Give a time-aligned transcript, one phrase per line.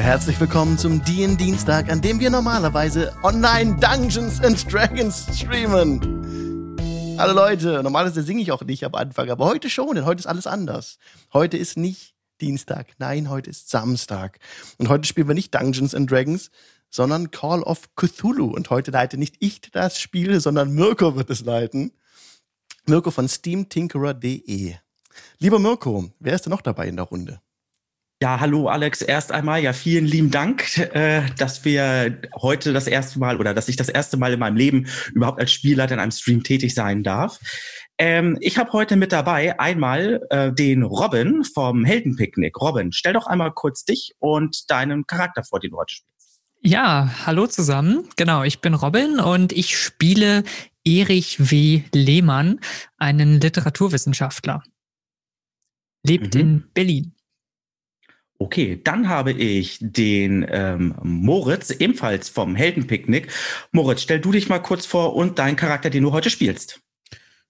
[0.00, 6.00] Herzlich willkommen zum DIN Dienstag, an dem wir normalerweise online Dungeons and Dragons streamen.
[7.18, 10.26] Hallo Leute, normalerweise singe ich auch nicht am Anfang, aber heute schon, denn heute ist
[10.26, 10.98] alles anders.
[11.32, 14.38] Heute ist nicht Dienstag, nein, heute ist Samstag.
[14.78, 16.52] Und heute spielen wir nicht Dungeons and Dragons,
[16.88, 18.54] sondern Call of Cthulhu.
[18.54, 21.90] Und heute leite nicht ich das Spiel, sondern Mirko wird es leiten.
[22.86, 24.76] Mirko von SteamTinkerer.de.
[25.38, 27.40] Lieber Mirko, wer ist denn noch dabei in der Runde?
[28.20, 29.00] Ja, hallo Alex.
[29.00, 33.68] Erst einmal ja vielen lieben Dank, äh, dass wir heute das erste Mal oder dass
[33.68, 37.04] ich das erste Mal in meinem Leben überhaupt als Spielleiter in einem Stream tätig sein
[37.04, 37.38] darf.
[37.96, 42.60] Ähm, ich habe heute mit dabei einmal äh, den Robin vom Heldenpicknick.
[42.60, 46.40] Robin, stell doch einmal kurz dich und deinen Charakter vor, den du heute spielst.
[46.60, 48.08] Ja, hallo zusammen.
[48.16, 50.42] Genau, ich bin Robin und ich spiele
[50.84, 51.82] Erich W.
[51.94, 52.58] Lehmann,
[52.96, 54.64] einen Literaturwissenschaftler.
[56.04, 56.40] Lebt mhm.
[56.40, 57.14] in Berlin.
[58.40, 63.32] Okay, dann habe ich den ähm, Moritz, ebenfalls vom Heldenpicknick.
[63.72, 66.80] Moritz, stell du dich mal kurz vor und deinen Charakter, den du heute spielst.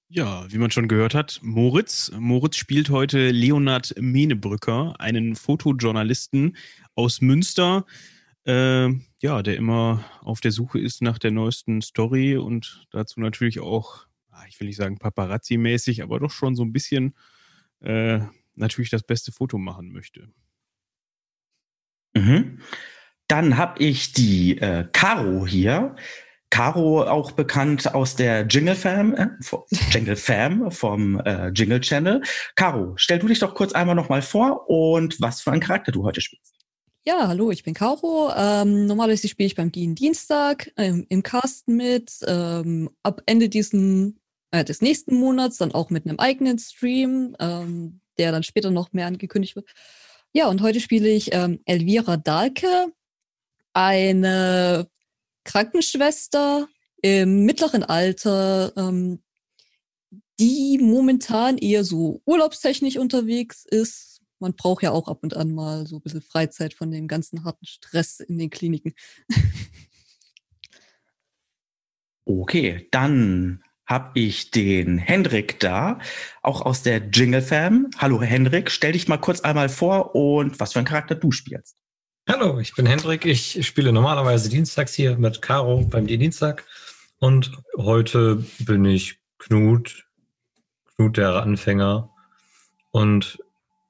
[0.09, 2.11] Ja, wie man schon gehört hat, Moritz.
[2.19, 6.57] Moritz spielt heute Leonard Menebrücker, einen Fotojournalisten
[6.95, 7.85] aus Münster,
[8.47, 8.89] äh,
[9.21, 14.07] ja, der immer auf der Suche ist nach der neuesten Story und dazu natürlich auch,
[14.31, 17.15] ah, ich will nicht sagen Paparazzi-mäßig, aber doch schon so ein bisschen
[17.81, 18.21] äh,
[18.55, 20.31] natürlich das beste Foto machen möchte.
[22.15, 22.61] Mhm.
[23.29, 25.95] Dann habe ich die äh, Caro hier.
[26.51, 29.29] Caro auch bekannt aus der Jingle Fam, äh,
[29.91, 32.23] Jingle Fam vom äh, Jingle Channel.
[32.57, 36.05] Caro, stell du dich doch kurz einmal nochmal vor und was für einen Charakter du
[36.05, 36.55] heute spielst.
[37.05, 38.31] Ja, hallo, ich bin Caro.
[38.37, 42.13] Ähm, normalerweise spiele ich beim Dien Dienstag ähm, im Cast mit.
[42.27, 48.01] Ähm, ab Ende diesen, äh, des nächsten Monats dann auch mit einem eigenen Stream, ähm,
[48.19, 49.71] der dann später noch mehr angekündigt wird.
[50.35, 52.93] Ja, und heute spiele ich ähm, Elvira Dahlke,
[53.73, 54.89] eine
[55.45, 56.69] Krankenschwester
[57.01, 59.23] im mittleren Alter, ähm,
[60.39, 64.21] die momentan eher so urlaubstechnisch unterwegs ist.
[64.39, 67.45] Man braucht ja auch ab und an mal so ein bisschen Freizeit von dem ganzen
[67.45, 68.95] harten Stress in den Kliniken.
[72.27, 75.99] okay, dann habe ich den Hendrik da,
[76.43, 77.89] auch aus der Jingle Fam.
[77.97, 81.77] Hallo Hendrik, stell dich mal kurz einmal vor und was für einen Charakter du spielst.
[82.29, 83.25] Hallo, ich bin Hendrik.
[83.25, 86.65] Ich spiele normalerweise dienstags hier mit Caro beim Dienstag
[87.19, 90.07] und heute bin ich Knut,
[90.95, 92.11] Knut der Anfänger
[92.91, 93.39] und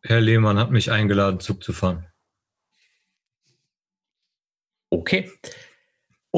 [0.03, 2.07] Herr Lehmann hat mich eingeladen, Zug zu fahren.
[4.91, 5.29] Okay.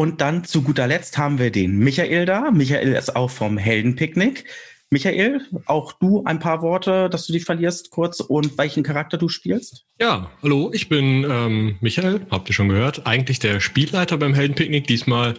[0.01, 2.51] Und dann zu guter Letzt haben wir den Michael da.
[2.51, 4.47] Michael ist auch vom Heldenpicknick.
[4.89, 9.29] Michael, auch du ein paar Worte, dass du dich verlierst kurz und welchen Charakter du
[9.29, 9.85] spielst?
[10.01, 14.87] Ja, hallo, ich bin ähm, Michael, habt ihr schon gehört, eigentlich der Spielleiter beim Heldenpicknick.
[14.87, 15.35] Diesmal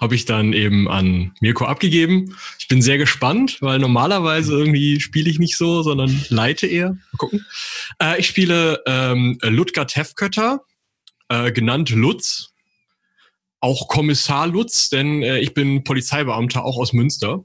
[0.00, 2.36] habe ich dann eben an Mirko abgegeben.
[2.58, 6.94] Ich bin sehr gespannt, weil normalerweise irgendwie spiele ich nicht so, sondern leite eher.
[6.94, 7.46] Mal gucken.
[8.02, 10.62] Äh, ich spiele ähm, Ludger Tefkötter,
[11.28, 12.49] äh, genannt Lutz,
[13.60, 17.44] auch Kommissar Lutz, denn äh, ich bin Polizeibeamter auch aus Münster.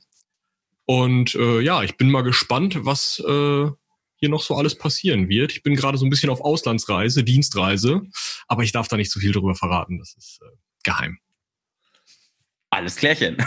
[0.86, 3.70] Und äh, ja, ich bin mal gespannt, was äh,
[4.18, 5.52] hier noch so alles passieren wird.
[5.52, 8.02] Ich bin gerade so ein bisschen auf Auslandsreise, Dienstreise,
[8.48, 9.98] aber ich darf da nicht so viel drüber verraten.
[9.98, 11.18] Das ist äh, geheim.
[12.76, 13.38] Alles klärchen.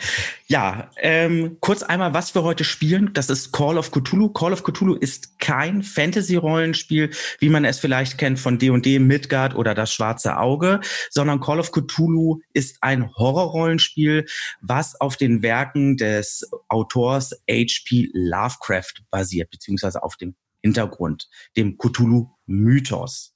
[0.46, 3.10] ja, ähm, kurz einmal, was wir heute spielen.
[3.12, 4.30] Das ist Call of Cthulhu.
[4.30, 9.74] Call of Cthulhu ist kein Fantasy-Rollenspiel, wie man es vielleicht kennt von D&D, Midgard oder
[9.74, 14.24] das Schwarze Auge, sondern Call of Cthulhu ist ein Horrorrollenspiel,
[14.62, 18.08] was auf den Werken des Autors H.P.
[18.14, 21.28] Lovecraft basiert, beziehungsweise auf dem Hintergrund,
[21.58, 23.34] dem Cthulhu-Mythos.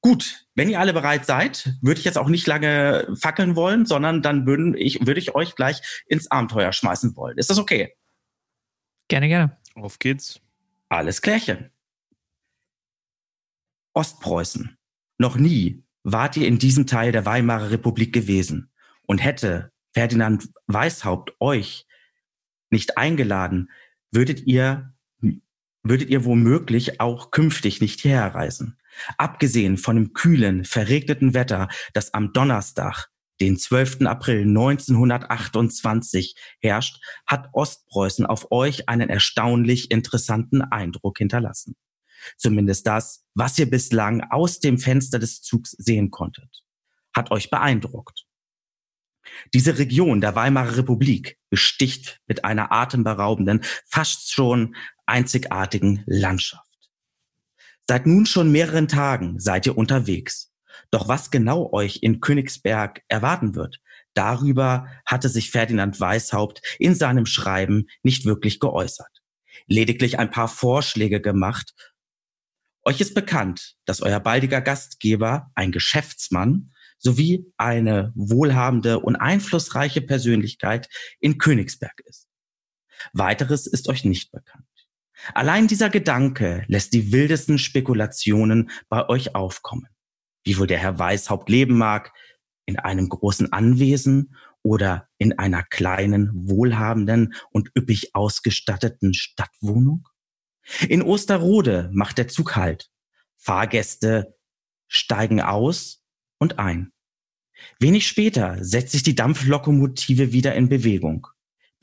[0.00, 4.22] Gut, wenn ihr alle bereit seid, würde ich jetzt auch nicht lange fackeln wollen, sondern
[4.22, 7.38] dann würde ich, würde ich euch gleich ins Abenteuer schmeißen wollen.
[7.38, 7.94] Ist das okay?
[9.08, 9.56] Gerne, gerne.
[9.74, 10.40] Auf geht's.
[10.88, 11.70] Alles klärchen.
[13.94, 14.76] Ostpreußen.
[15.18, 18.70] Noch nie wart ihr in diesem Teil der Weimarer Republik gewesen
[19.06, 21.86] und hätte Ferdinand Weishaupt euch
[22.70, 23.70] nicht eingeladen,
[24.10, 24.92] würdet ihr,
[25.82, 28.78] würdet ihr womöglich auch künftig nicht hierher reisen.
[29.18, 33.08] Abgesehen von dem kühlen, verregneten Wetter, das am Donnerstag,
[33.40, 34.02] den 12.
[34.02, 41.76] April 1928 herrscht, hat Ostpreußen auf euch einen erstaunlich interessanten Eindruck hinterlassen.
[42.36, 46.64] Zumindest das, was ihr bislang aus dem Fenster des Zugs sehen konntet,
[47.14, 48.24] hat euch beeindruckt.
[49.54, 56.65] Diese Region der Weimarer Republik besticht mit einer atemberaubenden, fast schon einzigartigen Landschaft.
[57.88, 60.52] Seit nun schon mehreren Tagen seid ihr unterwegs.
[60.90, 63.80] Doch was genau euch in Königsberg erwarten wird,
[64.14, 69.22] darüber hatte sich Ferdinand Weishaupt in seinem Schreiben nicht wirklich geäußert.
[69.66, 71.72] Lediglich ein paar Vorschläge gemacht.
[72.84, 80.88] Euch ist bekannt, dass euer baldiger Gastgeber ein Geschäftsmann sowie eine wohlhabende und einflussreiche Persönlichkeit
[81.20, 82.28] in Königsberg ist.
[83.12, 84.65] Weiteres ist euch nicht bekannt.
[85.34, 89.88] Allein dieser Gedanke lässt die wildesten Spekulationen bei euch aufkommen.
[90.44, 92.12] Wie wohl der Herr Weishaupt leben mag,
[92.66, 100.08] in einem großen Anwesen oder in einer kleinen, wohlhabenden und üppig ausgestatteten Stadtwohnung?
[100.88, 102.90] In Osterrode macht der Zug Halt.
[103.36, 104.34] Fahrgäste
[104.88, 106.02] steigen aus
[106.38, 106.92] und ein.
[107.78, 111.26] Wenig später setzt sich die Dampflokomotive wieder in Bewegung.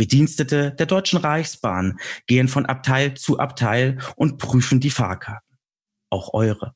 [0.04, 1.98] Bedienstete der Deutschen Reichsbahn
[2.28, 5.58] gehen von Abteil zu Abteil und prüfen die Fahrkarten.
[6.10, 6.76] Auch eure.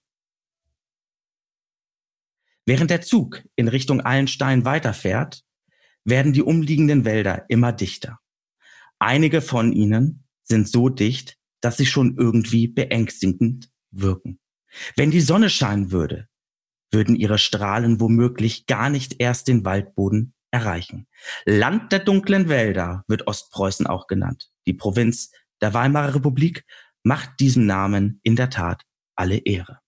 [2.66, 5.44] Während der Zug in Richtung Allenstein weiterfährt,
[6.06, 8.18] werden die umliegenden Wälder immer dichter.
[8.98, 14.40] Einige von ihnen sind so dicht, dass sie schon irgendwie beängstigend wirken.
[14.96, 16.30] Wenn die Sonne scheinen würde,
[16.92, 21.08] würden ihre Strahlen womöglich gar nicht erst den Waldboden erreichen.
[21.46, 24.50] Land der dunklen Wälder wird Ostpreußen auch genannt.
[24.66, 25.32] Die Provinz
[25.62, 26.66] der Weimarer Republik
[27.04, 28.84] macht diesem Namen in der Tat
[29.16, 29.80] alle Ehre.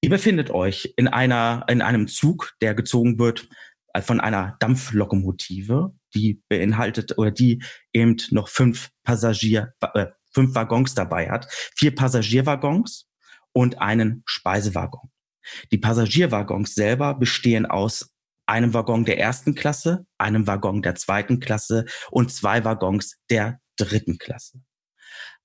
[0.00, 3.48] Ihr befindet euch in einer, in einem Zug, der gezogen wird
[3.92, 10.94] äh, von einer Dampflokomotive, die beinhaltet oder die eben noch fünf Passagier, äh, fünf Waggons
[10.94, 13.08] dabei hat, vier Passagierwaggons
[13.52, 15.10] und einen Speisewaggon.
[15.72, 18.14] Die Passagierwaggons selber bestehen aus
[18.48, 24.18] einem Waggon der ersten Klasse, einem Waggon der zweiten Klasse und zwei Waggons der dritten
[24.18, 24.60] Klasse.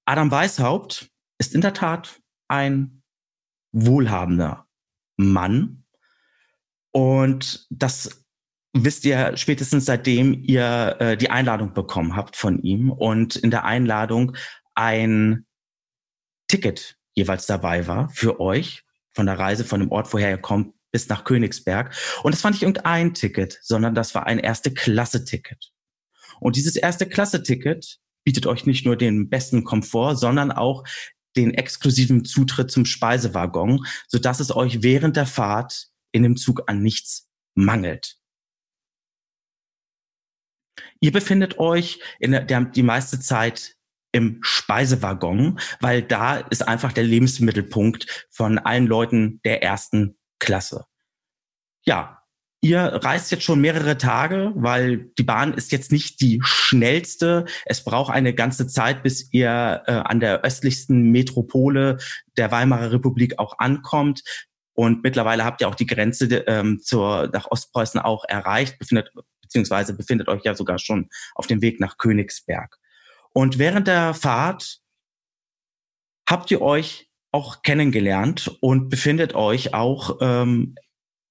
[0.06, 3.04] Adam Weishaupt ist in der Tat ein
[3.72, 4.68] wohlhabender
[5.18, 5.86] Mann
[6.92, 8.24] und das
[8.74, 13.66] wisst ihr spätestens seitdem ihr äh, die Einladung bekommen habt von ihm und in der
[13.66, 14.36] Einladung
[14.74, 15.46] ein
[16.48, 18.84] Ticket jeweils dabei war für euch
[19.14, 21.94] von der Reise von dem Ort, woher ihr kommt, bis nach Königsberg.
[22.24, 25.72] Und das fand ich irgendein Ticket, sondern das war ein erste Klasse-Ticket.
[26.40, 30.86] Und dieses erste Klasse-Ticket bietet euch nicht nur den besten Komfort, sondern auch
[31.36, 36.64] den exklusiven Zutritt zum Speisewaggon, so dass es euch während der Fahrt in dem Zug
[36.68, 38.18] an nichts mangelt.
[41.00, 43.76] Ihr befindet euch in der die meiste Zeit
[44.14, 50.86] im Speisewaggon, weil da ist einfach der Lebensmittelpunkt von allen Leuten der ersten Klasse.
[51.86, 52.22] Ja,
[52.60, 57.46] ihr reist jetzt schon mehrere Tage, weil die Bahn ist jetzt nicht die schnellste.
[57.66, 61.98] Es braucht eine ganze Zeit, bis ihr äh, an der östlichsten Metropole
[62.36, 64.22] der Weimarer Republik auch ankommt.
[64.74, 69.12] Und mittlerweile habt ihr auch die Grenze ähm, zur, nach Ostpreußen auch erreicht, befindet,
[69.42, 72.78] beziehungsweise befindet euch ja sogar schon auf dem Weg nach Königsberg.
[73.34, 74.82] Und während der Fahrt
[76.28, 80.76] habt ihr euch auch kennengelernt und befindet euch auch ähm,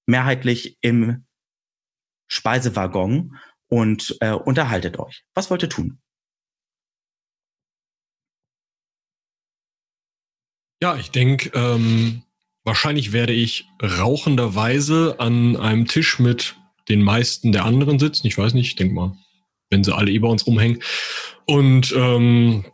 [0.06, 1.24] mehrheitlich im
[2.28, 3.38] Speisewaggon
[3.68, 5.24] und äh, unterhaltet euch.
[5.34, 6.00] Was wollt ihr tun?
[10.82, 12.24] Ja, ich denke, ähm,
[12.64, 16.56] wahrscheinlich werde ich rauchenderweise an einem Tisch mit
[16.88, 18.26] den meisten der anderen sitzen.
[18.26, 19.16] Ich weiß nicht, ich denke mal,
[19.70, 20.82] wenn sie alle über uns rumhängen.
[21.46, 22.64] Und ähm,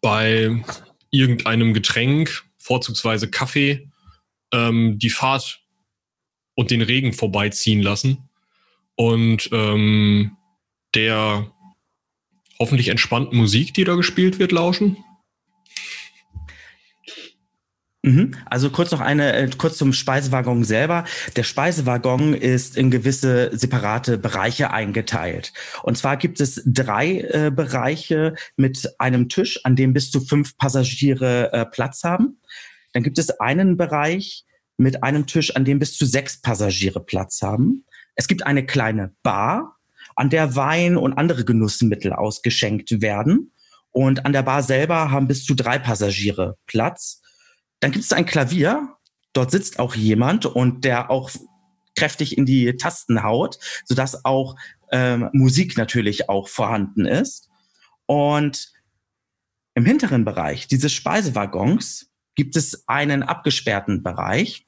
[0.00, 0.64] bei
[1.10, 3.88] irgendeinem Getränk, vorzugsweise Kaffee,
[4.52, 5.60] ähm, die Fahrt
[6.54, 8.28] und den Regen vorbeiziehen lassen.
[8.96, 10.36] Und ähm,
[10.94, 11.50] der
[12.58, 14.98] hoffentlich entspannten Musik, die da gespielt wird, lauschen.
[18.02, 18.34] Mhm.
[18.46, 21.04] Also kurz noch eine, äh, kurz zum Speisewaggon selber.
[21.36, 25.52] Der Speisewaggon ist in gewisse separate Bereiche eingeteilt.
[25.82, 30.56] Und zwar gibt es drei äh, Bereiche mit einem Tisch, an dem bis zu fünf
[30.56, 32.40] Passagiere äh, Platz haben.
[32.94, 34.44] Dann gibt es einen Bereich
[34.78, 37.84] mit einem Tisch, an dem bis zu sechs Passagiere Platz haben.
[38.14, 39.76] Es gibt eine kleine Bar,
[40.16, 43.52] an der Wein und andere Genussmittel ausgeschenkt werden.
[43.92, 47.19] Und an der Bar selber haben bis zu drei Passagiere Platz.
[47.80, 48.96] Dann gibt es ein Klavier.
[49.32, 51.30] Dort sitzt auch jemand und der auch
[51.96, 54.56] kräftig in die Tasten haut, sodass auch
[54.92, 57.48] ähm, Musik natürlich auch vorhanden ist.
[58.06, 58.72] Und
[59.74, 64.66] im hinteren Bereich dieses Speisewaggons gibt es einen abgesperrten Bereich,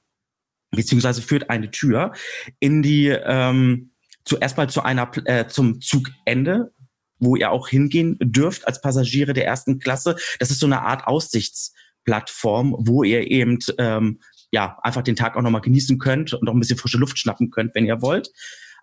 [0.70, 2.12] beziehungsweise führt eine Tür
[2.60, 3.92] in die ähm,
[4.24, 6.72] zuerst mal zu einer äh, zum Zugende,
[7.18, 10.16] wo ihr auch hingehen dürft als Passagiere der ersten Klasse.
[10.38, 11.72] Das ist so eine Art Aussichts
[12.04, 16.52] Plattform, wo ihr eben ähm, ja, einfach den Tag auch nochmal genießen könnt und noch
[16.52, 18.30] ein bisschen frische Luft schnappen könnt, wenn ihr wollt.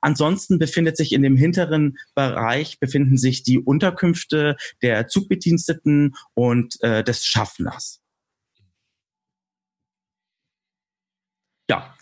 [0.01, 7.03] Ansonsten befindet sich in dem hinteren Bereich befinden sich die Unterkünfte der Zugbediensteten und äh,
[7.03, 8.01] des Schaffners.
[11.69, 11.93] Ja,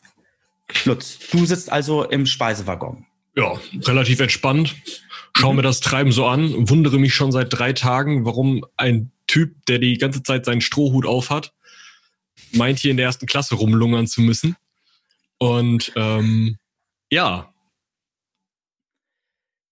[0.86, 3.06] Lutz, du sitzt also im Speisewaggon.
[3.36, 4.76] Ja, relativ entspannt.
[5.36, 5.58] Schau Mhm.
[5.58, 9.78] mir das Treiben so an, wundere mich schon seit drei Tagen, warum ein Typ, der
[9.78, 11.54] die ganze Zeit seinen Strohhut aufhat,
[12.54, 14.56] meint hier in der ersten Klasse rumlungern zu müssen.
[15.38, 16.58] Und ähm,
[17.12, 17.54] ja,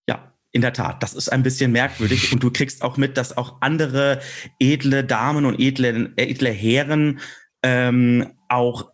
[0.08, 2.32] Ja, in der Tat, das ist ein bisschen merkwürdig.
[2.32, 4.22] Und du kriegst auch mit, dass auch andere
[4.60, 7.20] edle Damen und edle, edle Herren
[7.64, 8.92] ähm, auch,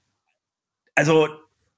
[0.95, 1.27] also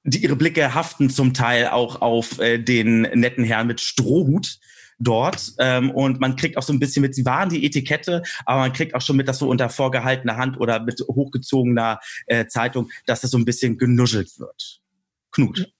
[0.04, 4.60] die, ihre Blicke haften zum Teil auch auf äh, den netten Herrn mit Strohhut
[4.98, 8.60] dort ähm, und man kriegt auch so ein bisschen mit, sie waren die Etikette, aber
[8.60, 12.90] man kriegt auch schon mit, dass so unter vorgehaltener Hand oder mit hochgezogener äh, Zeitung,
[13.06, 14.80] dass das so ein bisschen genuschelt wird.
[15.30, 15.72] Knut.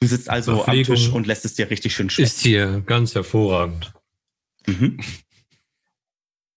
[0.00, 2.26] Du sitzt also am Tisch und lässt es dir richtig schön schmecken.
[2.26, 3.92] Ist hier ganz hervorragend.
[4.66, 4.98] Mhm.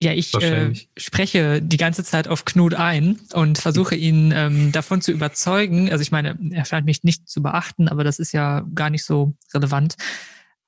[0.02, 5.02] Ja, ich äh, spreche die ganze Zeit auf Knut ein und versuche ihn ähm, davon
[5.02, 5.92] zu überzeugen.
[5.92, 9.04] Also ich meine, er scheint mich nicht zu beachten, aber das ist ja gar nicht
[9.04, 9.96] so relevant.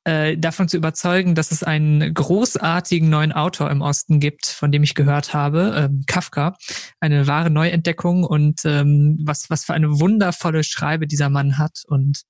[0.03, 4.81] Äh, davon zu überzeugen, dass es einen großartigen neuen Autor im Osten gibt, von dem
[4.81, 6.57] ich gehört habe, ähm, Kafka.
[6.99, 11.83] Eine wahre Neuentdeckung und ähm, was, was für eine wundervolle Schreibe dieser Mann hat.
[11.85, 12.23] Und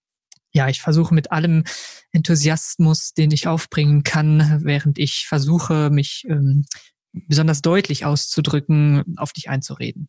[0.52, 1.64] ja, ich versuche mit allem
[2.12, 6.66] Enthusiasmus, den ich aufbringen kann, während ich versuche, mich ähm,
[7.12, 10.08] besonders deutlich auszudrücken, auf dich einzureden.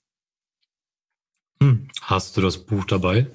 [1.62, 1.88] Hm.
[2.02, 3.26] Hast du das Buch dabei?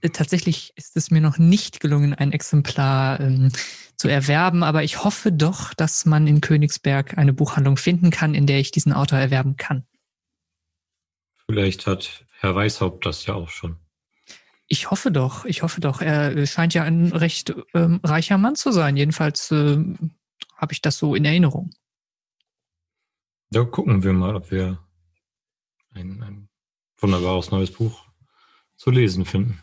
[0.00, 3.50] Äh, Tatsächlich ist es mir noch nicht gelungen, ein Exemplar ähm,
[3.96, 8.46] zu erwerben, aber ich hoffe doch, dass man in Königsberg eine Buchhandlung finden kann, in
[8.46, 9.86] der ich diesen Autor erwerben kann.
[11.46, 13.78] Vielleicht hat Herr Weishaupt das ja auch schon.
[14.66, 16.00] Ich hoffe doch, ich hoffe doch.
[16.00, 18.96] Er scheint ja ein recht ähm, reicher Mann zu sein.
[18.96, 20.12] Jedenfalls ähm,
[20.56, 21.70] habe ich das so in Erinnerung.
[23.50, 24.78] Da gucken wir mal, ob wir
[25.92, 26.48] ein, ein
[26.98, 28.04] wunderbares neues Buch
[28.76, 29.62] zu lesen finden.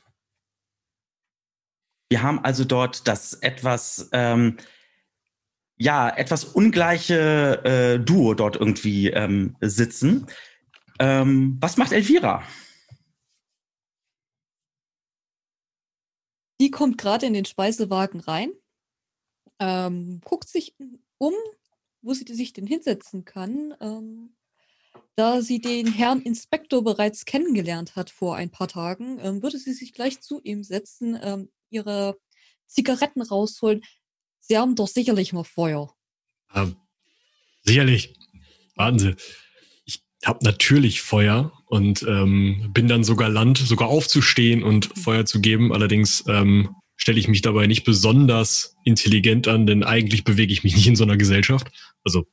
[2.09, 4.57] Wir haben also dort das etwas, ähm,
[5.77, 10.27] ja, etwas ungleiche äh, Duo dort irgendwie ähm, sitzen.
[10.99, 12.43] Ähm, was macht Elvira?
[16.61, 18.51] Die kommt gerade in den Speisewagen rein,
[19.57, 20.75] ähm, guckt sich
[21.17, 21.33] um,
[22.03, 24.35] wo sie sich denn hinsetzen kann, ähm,
[25.15, 29.73] da sie den Herrn Inspektor bereits kennengelernt hat vor ein paar Tagen, ähm, würde sie
[29.73, 32.19] sich gleich zu ihm setzen, ähm, ihre
[32.67, 33.81] Zigaretten rausholen.
[34.39, 35.95] Sie haben doch sicherlich noch Feuer.
[36.53, 36.75] ähm,
[37.63, 38.13] sicherlich.
[38.75, 39.15] Warten Sie.
[40.21, 45.41] Ich habe natürlich Feuer und ähm, bin dann sogar Land, sogar aufzustehen und Feuer zu
[45.41, 45.73] geben.
[45.73, 50.75] Allerdings ähm, stelle ich mich dabei nicht besonders intelligent an, denn eigentlich bewege ich mich
[50.77, 51.71] nicht in so einer Gesellschaft.
[52.03, 52.27] Also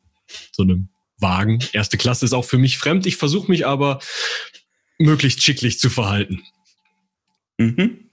[0.53, 1.61] so einem Wagen.
[1.73, 3.07] Erste Klasse ist auch für mich fremd.
[3.07, 4.01] Ich versuche mich aber
[4.99, 6.43] möglichst schicklich zu verhalten.
[7.57, 8.11] Mhm.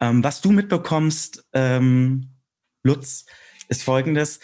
[0.00, 2.30] Ähm, was du mitbekommst, ähm,
[2.82, 3.26] Lutz,
[3.68, 4.40] ist folgendes.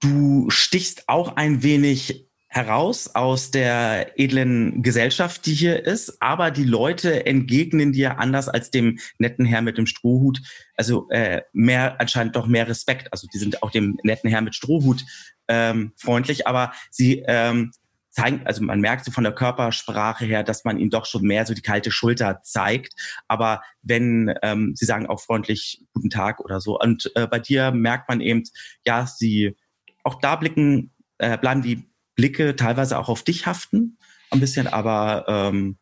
[0.00, 6.62] Du stichst auch ein wenig heraus aus der edlen Gesellschaft, die hier ist, aber die
[6.62, 10.40] Leute entgegnen dir anders als dem netten Herr mit dem Strohhut,
[10.76, 13.12] also äh, mehr anscheinend doch mehr Respekt.
[13.12, 15.04] Also die sind auch dem netten Herr mit Strohhut
[15.48, 17.72] ähm, freundlich, aber sie ähm,
[18.10, 21.46] zeigen, also man merkt so von der Körpersprache her, dass man ihnen doch schon mehr
[21.46, 22.94] so die kalte Schulter zeigt.
[23.26, 27.72] Aber wenn ähm, sie sagen auch freundlich guten Tag oder so, und äh, bei dir
[27.72, 28.44] merkt man eben,
[28.86, 29.56] ja, sie
[30.04, 33.98] auch da blicken, äh, bleiben die Blicke teilweise auch auf dich haften,
[34.30, 35.78] ein bisschen, aber ähm,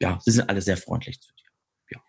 [0.00, 1.44] ja, sie sind alle sehr freundlich zu dir.
[1.90, 2.00] Ja.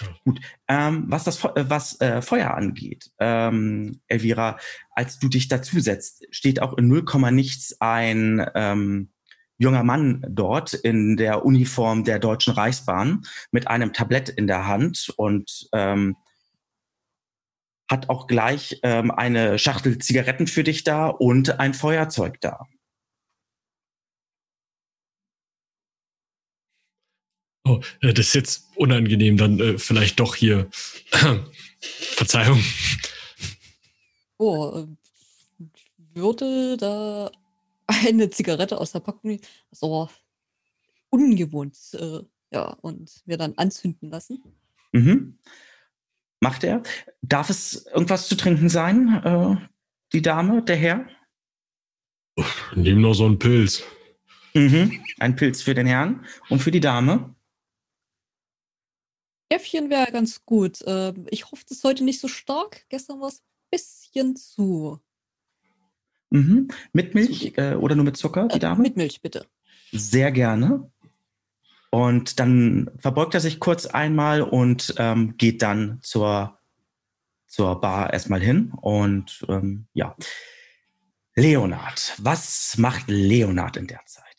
[0.00, 0.08] Ja.
[0.24, 0.40] Gut.
[0.68, 4.58] Ähm, was das äh, was äh, Feuer angeht, ähm, Elvira,
[4.90, 9.10] als du dich dazusetzt, steht auch in 0, nichts ein ähm,
[9.58, 15.12] junger Mann dort in der Uniform der Deutschen Reichsbahn mit einem Tablett in der Hand
[15.16, 16.16] und ähm,
[17.90, 22.66] hat auch gleich ähm, eine Schachtel Zigaretten für dich da und ein Feuerzeug da.
[27.70, 30.68] Oh, äh, das ist jetzt unangenehm, dann äh, vielleicht doch hier.
[31.80, 32.62] Verzeihung.
[34.38, 34.86] Oh,
[35.74, 37.30] ich würde da
[37.86, 39.42] eine Zigarette aus der Packung nehmen.
[39.70, 40.10] Das ist aber
[41.10, 41.76] ungewohnt.
[41.94, 42.20] Äh,
[42.52, 44.42] ja, und mir dann anzünden lassen.
[44.92, 45.38] Mhm.
[46.40, 46.82] Macht er.
[47.22, 49.56] Darf es irgendwas zu trinken sein, äh,
[50.12, 51.06] die Dame, der Herr?
[52.74, 53.84] Nimm noch so einen Pilz.
[54.54, 55.04] Mhm.
[55.20, 57.36] Ein Pilz für den Herrn und für die Dame.
[59.50, 60.80] Äffchen wäre ganz gut.
[60.82, 62.86] Äh, ich hoffe, das ist heute nicht so stark.
[62.88, 65.00] Gestern war es ein bisschen zu.
[66.30, 66.68] Mhm.
[66.92, 68.80] Mit Milch äh, oder nur mit Zucker, die Äh, Dame?
[68.82, 69.46] mit Milch, bitte.
[69.92, 70.90] Sehr gerne.
[71.90, 76.56] Und dann verbeugt er sich kurz einmal und ähm, geht dann zur,
[77.48, 78.72] zur Bar erstmal hin.
[78.80, 80.16] Und ähm, ja.
[81.34, 84.29] Leonard, was macht Leonard in der Zeit?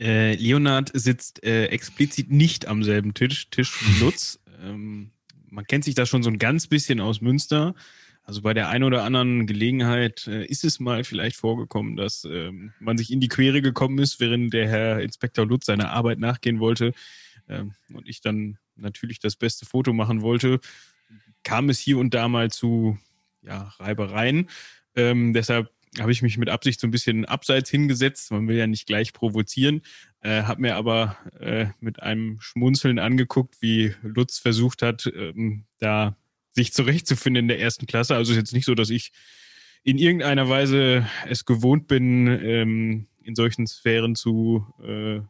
[0.00, 4.40] Äh, Leonard sitzt äh, explizit nicht am selben Tisch, Tisch wie Lutz.
[4.62, 5.10] ähm,
[5.50, 7.74] man kennt sich da schon so ein ganz bisschen aus Münster.
[8.22, 12.72] Also bei der einen oder anderen Gelegenheit äh, ist es mal vielleicht vorgekommen, dass ähm,
[12.78, 16.60] man sich in die Quere gekommen ist, während der Herr Inspektor Lutz seiner Arbeit nachgehen
[16.60, 16.92] wollte
[17.48, 20.60] ähm, und ich dann natürlich das beste Foto machen wollte,
[21.42, 22.98] kam es hier und da mal zu
[23.42, 24.48] ja, Reibereien.
[24.94, 28.30] Ähm, deshalb habe ich mich mit Absicht so ein bisschen abseits hingesetzt.
[28.30, 29.82] Man will ja nicht gleich provozieren.
[30.20, 36.16] Äh, habe mir aber äh, mit einem Schmunzeln angeguckt, wie Lutz versucht hat, ähm, da
[36.52, 38.14] sich zurechtzufinden in der ersten Klasse.
[38.14, 39.12] Also ist jetzt nicht so, dass ich
[39.82, 45.20] in irgendeiner Weise es gewohnt bin, ähm, in solchen Sphären zu, äh,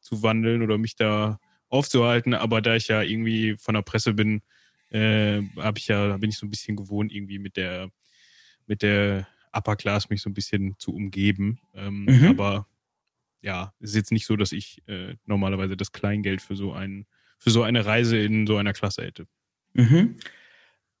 [0.00, 1.38] zu wandeln oder mich da
[1.68, 2.32] aufzuhalten.
[2.32, 4.40] Aber da ich ja irgendwie von der Presse bin,
[4.90, 7.90] äh, habe ich ja, bin ich so ein bisschen gewohnt, irgendwie mit der,
[8.66, 11.60] mit der Upper Class mich so ein bisschen zu umgeben.
[11.74, 12.26] Ähm, Mhm.
[12.28, 12.66] Aber
[13.40, 17.06] ja, es ist jetzt nicht so, dass ich äh, normalerweise das Kleingeld für so ein,
[17.38, 19.26] für so eine Reise in so einer Klasse hätte.
[19.74, 20.16] Mhm.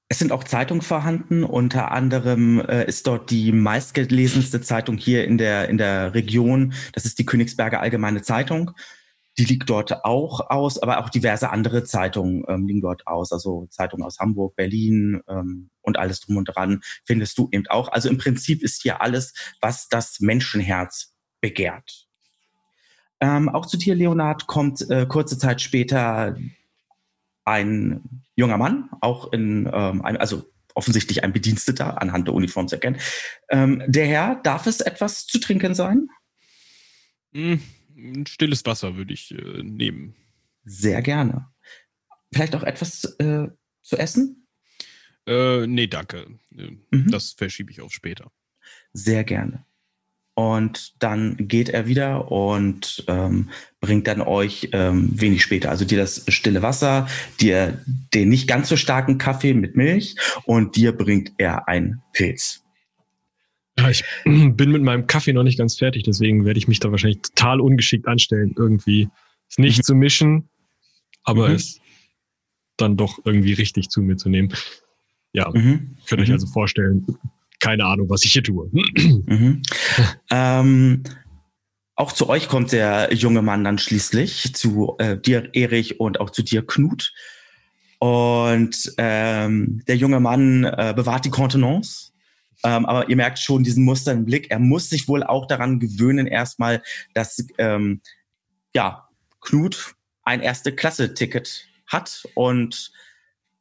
[0.08, 1.44] Es sind auch Zeitungen vorhanden.
[1.44, 6.72] Unter anderem äh, ist dort die meistgelesenste Zeitung hier in der, in der Region.
[6.92, 8.70] Das ist die Königsberger Allgemeine Zeitung.
[9.38, 13.32] Die liegt dort auch aus, aber auch diverse andere Zeitungen ähm, liegen dort aus.
[13.32, 17.88] Also Zeitungen aus Hamburg, Berlin ähm, und alles drum und dran findest du eben auch.
[17.92, 22.08] Also im Prinzip ist hier alles, was das Menschenherz begehrt.
[23.20, 26.36] Ähm, auch zu dir, Leonard, kommt äh, kurze Zeit später
[27.44, 32.76] ein junger Mann, auch in, ähm, ein, also offensichtlich ein Bediensteter anhand der Uniform zu
[32.76, 32.98] erkennen.
[33.48, 36.08] Ähm, der Herr, darf es etwas zu trinken sein?
[37.34, 37.62] Ein
[38.26, 40.14] stilles Wasser würde ich äh, nehmen.
[40.64, 41.48] Sehr gerne.
[42.32, 43.48] Vielleicht auch etwas äh,
[43.82, 44.46] zu essen?
[45.26, 46.38] Äh, nee, danke.
[46.56, 47.10] Äh, Mhm.
[47.10, 48.30] Das verschiebe ich auf später.
[48.92, 49.64] Sehr gerne.
[50.34, 55.98] Und dann geht er wieder und ähm, bringt dann euch ähm, wenig später, also dir
[55.98, 57.08] das stille Wasser,
[57.40, 57.84] dir
[58.14, 62.62] den nicht ganz so starken Kaffee mit Milch und dir bringt er ein Pilz.
[63.78, 66.90] Ja, ich bin mit meinem Kaffee noch nicht ganz fertig, deswegen werde ich mich da
[66.90, 69.08] wahrscheinlich total ungeschickt anstellen, irgendwie
[69.48, 69.82] es nicht Mhm.
[69.82, 70.48] zu mischen,
[71.24, 71.54] aber Mhm.
[71.54, 71.80] es
[72.76, 74.52] dann doch irgendwie richtig zu mir zu nehmen.
[75.32, 75.96] Ja, Mhm.
[76.06, 76.34] könnt euch Mhm.
[76.34, 77.06] also vorstellen,
[77.60, 78.70] keine Ahnung, was ich hier tue.
[79.26, 79.62] Mhm.
[80.30, 81.02] ähm,
[81.94, 86.30] auch zu euch kommt der junge Mann dann schließlich, zu äh, dir, Erich, und auch
[86.30, 87.12] zu dir, Knut.
[87.98, 92.12] Und ähm, der junge Mann äh, bewahrt die Kontenance.
[92.64, 94.50] Ähm, aber ihr merkt schon diesen Muster im Blick.
[94.50, 96.82] Er muss sich wohl auch daran gewöhnen, erstmal,
[97.14, 98.00] dass ähm,
[98.74, 99.08] ja,
[99.40, 99.94] Knut
[100.24, 102.92] ein Erste-Klasse-Ticket hat und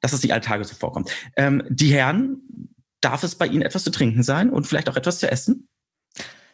[0.02, 1.12] dass es nicht alle Tage so vorkommt.
[1.36, 2.42] Ähm, die Herren,
[3.02, 5.68] darf es bei Ihnen etwas zu trinken sein und vielleicht auch etwas zu essen?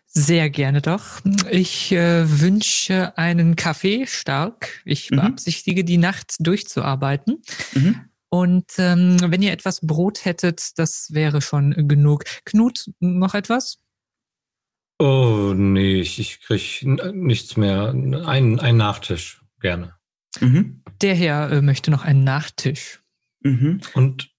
[0.06, 1.22] Sehr gerne doch.
[1.50, 4.82] Ich äh, wünsche einen Kaffee stark.
[4.86, 5.16] Ich Mhm.
[5.16, 7.42] beabsichtige, die Nacht durchzuarbeiten.
[7.74, 8.02] Mhm.
[8.34, 12.24] Und ähm, wenn ihr etwas Brot hättet, das wäre schon genug.
[12.46, 13.78] Knut, noch etwas?
[14.98, 17.90] Oh, nee, ich, ich krieg n- nichts mehr.
[17.90, 19.96] Ein, ein Nachtisch, gerne.
[20.40, 20.82] Mhm.
[21.04, 23.04] Der Herr äh, möchte noch einen Nachtisch.
[23.42, 23.82] Mhm.
[23.94, 24.32] Und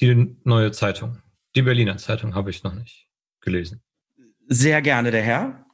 [0.00, 1.18] die neue Zeitung.
[1.54, 3.10] Die Berliner Zeitung habe ich noch nicht
[3.42, 3.82] gelesen.
[4.46, 5.66] Sehr gerne, der Herr.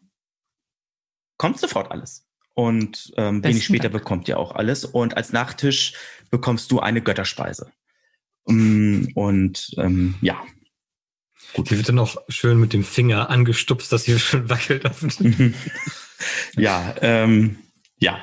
[1.38, 2.26] Kommt sofort alles.
[2.54, 3.94] Und ähm, Besten wenig später Dank.
[3.94, 4.84] bekommt ihr auch alles.
[4.84, 5.94] Und als Nachtisch
[6.30, 7.72] bekommst du eine Götterspeise.
[8.46, 10.40] Mm, Und ähm, ja.
[11.54, 14.84] Gut, hier wird dann auch schön mit dem Finger angestupst, dass hier schon wackelt.
[16.56, 17.58] Ja, ähm,
[17.98, 18.18] ja.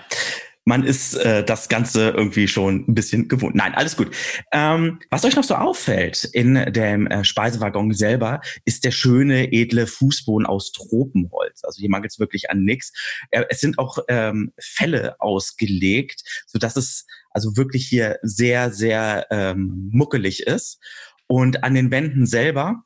[0.63, 3.55] Man ist äh, das Ganze irgendwie schon ein bisschen gewohnt.
[3.55, 4.15] Nein, alles gut.
[4.51, 9.87] Ähm, was euch noch so auffällt in dem äh, Speisewaggon selber, ist der schöne, edle
[9.87, 11.63] Fußboden aus Tropenholz.
[11.63, 12.93] Also hier mangelt es wirklich an nichts.
[13.31, 19.27] Äh, es sind auch ähm, Fälle ausgelegt, so dass es also wirklich hier sehr, sehr
[19.31, 20.79] ähm, muckelig ist.
[21.27, 22.83] Und an den Wänden selber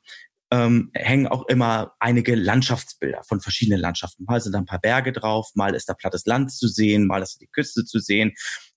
[0.50, 4.24] ähm, hängen auch immer einige Landschaftsbilder von verschiedenen Landschaften.
[4.24, 7.22] Mal sind da ein paar Berge drauf, mal ist da plattes Land zu sehen, mal
[7.22, 8.32] ist die Küste zu sehen.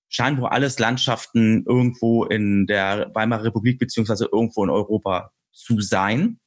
[0.09, 6.39] scheinen wohl alles Landschaften irgendwo in der Weimarer Republik beziehungsweise irgendwo in Europa zu sein.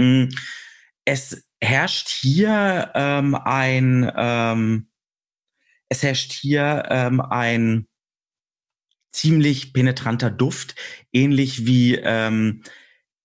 [0.00, 0.26] Mm,
[1.04, 4.88] Es herrscht hier ähm, ein, ähm,
[5.88, 7.88] es herrscht hier ähm, ein
[9.12, 10.76] ziemlich penetranter Duft,
[11.12, 12.62] ähnlich wie ähm,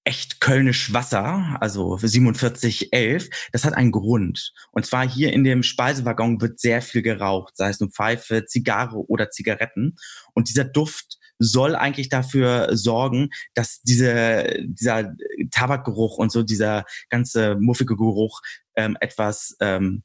[0.06, 3.30] echt kölnisch Wasser, also 4711.
[3.52, 4.54] Das hat einen Grund.
[4.72, 8.98] Und zwar hier in dem Speisewaggon wird sehr viel geraucht, sei es nun Pfeife, Zigarre
[9.08, 9.96] oder Zigaretten.
[10.34, 15.16] Und dieser Duft soll eigentlich dafür sorgen, dass diese, dieser
[15.52, 18.42] Tabakgeruch und so dieser ganze muffige Geruch
[18.76, 20.04] ähm, etwas ähm,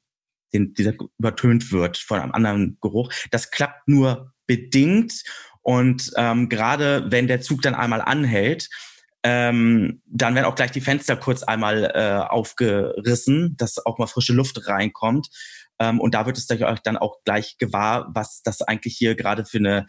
[0.52, 3.12] den, dieser übertönt wird von einem anderen Geruch.
[3.30, 5.22] Das klappt nur bedingt
[5.62, 8.70] und ähm, gerade wenn der Zug dann einmal anhält,
[9.22, 14.32] ähm, dann werden auch gleich die Fenster kurz einmal äh, aufgerissen, dass auch mal frische
[14.32, 15.28] Luft reinkommt.
[15.80, 19.44] Ähm, und da wird es euch dann auch gleich gewahr, was das eigentlich hier gerade
[19.44, 19.86] für eine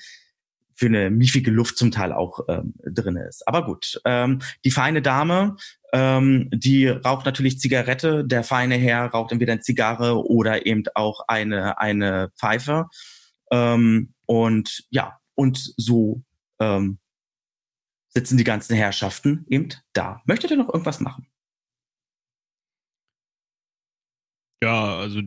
[0.76, 3.46] für eine miefige Luft zum Teil auch ähm, drin ist.
[3.46, 5.58] Aber gut, ähm, die feine Dame,
[5.92, 8.24] ähm, die raucht natürlich Zigarette.
[8.26, 12.86] Der feine Herr raucht entweder eine Zigarre oder eben auch eine eine Pfeife.
[13.52, 16.22] Ähm, und ja, und so
[16.62, 17.00] ähm,
[18.10, 20.22] sitzen die ganzen Herrschaften eben da.
[20.26, 21.28] Möchtet ihr noch irgendwas machen?
[24.62, 25.22] Ja, also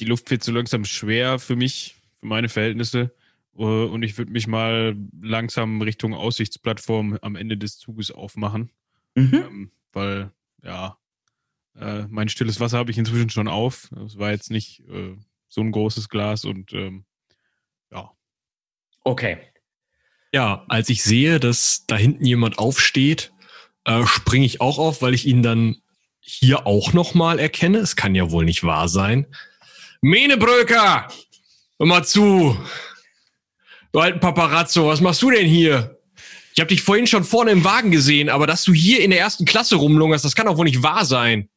[0.00, 3.14] die Luft wird so langsam schwer für mich, für meine Verhältnisse.
[3.56, 8.72] Äh, Und ich würde mich mal langsam Richtung Aussichtsplattform am Ende des Zuges aufmachen.
[9.14, 9.34] Mhm.
[9.34, 10.32] Ähm, weil,
[10.62, 10.98] ja,
[11.76, 13.90] äh, mein stilles Wasser habe ich inzwischen schon auf.
[13.94, 15.16] Das war jetzt nicht äh,
[15.48, 17.04] so ein großes Glas und ähm,
[17.92, 18.10] ja.
[19.04, 19.38] Okay.
[20.34, 23.32] Ja, als ich sehe, dass da hinten jemand aufsteht,
[23.84, 25.76] äh, springe ich auch auf, weil ich ihn dann
[26.18, 27.78] hier auch nochmal erkenne.
[27.78, 29.26] Es kann ja wohl nicht wahr sein.
[30.00, 31.06] Menebröker!
[31.78, 32.58] Hör mal zu!
[33.92, 36.00] Du alten Paparazzo, was machst du denn hier?
[36.52, 39.20] Ich habe dich vorhin schon vorne im Wagen gesehen, aber dass du hier in der
[39.20, 41.48] ersten Klasse rumlungerst, das kann doch wohl nicht wahr sein.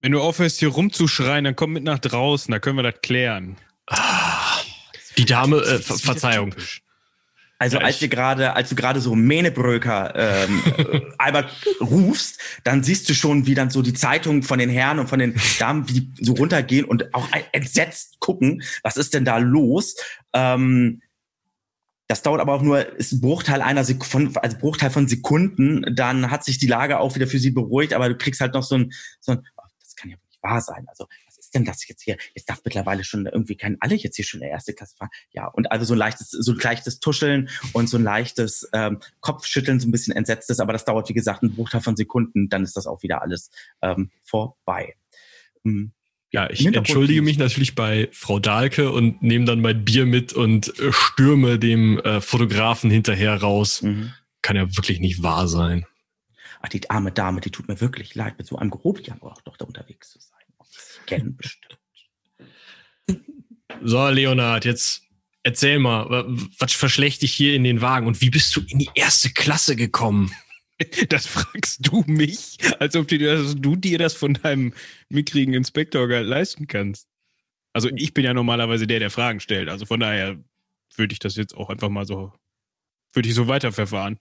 [0.00, 3.56] Wenn du aufhörst, hier rumzuschreien, dann komm mit nach draußen, da können wir das klären.
[5.16, 6.52] Die Dame, äh, Ver Verzeihung.
[6.52, 6.81] typisch.
[7.62, 11.48] Also Ja, als du gerade, als du gerade so Mähnebröker ähm, äh, einmal
[11.80, 15.20] rufst, dann siehst du schon, wie dann so die Zeitungen von den Herren und von
[15.20, 19.94] den Damen wie die so runtergehen und auch entsetzt gucken, was ist denn da los?
[20.32, 21.02] Ähm,
[22.08, 25.86] das dauert aber auch nur ist ein Bruchteil einer Sek von, also Bruchteil von Sekunden.
[25.94, 28.64] Dann hat sich die Lage auch wieder für sie beruhigt, aber du kriegst halt noch
[28.64, 30.84] so ein, so ein oh, das kann ja nicht wahr sein.
[30.88, 31.06] Also
[31.52, 32.16] ist denn das jetzt hier?
[32.34, 35.10] Jetzt darf mittlerweile schon irgendwie kein alle jetzt hier schon in der erste Klasse fahren.
[35.32, 39.00] Ja, und also so ein leichtes, so ein leichtes Tuscheln und so ein leichtes ähm,
[39.20, 42.64] Kopfschütteln, so ein bisschen entsetztes, aber das dauert, wie gesagt, einen Bruchteil von Sekunden, dann
[42.64, 43.50] ist das auch wieder alles
[43.82, 44.94] ähm, vorbei.
[45.64, 45.92] Hm.
[46.30, 50.78] Ja, ich entschuldige mich natürlich bei Frau Dahlke und nehme dann mein Bier mit und
[50.80, 53.82] äh, stürme dem äh, Fotografen hinterher raus.
[53.82, 54.14] Mhm.
[54.40, 55.84] Kann ja wirklich nicht wahr sein.
[56.62, 59.58] Ach, die arme Dame, die tut mir wirklich leid, mit so einem Grobian auch doch
[59.58, 60.31] da unterwegs zu sein.
[61.06, 61.78] Kennen bestimmt.
[63.82, 65.02] So, Leonard, jetzt
[65.42, 66.24] erzähl mal, wa-
[66.58, 69.76] was verschlecht dich hier in den Wagen und wie bist du in die erste Klasse
[69.76, 70.32] gekommen?
[71.10, 74.74] Das fragst du mich, als ob du, dir das- du dir das von deinem
[75.10, 77.06] mickrigen Inspektor leisten kannst.
[77.72, 79.68] Also ich bin ja normalerweise der, der Fragen stellt.
[79.68, 80.42] Also von daher
[80.96, 82.32] würde ich das jetzt auch einfach mal so,
[83.12, 84.18] würde ich so weiterverfahren.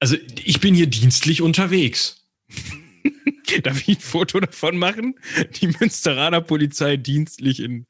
[0.00, 2.26] Also, ich bin hier dienstlich unterwegs.
[3.62, 5.14] Darf ich ein Foto davon machen?
[5.56, 7.86] Die Münsteraner Polizei dienstlich in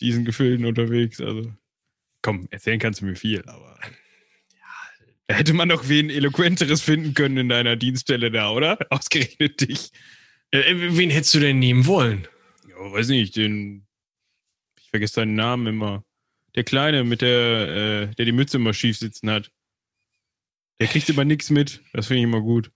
[0.00, 1.20] diesen Gefilden unterwegs.
[1.20, 1.52] Also
[2.22, 3.78] komm, erzählen kannst du mir viel, aber
[4.52, 8.78] ja, da hätte man doch wen eloquenteres finden können in deiner Dienststelle da, oder?
[8.90, 9.90] Ausgerechnet dich.
[10.50, 12.26] Äh, wen hättest du denn nehmen wollen?
[12.68, 13.86] Ja, weiß nicht, den.
[14.80, 16.04] Ich vergesse seinen Namen immer.
[16.54, 19.50] Der Kleine mit der, äh, der die Mütze immer schief sitzen hat.
[20.80, 21.82] Der kriegt immer nichts mit.
[21.92, 22.70] Das finde ich immer gut.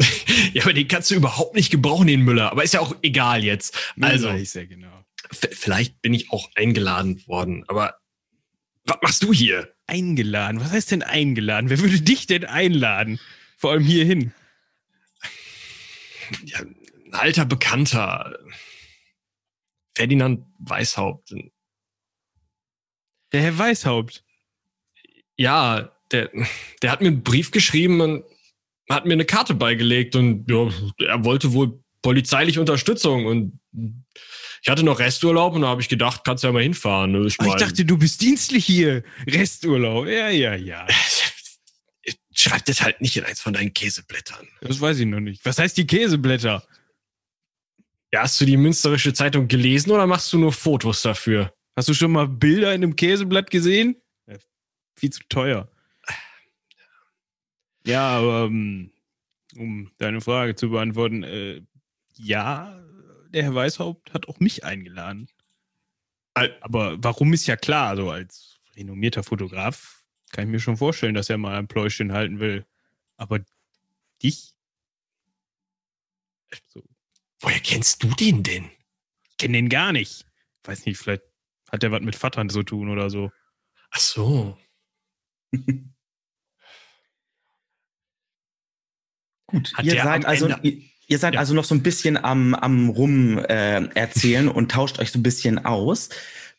[0.52, 2.52] Ja, aber den kannst du überhaupt nicht gebrauchen, den Müller.
[2.52, 3.76] Aber ist ja auch egal jetzt.
[4.00, 5.04] Also, weiß ja genau.
[5.32, 7.98] vielleicht bin ich auch eingeladen worden, aber
[8.84, 9.74] was machst du hier?
[9.86, 10.60] Eingeladen.
[10.60, 11.70] Was heißt denn eingeladen?
[11.70, 13.20] Wer würde dich denn einladen?
[13.56, 14.32] Vor allem hierhin.
[16.44, 18.38] Ja, ein alter Bekannter.
[19.94, 21.34] Ferdinand Weishaupt.
[23.32, 24.24] Der Herr Weishaupt.
[25.36, 26.30] Ja, der,
[26.82, 28.24] der hat mir einen Brief geschrieben und
[28.88, 30.68] hat mir eine Karte beigelegt und ja,
[31.06, 33.60] er wollte wohl polizeiliche Unterstützung und
[34.62, 37.12] ich hatte noch Resturlaub und da habe ich gedacht, kannst ja mal hinfahren.
[37.12, 37.26] ne?
[37.26, 39.04] Ich, Ah, ich mein, dachte, du bist dienstlich hier.
[39.26, 40.06] Resturlaub.
[40.06, 40.86] Ja, ja, ja.
[42.34, 44.46] schreib das halt nicht in eins von deinen Käseblättern.
[44.60, 45.44] Das weiß ich noch nicht.
[45.44, 46.64] Was heißt die Käseblätter?
[48.12, 51.52] Ja, hast du die Münsterische Zeitung gelesen oder machst du nur Fotos dafür?
[51.76, 53.96] Hast du schon mal Bilder in einem Käseblatt gesehen?
[54.28, 54.36] Ja,
[54.98, 55.68] viel zu teuer.
[57.88, 58.92] Ja, aber ähm,
[59.56, 61.62] um deine Frage zu beantworten, äh,
[62.16, 62.78] ja,
[63.30, 65.26] der Herr Weishaupt hat auch mich eingeladen.
[66.34, 71.30] Aber warum ist ja klar, so als renommierter Fotograf kann ich mir schon vorstellen, dass
[71.30, 72.66] er mal ein Pläuschen halten will.
[73.16, 73.40] Aber
[74.22, 74.54] dich?
[76.66, 76.82] So,
[77.40, 78.70] Woher kennst du den denn?
[79.30, 80.26] ich kenne den gar nicht.
[80.64, 81.22] Weiß nicht, vielleicht
[81.70, 83.32] hat der was mit Vatern zu tun oder so.
[83.90, 84.58] Ach so.
[89.48, 91.40] Gut, Hat ihr seid also ihr, ihr seid Ja.
[91.40, 95.22] also noch so ein bisschen am am rum äh, erzählen und tauscht euch so ein
[95.22, 96.10] bisschen aus.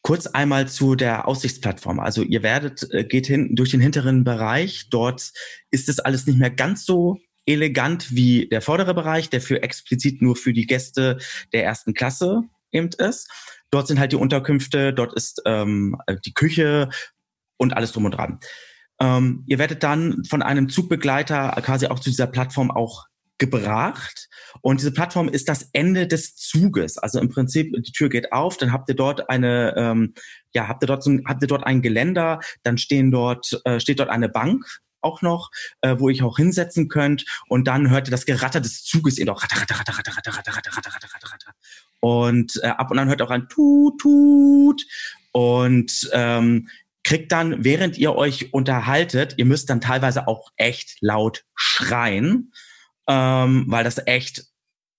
[0.02, 2.00] Kurz einmal zu der Aussichtsplattform.
[2.00, 4.88] Also ihr werdet äh, geht hin durch den hinteren Bereich.
[4.90, 5.32] Dort
[5.72, 10.22] ist es alles nicht mehr ganz so elegant wie der vordere Bereich, der für explizit
[10.22, 11.18] nur für die Gäste
[11.54, 13.30] der ersten Klasse eben ist.
[13.72, 16.90] Dort sind halt die Unterkünfte, dort ist ähm, die Küche
[17.58, 18.40] und alles drum und dran.
[19.00, 23.06] Ähm, ihr werdet dann von einem Zugbegleiter quasi auch zu dieser Plattform auch
[23.40, 24.30] gebracht.
[24.62, 26.98] Und diese Plattform ist das Ende des Zuges.
[26.98, 30.14] Also im Prinzip, die Tür geht auf, dann habt ihr dort eine, ähm,
[30.54, 34.00] ja, habt ihr dort so habt ihr dort ein Geländer, dann stehen dort, äh, steht
[34.00, 34.66] dort eine Bank
[35.02, 35.50] auch noch,
[35.82, 37.26] äh, wo euch auch hinsetzen könnt.
[37.48, 39.56] Und dann hört ihr das Geratter des Zuges eben auch ratter.
[42.02, 44.84] Und äh, ab und an hört auch ein Tut, Tut.
[45.32, 46.68] Und ähm,
[47.10, 52.52] kriegt dann, während ihr euch unterhaltet, ihr müsst dann teilweise auch echt laut schreien,
[53.08, 54.46] ähm, weil das echt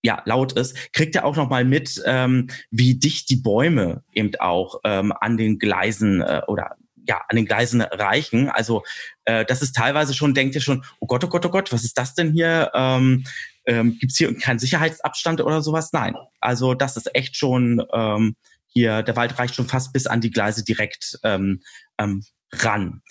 [0.03, 4.33] ja laut ist, kriegt ihr auch noch mal mit, ähm, wie dicht die Bäume eben
[4.40, 8.49] auch ähm, an den Gleisen äh, oder ja an den Gleisen reichen.
[8.49, 8.83] Also
[9.25, 11.85] äh, das ist teilweise schon, denkt ihr schon, oh Gott, oh Gott, oh Gott, was
[11.85, 12.73] ist das denn hier?
[12.75, 13.23] Ähm,
[13.66, 15.92] ähm, Gibt hier keinen Sicherheitsabstand oder sowas?
[15.92, 16.16] Nein.
[16.40, 18.35] Also das ist echt schon ähm,
[18.72, 21.61] hier, der Wald reicht schon fast bis an die Gleise direkt ähm,
[21.98, 23.02] ähm, ran.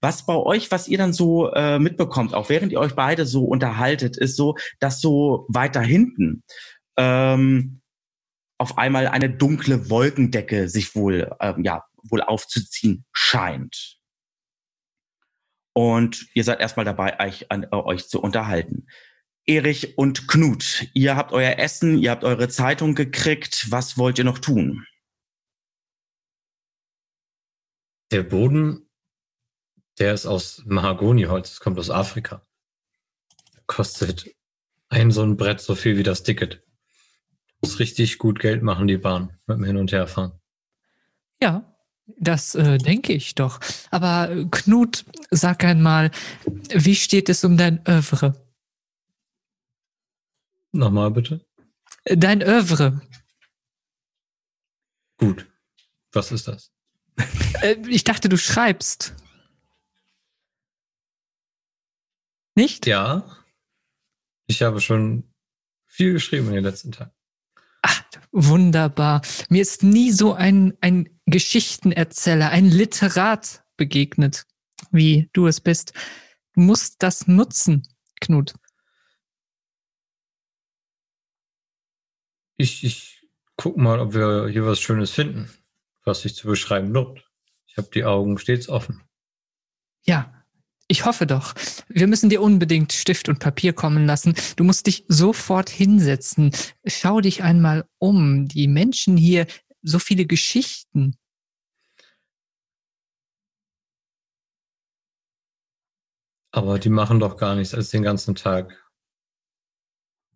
[0.00, 3.44] Was bei euch, was ihr dann so äh, mitbekommt, auch während ihr euch beide so
[3.44, 6.42] unterhaltet, ist so, dass so weiter hinten
[6.96, 7.80] ähm,
[8.58, 13.98] auf einmal eine dunkle Wolkendecke sich wohl, ähm, ja, wohl aufzuziehen scheint.
[15.74, 18.86] Und ihr seid erstmal dabei, euch, an, äh, euch zu unterhalten.
[19.46, 23.66] Erich und Knut, ihr habt euer Essen, ihr habt eure Zeitung gekriegt.
[23.70, 24.86] Was wollt ihr noch tun?
[28.12, 28.90] Der Boden,
[29.98, 32.46] der ist aus Mahagoniholz, das kommt aus Afrika.
[33.66, 34.36] Kostet
[34.90, 36.62] ein so ein Brett so viel wie das Ticket.
[37.62, 40.38] Muss richtig gut Geld machen, die Bahn, mit dem Hin- und Herfahren.
[41.40, 41.74] Ja,
[42.18, 43.60] das äh, denke ich doch.
[43.90, 46.10] Aber äh, Knut, sag einmal,
[46.68, 48.34] wie steht es um dein Övre?
[50.72, 51.46] Nochmal bitte.
[52.04, 53.00] Dein Övre.
[55.16, 55.46] Gut.
[56.12, 56.72] Was ist das?
[57.62, 59.14] Äh, ich dachte, du schreibst.
[62.54, 62.86] Nicht?
[62.86, 63.24] Ja.
[64.46, 65.24] Ich habe schon
[65.86, 67.12] viel geschrieben in den letzten Tagen.
[67.82, 69.22] Ach, wunderbar.
[69.48, 74.44] Mir ist nie so ein, ein Geschichtenerzähler, ein Literat begegnet,
[74.90, 75.92] wie du es bist.
[76.54, 77.82] Du musst das nutzen,
[78.20, 78.54] Knut.
[82.56, 85.50] Ich, ich guck mal, ob wir hier was Schönes finden,
[86.04, 87.28] was sich zu beschreiben lohnt.
[87.66, 89.02] Ich habe die Augen stets offen.
[90.04, 90.44] Ja,
[90.88, 91.54] ich hoffe doch.
[91.88, 94.34] Wir müssen dir unbedingt Stift und Papier kommen lassen.
[94.56, 96.54] Du musst dich sofort hinsetzen.
[96.84, 98.46] Schau dich einmal um.
[98.46, 99.46] Die Menschen hier,
[99.82, 101.16] so viele Geschichten.
[106.50, 108.78] Aber die machen doch gar nichts, als den ganzen Tag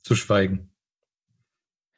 [0.02, 0.74] zu schweigen.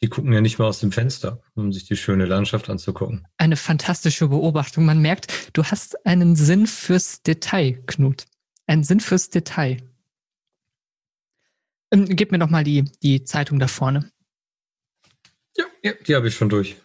[0.01, 3.27] Die gucken ja nicht mal aus dem Fenster, um sich die schöne Landschaft anzugucken.
[3.37, 4.85] Eine fantastische Beobachtung.
[4.85, 8.27] Man merkt, du hast einen Sinn fürs Detail, Knut.
[8.67, 9.79] Einen Sinn fürs Detail.
[11.91, 14.11] Ähm, gib mir doch mal die, die Zeitung da vorne.
[15.57, 16.77] Ja, ja die habe ich schon durch.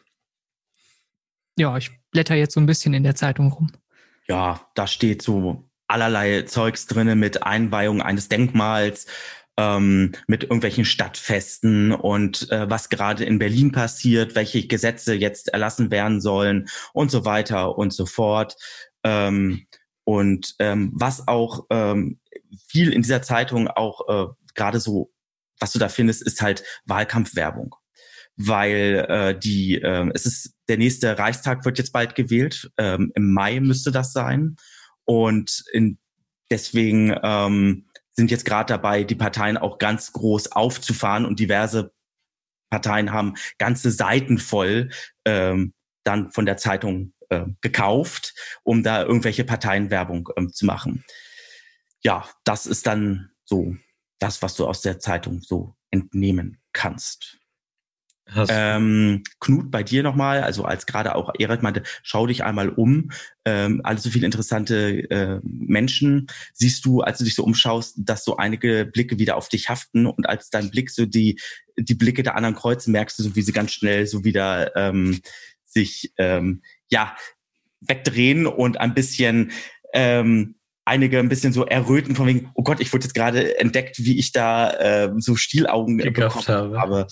[1.58, 3.72] Ja, ich blätter jetzt so ein bisschen in der Zeitung rum.
[4.28, 9.06] ja, da steht so allerlei Zeugs drinne mit Einweihung eines Denkmals,
[9.58, 15.92] ähm, mit irgendwelchen Stadtfesten und äh, was gerade in Berlin passiert, welche Gesetze jetzt erlassen
[15.92, 18.56] werden sollen und so weiter und so fort.
[19.04, 19.68] Ähm,
[20.06, 22.20] und ähm, was auch ähm,
[22.68, 25.12] viel in dieser Zeitung auch äh, gerade so,
[25.60, 27.76] was du da findest, ist halt Wahlkampfwerbung.
[28.36, 32.72] Weil äh, die, äh, es ist der nächste Reichstag wird jetzt bald gewählt.
[32.78, 34.56] Ähm, Im Mai müsste das sein.
[35.06, 36.00] Und in,
[36.50, 41.94] deswegen ähm, sind jetzt gerade dabei, die Parteien auch ganz groß aufzufahren und diverse
[42.70, 44.90] Parteien haben ganze Seiten voll
[45.26, 45.74] ähm,
[46.04, 51.06] dann von der Zeitung äh, gekauft, um da irgendwelche Parteienwerbung ähm, zu machen.
[52.04, 53.76] Ja, das ist dann so
[54.20, 57.40] das, was du aus der Zeitung so entnehmen kannst.
[58.50, 63.12] Ähm, Knut, bei dir nochmal, also als gerade auch Erik meinte, schau dich einmal um.
[63.46, 66.28] Ähm, alle so viele interessante äh, Menschen.
[66.54, 70.06] Siehst du, als du dich so umschaust, dass so einige Blicke wieder auf dich haften
[70.06, 71.40] und als dein Blick so die,
[71.78, 75.22] die Blicke der anderen kreuzen, merkst du so, wie sie ganz schnell so wieder ähm,
[75.66, 77.16] sich ähm, ja
[77.82, 79.52] wegdrehen und ein bisschen
[79.94, 80.56] ähm,
[80.86, 84.20] einige ein bisschen so erröten von wegen, oh Gott, ich wurde jetzt gerade entdeckt, wie
[84.20, 86.80] ich da äh, so Stielaugen äh, bekommen habe.
[86.80, 87.08] habe.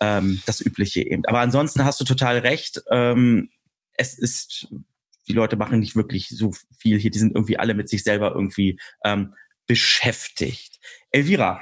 [0.00, 1.24] Ähm, das Übliche eben.
[1.26, 2.82] Aber ansonsten hast du total recht.
[2.90, 3.50] Ähm,
[3.92, 4.68] es ist,
[5.28, 7.10] die Leute machen nicht wirklich so viel hier.
[7.10, 9.34] Die sind irgendwie alle mit sich selber irgendwie ähm,
[9.66, 10.80] beschäftigt.
[11.10, 11.60] Elvira,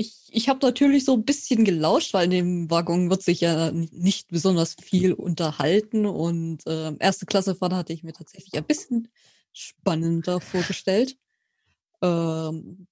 [0.00, 3.70] Ich, ich habe natürlich so ein bisschen gelauscht, weil in dem Waggon wird sich ja
[3.70, 9.08] nicht besonders viel unterhalten und ähm, erste Klasse Fahrt hatte ich mir tatsächlich ein bisschen
[9.52, 11.18] spannender vorgestellt.
[12.00, 12.86] Ähm,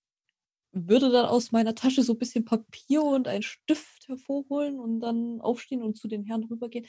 [0.72, 5.40] würde dann aus meiner Tasche so ein bisschen Papier und einen Stift hervorholen und dann
[5.40, 6.86] aufstehen und zu den Herren rübergehen.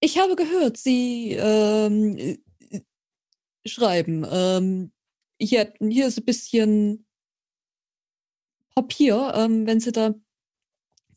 [0.00, 2.80] Ich habe gehört, Sie ähm, äh,
[3.66, 4.24] schreiben.
[4.30, 4.92] Ähm,
[5.38, 7.06] hier, hier ist ein bisschen
[8.74, 10.14] Papier, ähm, wenn Sie da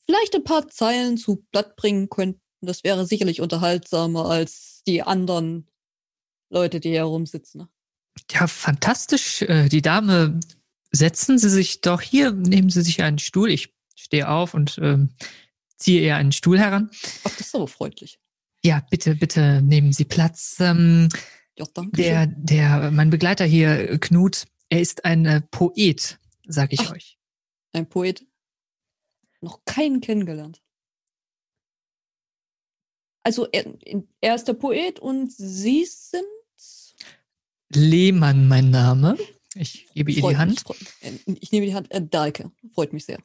[0.05, 2.41] vielleicht ein paar Zeilen zu Blatt bringen könnten.
[2.61, 5.69] Das wäre sicherlich unterhaltsamer als die anderen
[6.49, 7.61] Leute, die hier herumsitzen.
[7.61, 7.69] ne?
[8.31, 9.41] Ja, fantastisch.
[9.43, 10.39] Äh, Die Dame,
[10.93, 13.49] setzen Sie sich doch hier, nehmen Sie sich einen Stuhl.
[13.51, 15.09] Ich stehe auf und ähm,
[15.77, 16.89] ziehe ihr einen Stuhl heran.
[17.23, 18.19] Ach, das ist aber freundlich.
[18.63, 20.57] Ja, bitte, bitte nehmen Sie Platz.
[20.59, 21.09] Ähm,
[21.57, 21.91] Ja, danke.
[21.97, 26.93] der, der, mein Begleiter hier, äh, Knut, er ist ein äh, Poet, sag ich Ach.
[26.93, 27.17] euch.
[27.73, 28.25] Ein Poet.
[29.41, 30.61] Noch keinen kennengelernt.
[33.23, 33.65] Also er,
[34.21, 36.23] er ist der Poet und Sie sind.
[37.73, 39.17] Lehmann, mein Name.
[39.55, 40.63] Ich gebe ihr Freut die Hand.
[40.67, 41.91] Mich, äh, ich nehme die Hand.
[41.91, 42.51] Äh, Dahlke.
[42.73, 43.19] Freut mich sehr.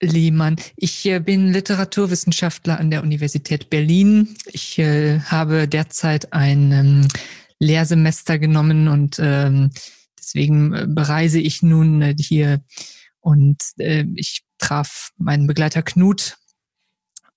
[0.00, 0.56] Lehmann.
[0.76, 4.36] Ich äh, bin Literaturwissenschaftler an der Universität Berlin.
[4.52, 7.08] Ich äh, habe derzeit ein ähm,
[7.58, 9.70] Lehrsemester genommen und ähm,
[10.18, 12.62] deswegen äh, bereise ich nun äh, hier
[13.20, 16.36] und äh, ich traf meinen Begleiter Knut.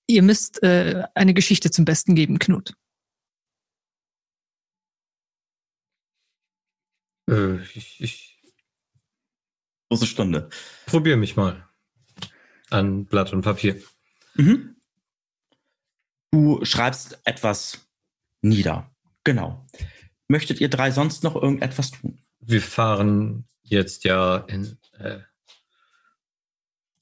[0.06, 2.74] Ihr müsst äh, eine Geschichte zum Besten geben, Knut.
[7.74, 8.27] ich ich
[9.88, 10.48] große Stunde.
[10.86, 11.68] probiere mich mal
[12.70, 13.80] an Blatt und Papier.
[14.34, 14.76] Mhm.
[16.30, 17.88] Du schreibst etwas
[18.42, 18.90] nieder.
[19.24, 19.66] Genau.
[20.28, 22.18] Möchtet ihr drei sonst noch irgendetwas tun?
[22.40, 25.20] Wir fahren jetzt ja in äh,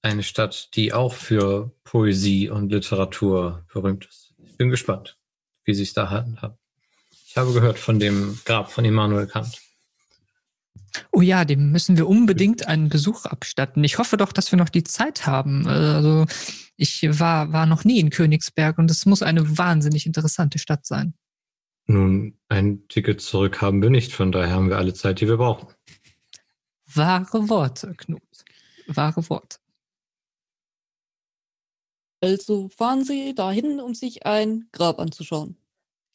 [0.03, 4.35] eine Stadt, die auch für Poesie und Literatur berühmt ist.
[4.44, 5.18] Ich bin gespannt,
[5.64, 6.38] wie sie es da haben.
[7.27, 9.61] Ich habe gehört von dem Grab von Immanuel Kant.
[11.13, 13.85] Oh ja, dem müssen wir unbedingt einen Besuch abstatten.
[13.85, 15.67] Ich hoffe doch, dass wir noch die Zeit haben.
[15.67, 16.27] Also
[16.77, 21.15] ich war, war noch nie in Königsberg und es muss eine wahnsinnig interessante Stadt sein.
[21.87, 25.37] Nun, ein Ticket zurück haben wir nicht, von daher haben wir alle Zeit, die wir
[25.37, 25.69] brauchen.
[26.93, 28.23] Wahre Worte, Knut.
[28.89, 29.59] Wahre Worte.
[32.21, 35.57] Also fahren Sie dahin, um sich ein Grab anzuschauen.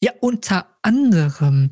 [0.03, 1.71] Ja, unter anderem.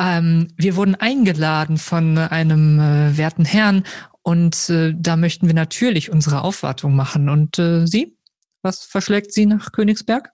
[0.00, 3.84] Ähm, wir wurden eingeladen von einem äh, werten Herrn
[4.22, 7.28] und äh, da möchten wir natürlich unsere Aufwartung machen.
[7.28, 8.16] Und äh, Sie?
[8.62, 10.32] Was verschlägt Sie nach Königsberg?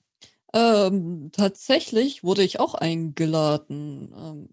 [0.54, 4.14] Ähm, tatsächlich wurde ich auch eingeladen.
[4.16, 4.48] Ähm,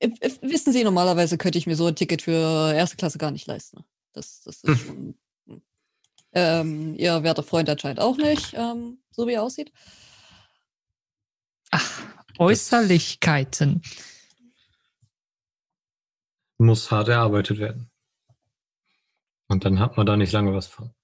[0.00, 3.30] äh, äh, wissen Sie, normalerweise könnte ich mir so ein Ticket für erste Klasse gar
[3.30, 3.84] nicht leisten.
[4.12, 5.14] Das, das ist schon.
[5.46, 5.62] hm.
[6.34, 9.72] Ähm, Ihr werter Freund anscheinend auch nicht, ähm, so wie er aussieht.
[11.70, 12.03] Ach,
[12.38, 13.82] Äußerlichkeiten.
[16.58, 17.90] Muss hart erarbeitet werden.
[19.48, 20.94] Und dann hat man da nicht lange was von.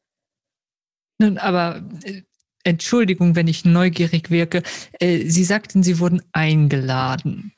[1.18, 2.22] Nun, aber äh,
[2.64, 4.62] Entschuldigung, wenn ich neugierig wirke.
[4.98, 7.52] Äh, Sie sagten, Sie wurden eingeladen.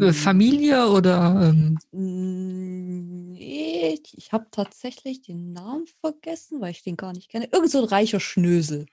[0.00, 1.50] Äh, Familie oder?
[1.50, 7.48] Ähm, Mm, Nee, ich habe tatsächlich den Namen vergessen, weil ich den gar nicht kenne.
[7.52, 8.86] Irgend so ein reicher Schnösel.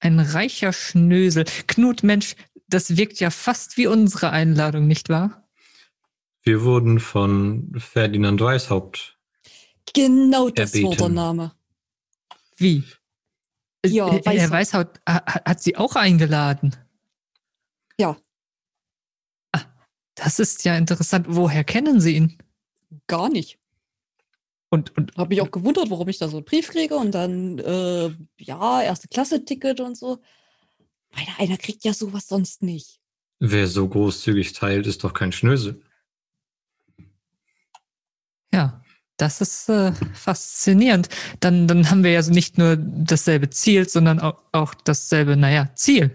[0.00, 1.44] Ein reicher Schnösel.
[1.66, 2.36] Knut, Mensch,
[2.68, 5.48] das wirkt ja fast wie unsere Einladung, nicht wahr?
[6.42, 9.18] Wir wurden von Ferdinand Weishaupt.
[9.94, 11.14] Genau das war der Erbeten.
[11.14, 11.52] Name.
[12.56, 12.84] Wie?
[13.82, 14.50] Äh, Ja, Herr Weishaupt.
[14.52, 16.76] Weishaut ha- ha- hat Sie auch eingeladen.
[17.98, 18.16] Ja.
[19.52, 19.64] Ah,
[20.14, 21.26] das ist ja interessant.
[21.28, 22.38] Woher kennen Sie ihn?
[23.06, 23.58] Gar nicht.
[24.70, 27.58] Und, und Habe mich auch gewundert, warum ich da so einen Brief kriege und dann,
[27.58, 30.18] äh, ja, erste Klasse-Ticket und so.
[31.12, 33.00] Weil einer kriegt ja sowas sonst nicht.
[33.38, 35.80] Wer so großzügig teilt, ist doch kein Schnösel.
[38.52, 38.82] ja,
[39.16, 41.08] das ist äh, faszinierend.
[41.40, 45.74] Dann, dann haben wir ja so nicht nur dasselbe Ziel, sondern auch, auch dasselbe, naja,
[45.74, 46.12] Ziel.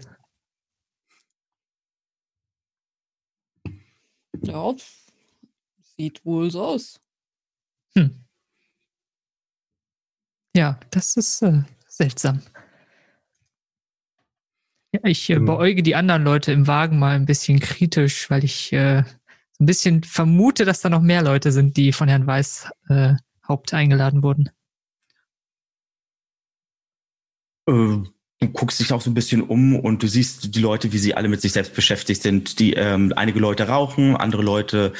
[4.42, 4.74] Ja,
[5.96, 7.00] sieht wohl so aus.
[7.94, 8.23] Hm.
[10.56, 12.40] Ja, das ist äh, seltsam.
[14.92, 15.44] Ja, ich äh, Ähm.
[15.46, 19.02] beäuge die anderen Leute im Wagen mal ein bisschen kritisch, weil ich äh,
[19.60, 23.14] ein bisschen vermute, dass da noch mehr Leute sind, die von Herrn Weiß äh,
[23.48, 24.50] Haupt eingeladen wurden.
[27.68, 27.72] Äh,
[28.40, 31.14] du guckst dich auch so ein bisschen um und du siehst die Leute, wie sie
[31.14, 32.58] alle mit sich selbst beschäftigt sind.
[32.58, 34.92] Die ähm, einige Leute rauchen, andere Leute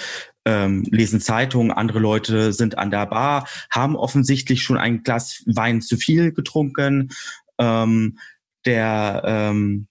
[0.45, 5.80] ähm, lesen Zeitungen, andere Leute sind an der Bar, haben offensichtlich schon ein Glas Wein
[5.80, 7.11] zu viel getrunken.
[7.59, 8.18] Ähm,
[8.66, 9.88] der ähm,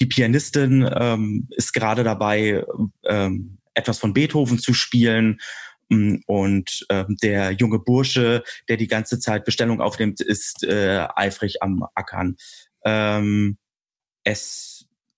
[0.00, 2.64] die Pianistin ähm, ist gerade dabei,
[3.04, 5.38] ähm, etwas von Beethoven zu spielen.
[5.88, 11.62] Mm, Und ähm, der junge Bursche, der die ganze Zeit Bestellung aufnimmt, ist äh, eifrig
[11.62, 12.36] am Ackern.
[12.84, 13.58] Ähm,
[14.24, 14.75] es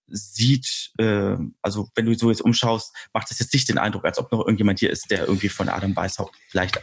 [0.09, 4.19] sieht, äh, also wenn du so jetzt umschaust, macht es jetzt nicht den Eindruck, als
[4.19, 6.81] ob noch irgendjemand hier ist, der irgendwie von Adam Weishaupt vielleicht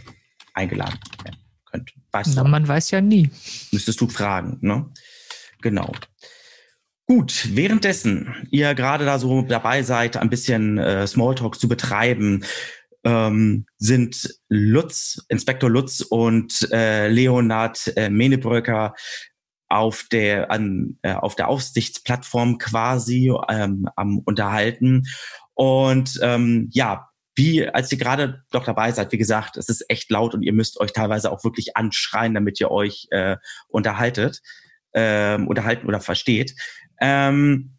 [0.53, 1.93] eingeladen werden könnte.
[2.11, 3.30] Weißt Na, du, man weiß ja nie.
[3.71, 4.89] müsstest du fragen, ne?
[5.61, 5.91] Genau.
[7.07, 12.43] Gut, währenddessen ihr gerade da so dabei seid, ein bisschen äh, Smalltalk zu betreiben,
[13.03, 18.95] ähm, sind Lutz, Inspektor Lutz und äh, Leonard äh, Menebröcker
[19.70, 25.03] auf der an äh, auf der Aufsichtsplattform quasi ähm, am unterhalten.
[25.53, 30.09] Und ähm, ja wie als ihr gerade doch dabei seid wie gesagt es ist echt
[30.09, 33.36] laut und ihr müsst euch teilweise auch wirklich anschreien damit ihr euch äh,
[33.68, 34.41] unterhaltet
[34.95, 36.55] ähm, unterhalten oder versteht.
[36.99, 37.76] Ähm,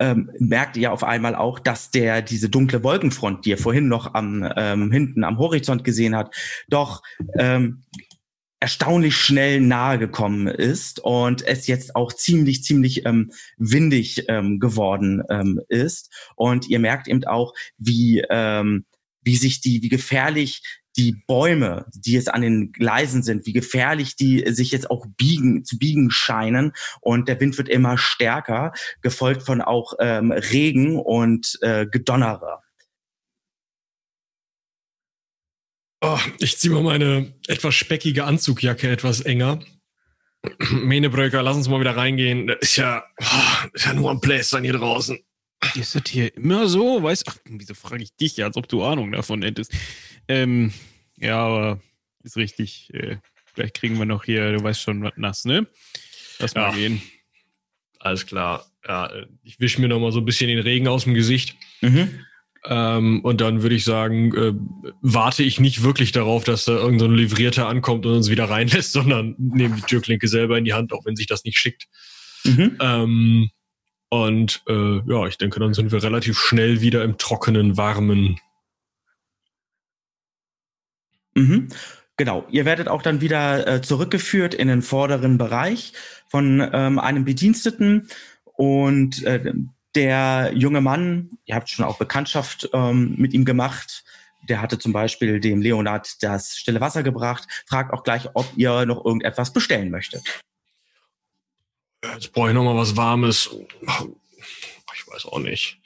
[0.00, 4.14] ähm, merkt ihr auf einmal auch, dass der diese dunkle Wolkenfront, die ihr vorhin noch
[4.14, 6.32] am ähm, hinten am Horizont gesehen hat,
[6.68, 7.02] doch
[7.36, 7.82] ähm,
[8.60, 15.22] erstaunlich schnell nahe gekommen ist und es jetzt auch ziemlich ziemlich ähm, windig ähm, geworden
[15.30, 18.84] ähm, ist und ihr merkt eben auch, wie ähm,
[19.22, 20.62] wie sich die wie gefährlich
[20.96, 25.64] die Bäume, die jetzt an den Gleisen sind, wie gefährlich die sich jetzt auch biegen,
[25.64, 26.72] zu biegen scheinen.
[27.00, 32.62] Und der Wind wird immer stärker, gefolgt von auch ähm, Regen und äh, Gedonnerer.
[36.00, 39.60] Oh, ich ziehe mal meine etwas speckige Anzugjacke etwas enger.
[40.70, 42.46] Menebröcker, lass uns mal wieder reingehen.
[42.46, 45.18] Das ist ja, oh, ist ja nur am Plästern hier draußen.
[45.74, 47.02] Ist das hier immer so?
[47.02, 49.72] Weißt ach, wieso frage ich dich, als ob du Ahnung davon hättest?
[50.28, 50.72] Ähm,
[51.16, 51.80] ja, aber
[52.22, 52.94] ist richtig.
[52.94, 53.16] Äh,
[53.52, 55.66] vielleicht kriegen wir noch hier, du weißt schon, was nass, ne?
[56.38, 56.74] Lass mal Ja.
[56.76, 57.02] gehen.
[57.98, 58.70] Alles klar.
[58.86, 61.56] Ja, äh, ich wische mir noch mal so ein bisschen den Regen aus dem Gesicht.
[61.80, 62.24] Mhm.
[62.64, 64.52] Ähm, und dann würde ich sagen, äh,
[65.00, 68.50] warte ich nicht wirklich darauf, dass da irgendein so ein Livrierter ankommt und uns wieder
[68.50, 71.86] reinlässt, sondern nehme die Türklinke selber in die Hand, auch wenn sich das nicht schickt.
[72.44, 72.76] Mhm.
[72.80, 73.50] Ähm,
[74.10, 78.40] und äh, ja, ich denke, dann sind wir relativ schnell wieder im trockenen, warmen.
[81.34, 81.68] Mhm.
[82.16, 85.92] Genau, ihr werdet auch dann wieder äh, zurückgeführt in den vorderen Bereich
[86.28, 88.08] von ähm, einem Bediensteten
[88.56, 89.52] und äh,
[89.94, 94.04] der junge Mann, ihr habt schon auch Bekanntschaft ähm, mit ihm gemacht,
[94.48, 98.86] der hatte zum Beispiel dem Leonard das stille Wasser gebracht, fragt auch gleich, ob ihr
[98.86, 100.22] noch irgendetwas bestellen möchtet.
[102.04, 103.50] Jetzt brauche ich noch mal was Warmes.
[104.94, 105.80] Ich weiß auch nicht.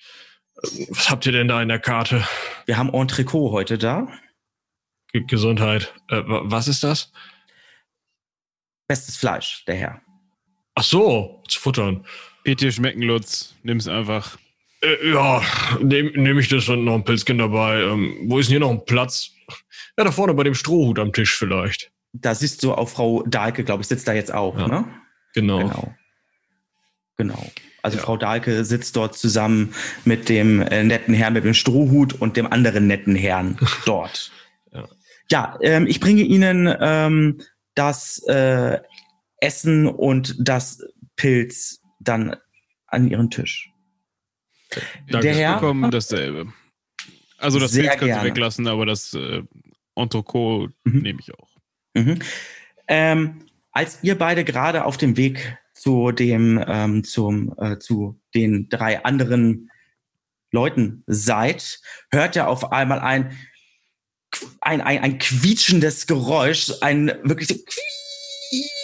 [0.90, 2.26] Was habt ihr denn da in der Karte?
[2.66, 4.06] Wir haben Entrecot heute da,
[5.12, 5.94] Ge Gesundheit.
[6.08, 7.10] Äh, wa- was ist das?
[8.88, 10.02] bestes Fleisch, der Herr.
[10.74, 12.06] Ach so, zu futtern.
[12.44, 13.54] Wird dir schmecken, Lutz.
[13.62, 14.38] Nimm's einfach.
[14.82, 15.42] Äh, ja,
[15.80, 17.82] nehme nehm ich das und noch ein Pilzchen dabei.
[17.82, 19.30] Ähm, wo ist denn hier noch ein Platz?
[19.96, 21.90] Ja, da vorne bei dem Strohhut am Tisch vielleicht.
[22.12, 24.68] Da siehst du auch Frau Dahlke, glaube ich, sitzt da jetzt auch, Ja.
[24.68, 24.84] ne?
[25.34, 25.58] Genau.
[25.60, 25.94] Genau.
[27.16, 27.50] Genau.
[27.82, 28.04] Also Ja.
[28.04, 29.74] Frau Dahlke sitzt dort zusammen
[30.04, 34.30] mit dem äh, netten Herrn mit dem Strohhut und dem anderen netten Herrn dort.
[34.72, 34.88] Ja.
[35.30, 37.40] Ja, ähm, ich bringe Ihnen ähm,
[37.74, 38.78] das äh,
[39.38, 40.82] Essen und das
[41.16, 42.36] Pilz dann
[42.86, 43.70] an Ihren Tisch.
[45.08, 45.26] Danke.
[45.28, 46.52] Der Herr Bekommen dasselbe.
[47.38, 48.20] Also das Pilz kannst gerne.
[48.22, 49.42] du weglassen, aber das äh,
[49.94, 50.98] Entrecot Mhm.
[51.00, 51.48] nehme ich auch.
[51.94, 52.18] Mhm.
[52.88, 58.68] Ähm, als ihr beide gerade auf dem Weg zu dem ähm, zum äh, zu den
[58.68, 59.70] drei anderen
[60.50, 61.80] Leuten seid,
[62.10, 63.36] hört ihr auf einmal ein
[64.60, 68.81] ein, ein, ein quietschendes Geräusch, ein wirklich so quietsch.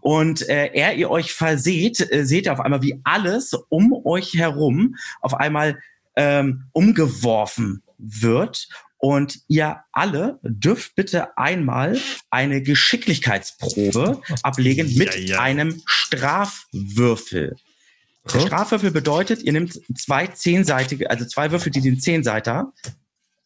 [0.00, 4.34] Und äh, er ihr euch verseht, äh, seht ihr auf einmal, wie alles um euch
[4.34, 5.78] herum auf einmal
[6.16, 8.68] ähm, umgeworfen wird.
[8.98, 11.98] Und ihr alle dürft bitte einmal
[12.30, 15.40] eine Geschicklichkeitsprobe ablegen mit Ja, ja.
[15.40, 17.56] einem Strafwürfel.
[18.32, 22.72] Der Strafwürfel bedeutet, ihr nehmt zwei zehnseitige, also zwei Würfel, die den Zehnseiter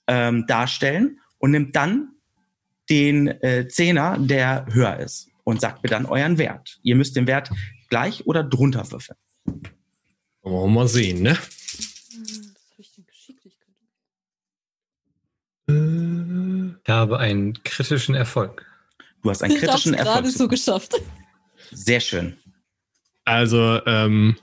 [0.06, 2.10] ähm, darstellen und nimmt dann
[2.90, 6.78] den äh, Zehner, der höher ist und sagt mir dann euren Wert.
[6.82, 7.52] Ihr müsst den Wert
[7.88, 9.16] gleich oder drunter würfeln.
[10.42, 11.38] Wollen wir mal sehen, ne?
[12.76, 13.74] Ich denn Geschicklichkeit.
[16.82, 18.66] Ich habe einen kritischen Erfolg.
[19.22, 20.36] Du hast einen kritischen Ich gerade Erfolg.
[20.36, 20.94] so geschafft.
[21.70, 22.36] Sehr schön.
[23.24, 24.36] Also, ähm,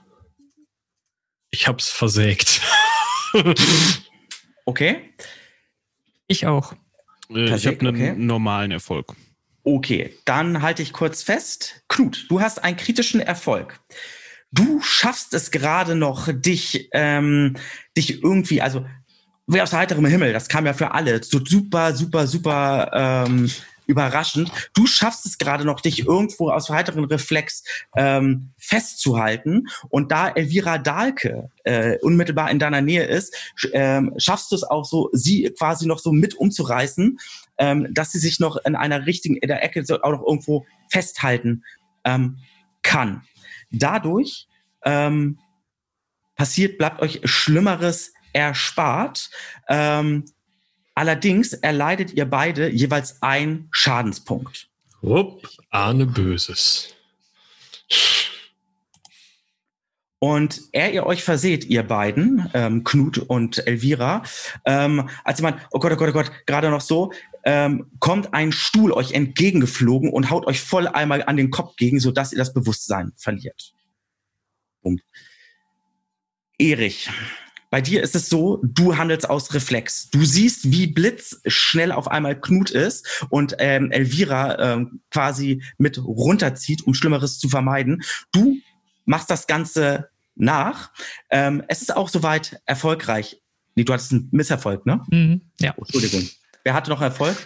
[1.50, 2.60] ich hab's versägt.
[4.66, 5.12] Okay.
[6.26, 6.72] Ich auch.
[7.28, 8.14] Ich habe einen okay.
[8.16, 9.14] normalen Erfolg.
[9.64, 11.82] Okay, dann halte ich kurz fest.
[11.88, 13.80] Knut, du hast einen kritischen Erfolg.
[14.52, 17.56] Du schaffst es gerade noch, dich, ähm,
[17.96, 18.84] dich irgendwie, also
[19.46, 22.90] wie aus heiterem Himmel, das kam ja für alle, so super, super, super
[23.26, 23.50] ähm,
[23.86, 24.50] überraschend.
[24.74, 27.64] Du schaffst es gerade noch, dich irgendwo aus heiteren Reflex
[27.96, 29.66] ähm, festzuhalten.
[29.88, 34.64] Und da Elvira Dahlke äh, unmittelbar in deiner Nähe ist, sch- ähm, schaffst du es
[34.64, 37.18] auch so, sie quasi noch so mit umzureißen,
[37.58, 41.64] ähm, dass sie sich noch in einer richtigen, in der Ecke auch noch irgendwo festhalten
[42.04, 42.38] ähm,
[42.82, 43.22] kann.
[43.70, 44.46] Dadurch
[44.84, 45.38] ähm,
[46.36, 49.30] passiert, bleibt euch Schlimmeres erspart.
[49.68, 50.24] Ähm,
[50.94, 54.68] allerdings erleidet ihr beide jeweils einen Schadenspunkt.
[55.00, 56.94] Upp, ahne Böses.
[60.18, 64.22] Und er ihr euch verseht, ihr beiden, ähm, Knut und Elvira,
[64.64, 67.12] ähm, als man, oh Gott, oh Gott, oh Gott, gerade noch so,
[67.44, 72.00] ähm, kommt ein Stuhl euch entgegengeflogen und haut euch voll einmal an den Kopf gegen,
[72.00, 73.72] sodass ihr das Bewusstsein verliert.
[74.82, 75.04] Punkt.
[76.58, 77.10] Erich,
[77.70, 80.08] bei dir ist es so, du handelst aus Reflex.
[80.10, 86.86] Du siehst, wie blitzschnell auf einmal Knut ist und ähm, Elvira ähm, quasi mit runterzieht,
[86.86, 88.04] um Schlimmeres zu vermeiden.
[88.30, 88.58] Du
[89.06, 90.92] machst das Ganze nach.
[91.30, 93.42] Ähm, es ist auch soweit erfolgreich.
[93.74, 95.02] Nee, du hattest einen Misserfolg, ne?
[95.10, 95.40] Mhm.
[95.58, 95.74] Ja.
[95.76, 96.28] Entschuldigung.
[96.64, 97.36] Wer hatte noch Erfolg?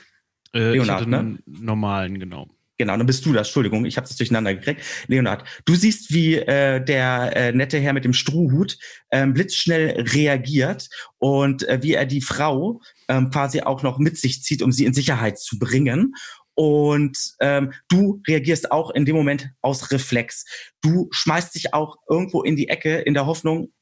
[0.55, 1.39] Äh, Leonard, ne?
[1.47, 2.49] normalen, genau.
[2.79, 3.49] Genau, dann bist du das.
[3.49, 4.83] Entschuldigung, ich habe das durcheinander gekriegt.
[5.09, 8.79] Leonard, du siehst, wie äh, der äh, nette Herr mit dem Strohhut
[9.11, 10.89] ähm, blitzschnell reagiert
[11.19, 14.85] und äh, wie er die Frau ähm, quasi auch noch mit sich zieht, um sie
[14.85, 16.15] in Sicherheit zu bringen.
[16.55, 20.45] Und ähm, du reagierst auch in dem Moment aus Reflex.
[20.81, 23.73] Du schmeißt dich auch irgendwo in die Ecke in der Hoffnung,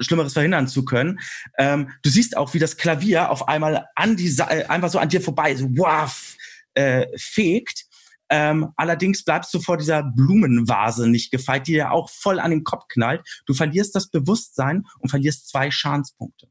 [0.00, 1.20] Schlimmeres verhindern zu können.
[1.58, 4.98] Ähm, du siehst auch, wie das Klavier auf einmal an die Sa äh, einfach so
[4.98, 6.36] an dir vorbei so waff,
[6.74, 7.86] äh, fegt.
[8.32, 12.62] Ähm, allerdings bleibst du vor dieser Blumenvase nicht gefeit, die dir auch voll an den
[12.62, 13.26] Kopf knallt.
[13.44, 16.48] Du verlierst das Bewusstsein und verlierst zwei Schadenspunkte.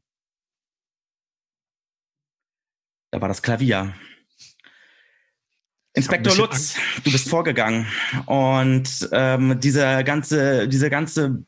[3.10, 3.94] Da war das Klavier.
[5.92, 7.86] Inspektor Lutz, du bist vorgegangen
[8.26, 11.44] und ähm, diese ganze, diese ganze,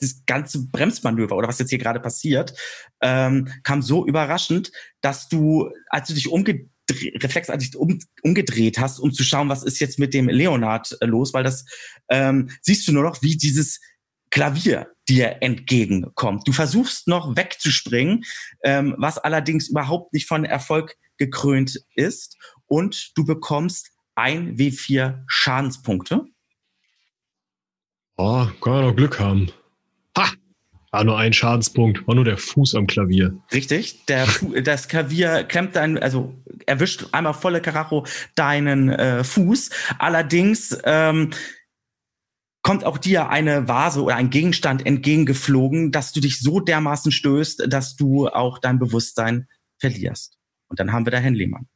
[0.00, 2.54] das ganze Bremsmanöver oder was jetzt hier gerade passiert,
[3.00, 4.70] ähm, kam so überraschend,
[5.00, 9.78] dass du, als du dich umgedreht reflexartig um, umgedreht hast, um zu schauen, was ist
[9.78, 11.66] jetzt mit dem Leonard äh, los, weil das
[12.08, 13.80] ähm, siehst du nur noch, wie dieses
[14.30, 16.46] Klavier dir entgegenkommt.
[16.46, 18.24] Du versuchst noch wegzuspringen,
[18.62, 22.36] ähm, was allerdings überhaupt nicht von Erfolg gekrönt ist
[22.66, 26.26] und du bekommst ein W4 Schadenspunkte.
[28.16, 29.52] Oh, kann man noch Glück haben.
[30.18, 30.32] Ha!
[30.90, 32.06] War nur ein Schadenspunkt.
[32.08, 33.38] War nur der Fuß am Klavier.
[33.52, 34.26] Richtig, der,
[34.62, 36.34] das Klavier klemmt dein, also
[36.66, 38.04] erwischt einmal volle Karacho
[38.34, 39.70] deinen äh, Fuß.
[39.98, 41.30] Allerdings ähm,
[42.62, 47.66] kommt auch dir eine Vase oder ein Gegenstand entgegengeflogen, dass du dich so dermaßen stößt,
[47.68, 49.46] dass du auch dein Bewusstsein
[49.78, 50.38] verlierst.
[50.68, 51.68] Und dann haben wir da Herrn Lehmann.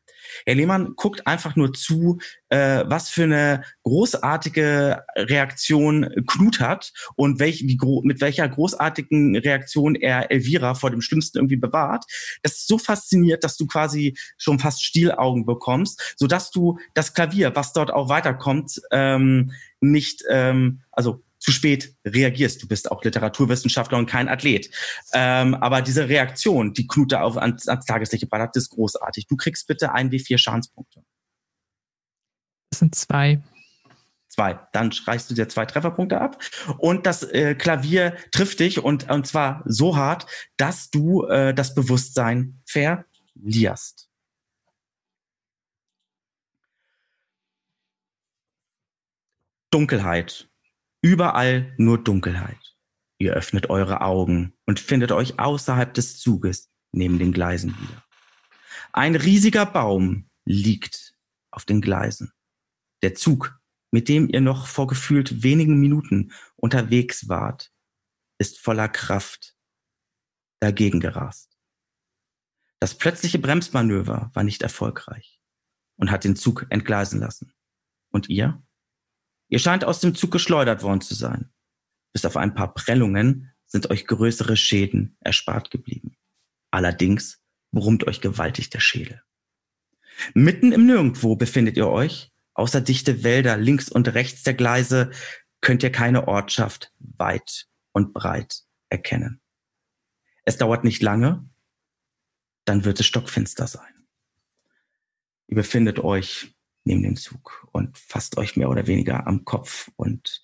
[0.47, 2.19] Herr Lehmann guckt einfach nur zu,
[2.49, 9.95] äh, was für eine großartige Reaktion Knut hat und welch, wie mit welcher großartigen Reaktion
[9.95, 12.05] er Elvira vor dem Schlimmsten irgendwie bewahrt.
[12.43, 17.55] Das ist so fasziniert, dass du quasi schon fast Stielaugen bekommst, sodass du das Klavier,
[17.55, 22.63] was dort auch weiterkommt, ähm, nicht, ähm, also zu spät reagierst.
[22.63, 24.71] Du bist auch Literaturwissenschaftler und kein Athlet.
[25.13, 29.27] Ähm, aber diese Reaktion, die Knute auf, ans, ans Tageslicht gebracht hat, ist großartig.
[29.27, 31.03] Du kriegst bitte ein W4 Schadenspunkte.
[32.71, 33.43] Das sind zwei.
[34.29, 34.61] Zwei.
[34.73, 36.39] Dann reichst du dir zwei Trefferpunkte ab.
[36.79, 40.27] Und das äh, Klavier trifft dich und, und zwar so hart,
[40.57, 44.09] dass du äh, das Bewusstsein verlierst.
[49.71, 50.52] Dunkelheit
[51.03, 52.77] Überall nur Dunkelheit.
[53.19, 58.05] Ihr öffnet eure Augen und findet euch außerhalb des Zuges neben den Gleisen wieder.
[58.93, 61.15] Ein riesiger Baum liegt
[61.51, 62.33] auf den Gleisen.
[63.03, 63.59] Der Zug,
[63.91, 67.73] mit dem ihr noch vor gefühlt wenigen Minuten unterwegs wart,
[68.39, 69.57] ist voller Kraft
[70.61, 71.59] dagegen gerast.
[72.81, 75.41] Das plötzliche Bremsmanöver war nicht erfolgreich
[75.97, 77.53] und hat den Zug entgleisen lassen.
[78.11, 78.63] Und ihr?
[79.53, 81.53] Ihr scheint aus dem Zug geschleudert worden zu sein.
[82.15, 86.17] Bis auf ein paar Prellungen sind euch größere Schäden erspart geblieben.
[86.71, 89.23] Allerdings brummt euch gewaltig der Schädel.
[90.33, 92.33] Mitten im Nirgendwo befindet ihr euch.
[92.55, 95.11] Außer dichte Wälder links und rechts der Gleise
[95.61, 99.43] könnt ihr keine Ortschaft weit und breit erkennen.
[100.47, 101.47] Es dauert nicht lange,
[102.65, 104.07] dann wird es stockfinster sein.
[105.49, 106.52] Ihr befindet euch
[106.85, 110.43] neben dem Zug und fasst euch mehr oder weniger am Kopf und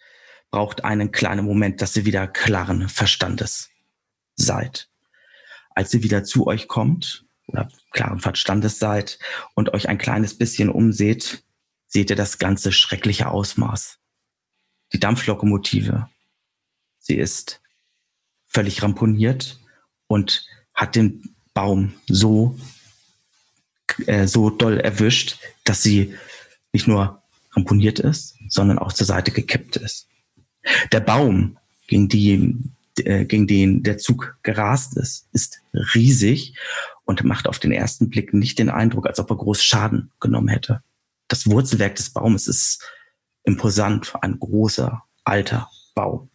[0.50, 3.70] braucht einen kleinen Moment, dass ihr wieder klaren Verstandes
[4.36, 4.88] seid.
[5.74, 9.18] Als ihr wieder zu euch kommt oder klaren Verstandes seid
[9.54, 11.44] und euch ein kleines bisschen umseht,
[11.86, 13.98] seht ihr das ganze schreckliche Ausmaß.
[14.92, 16.08] Die Dampflokomotive,
[16.98, 17.60] sie ist
[18.46, 19.58] völlig ramponiert
[20.06, 22.58] und hat den Baum so
[24.06, 26.14] äh, so doll erwischt, dass sie
[26.72, 27.22] nicht nur
[27.52, 30.08] ramponiert ist, sondern auch zur Seite gekippt ist.
[30.92, 32.56] Der Baum, gegen, die,
[32.98, 35.60] äh, gegen den der Zug gerast ist, ist
[35.94, 36.54] riesig
[37.04, 40.48] und macht auf den ersten Blick nicht den Eindruck, als ob er groß Schaden genommen
[40.48, 40.82] hätte.
[41.28, 42.82] Das Wurzelwerk des Baumes ist
[43.44, 46.30] imposant, ein großer, alter Baum.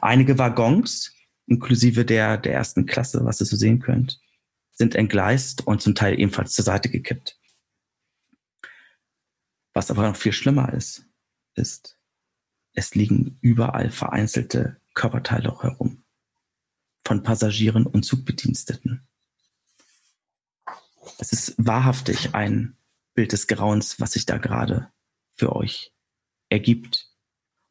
[0.00, 1.12] Einige Waggons,
[1.46, 4.20] inklusive der, der ersten Klasse, was ihr so sehen könnt,
[4.78, 7.38] sind entgleist und zum Teil ebenfalls zur Seite gekippt.
[9.74, 11.04] Was aber noch viel schlimmer ist,
[11.54, 11.98] ist,
[12.74, 16.04] es liegen überall vereinzelte Körperteile herum.
[17.04, 19.06] Von Passagieren und Zugbediensteten.
[21.18, 22.76] Es ist wahrhaftig ein
[23.14, 24.92] Bild des Grauens, was sich da gerade
[25.34, 25.92] für euch
[26.50, 27.10] ergibt.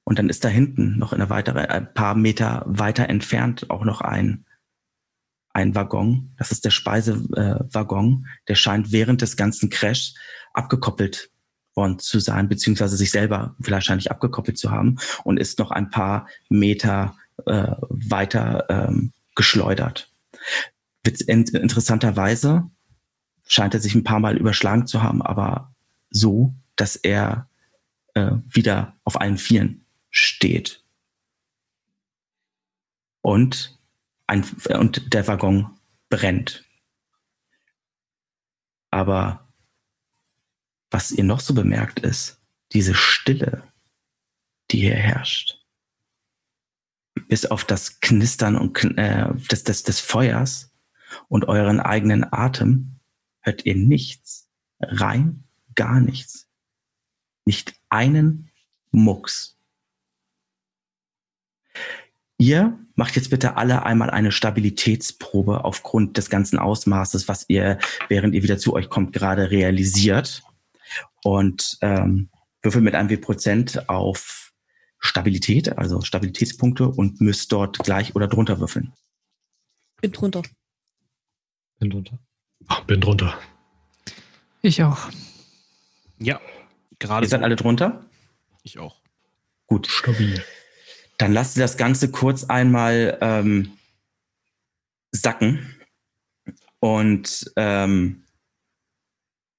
[0.04, 3.86] Und dann ist da hinten noch in einer weitere, ein paar Meter weiter entfernt auch
[3.86, 4.47] noch ein,
[5.58, 6.30] ein Waggon.
[6.38, 8.28] Das ist der Speisewaggon.
[8.48, 10.14] Der scheint während des ganzen Crash
[10.54, 11.32] abgekoppelt
[11.74, 16.28] worden zu sein, beziehungsweise sich selber wahrscheinlich abgekoppelt zu haben und ist noch ein paar
[16.50, 17.16] Meter
[17.48, 20.12] äh, weiter ähm, geschleudert.
[21.04, 22.70] Interessanterweise
[23.48, 25.74] scheint er sich ein paar Mal überschlagen zu haben, aber
[26.12, 27.50] so, dass er
[28.14, 30.84] äh, wieder auf allen Vieren steht.
[33.22, 33.77] Und,
[34.28, 35.78] ein, und der Waggon
[36.10, 36.66] brennt.
[38.92, 39.48] Aber
[40.90, 43.64] was ihr noch so bemerkt ist, diese Stille,
[44.72, 45.66] die hier herrscht.
[47.28, 50.74] Bis auf das Knistern und, äh, des, des, des Feuers
[51.28, 53.00] und euren eigenen Atem
[53.42, 54.50] hört ihr nichts.
[54.80, 55.44] Rein
[55.76, 56.50] gar nichts.
[57.46, 58.52] Nicht einen
[58.92, 59.58] Mucks.
[62.38, 67.78] Ihr macht jetzt bitte alle einmal eine Stabilitätsprobe aufgrund des ganzen Ausmaßes, was ihr,
[68.10, 70.44] während ihr wieder zu euch kommt, gerade realisiert
[71.24, 72.30] und ähm,
[72.64, 74.52] würfelt mit einem W-Prozent auf
[75.00, 78.92] Stabilität, also Stabilitätspunkte und müsst dort gleich oder drunter würfeln.
[80.02, 80.42] Bin drunter.
[81.80, 82.20] Bin drunter.
[82.68, 83.38] Ach, bin drunter.
[84.64, 84.98] Ich auch.
[86.18, 86.42] Ja,
[86.98, 87.28] gerade.
[87.28, 87.46] Ihr seid so.
[87.46, 88.06] alle drunter?
[88.64, 88.96] Ich auch.
[89.68, 89.86] Gut.
[89.86, 90.44] Stabil.
[91.18, 93.78] Dann lasst ihr das Ganze kurz einmal ähm,
[95.12, 95.76] sacken
[96.80, 98.24] und ähm,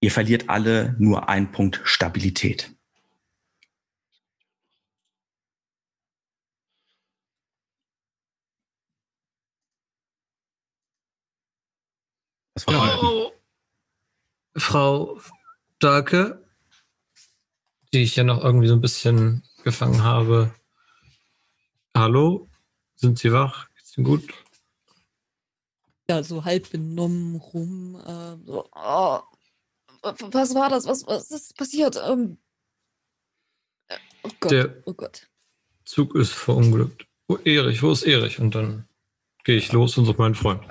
[0.01, 2.71] ihr verliert alle nur einen Punkt Stabilität.
[12.67, 13.33] Oh.
[14.57, 15.21] Frau
[15.79, 16.45] Darke,
[17.93, 20.53] die ich ja noch irgendwie so ein bisschen gefangen habe.
[21.99, 22.49] Hallo?
[22.95, 23.69] Sind Sie wach?
[23.75, 24.23] Geht's Ihnen gut?
[26.09, 27.97] Ja, so halb benommen rum.
[27.97, 29.19] Äh, so, oh,
[30.03, 30.87] was war das?
[30.87, 32.01] Was, was ist passiert?
[32.09, 32.39] Ähm,
[33.89, 35.29] äh, oh Gott, Der- oh Gott.
[35.85, 37.05] Zug ist verunglückt.
[37.27, 37.83] Wo Erich?
[37.83, 38.39] Wo ist Erich?
[38.39, 38.87] Und dann
[39.43, 40.63] gehe ich los und suche meinen Freund.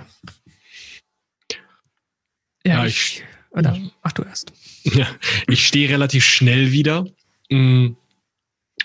[2.65, 3.25] Ja, Ja, ich.
[3.49, 4.53] Oder mach du erst.
[4.83, 5.07] Ja,
[5.47, 7.05] ich stehe relativ schnell wieder.
[7.49, 7.95] Mm,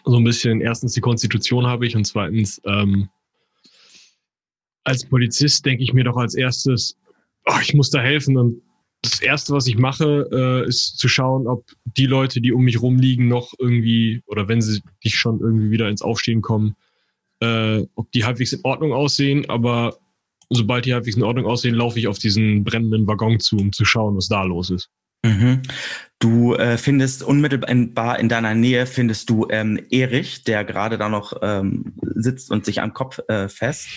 [0.05, 3.09] So ein bisschen, erstens die Konstitution habe ich und zweitens, ähm,
[4.85, 6.97] als Polizist denke ich mir doch als erstes,
[7.47, 8.63] oh, ich muss da helfen und
[9.03, 12.81] das erste, was ich mache, äh, ist zu schauen, ob die Leute, die um mich
[12.81, 16.77] rumliegen, noch irgendwie, oder wenn sie nicht schon irgendwie wieder ins Aufstehen kommen,
[17.41, 19.99] äh, ob die halbwegs in Ordnung aussehen, aber
[20.51, 23.85] sobald die halbwegs in Ordnung aussehen, laufe ich auf diesen brennenden Waggon zu, um zu
[23.85, 24.89] schauen, was da los ist.
[25.23, 25.63] Mhm.
[26.19, 31.35] Du äh, findest unmittelbar in deiner Nähe findest du ähm, Erich, der gerade da noch
[31.43, 33.89] ähm, sitzt und sich am Kopf äh, fest.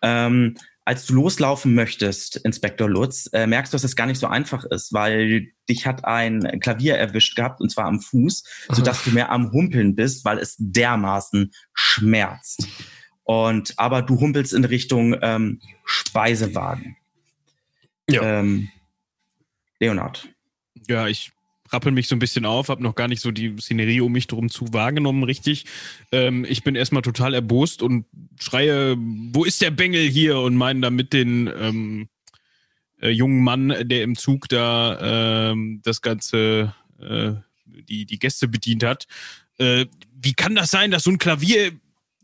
[0.00, 0.56] Ähm,
[0.88, 4.64] als du loslaufen möchtest, Inspektor Lutz, äh, merkst du, dass es gar nicht so einfach
[4.64, 9.30] ist, weil dich hat ein Klavier erwischt gehabt und zwar am Fuß, sodass du mehr
[9.30, 12.66] am Humpeln bist, weil es dermaßen schmerzt.
[13.24, 16.96] Und aber du humpelst in Richtung ähm, Speisewagen.
[18.08, 18.40] Ja.
[18.40, 18.70] Ähm,
[19.80, 20.26] Leonard.
[20.88, 21.32] Ja, ich
[21.70, 24.26] rappel mich so ein bisschen auf, habe noch gar nicht so die Szenerie um mich
[24.26, 25.66] drum zu wahrgenommen, richtig.
[26.12, 28.06] Ähm, ich bin erstmal total erbost und
[28.40, 30.38] schreie, wo ist der Bengel hier?
[30.38, 32.08] Und meine damit den ähm,
[33.00, 37.32] äh, jungen Mann, der im Zug da ähm, das Ganze, äh,
[37.66, 39.06] die, die Gäste bedient hat.
[39.58, 39.86] Äh,
[40.20, 41.72] wie kann das sein, dass so ein Klavier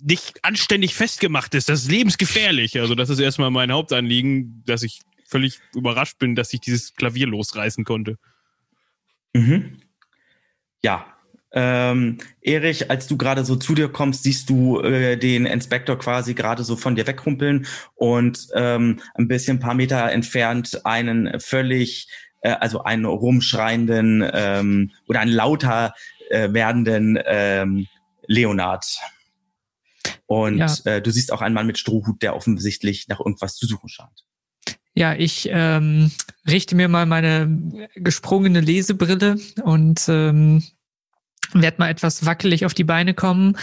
[0.01, 1.69] nicht anständig festgemacht ist?
[1.69, 2.81] Das ist lebensgefährlich.
[2.81, 7.27] Also das ist erstmal mein Hauptanliegen, dass ich völlig überrascht bin, dass ich dieses Klavier
[7.27, 8.19] losreißen konnte.
[9.35, 9.81] Mhm.
[10.83, 11.07] Ja.
[11.57, 16.35] Ähm, Erich, als du gerade so zu dir kommst, siehst du äh, den Inspektor quasi
[16.35, 22.09] gerade so von dir wegrumpeln und ähm, ein bisschen ein paar Meter entfernt einen völlig,
[22.41, 25.95] äh, also einen rumschreienden ähm, oder einen lauter
[26.29, 27.87] äh, werdenden ähm,
[28.27, 28.85] Leonard.
[30.27, 30.75] Und Ja.
[30.87, 34.25] äh, du siehst auch einen Mann mit Strohhut, der offensichtlich nach irgendwas zu suchen scheint.
[34.95, 36.13] Ja, ich ähm,
[36.47, 40.63] richte mir mal meine gesprungene Lesebrille und ähm,
[41.53, 43.57] werde mal etwas wackelig auf die Beine kommen.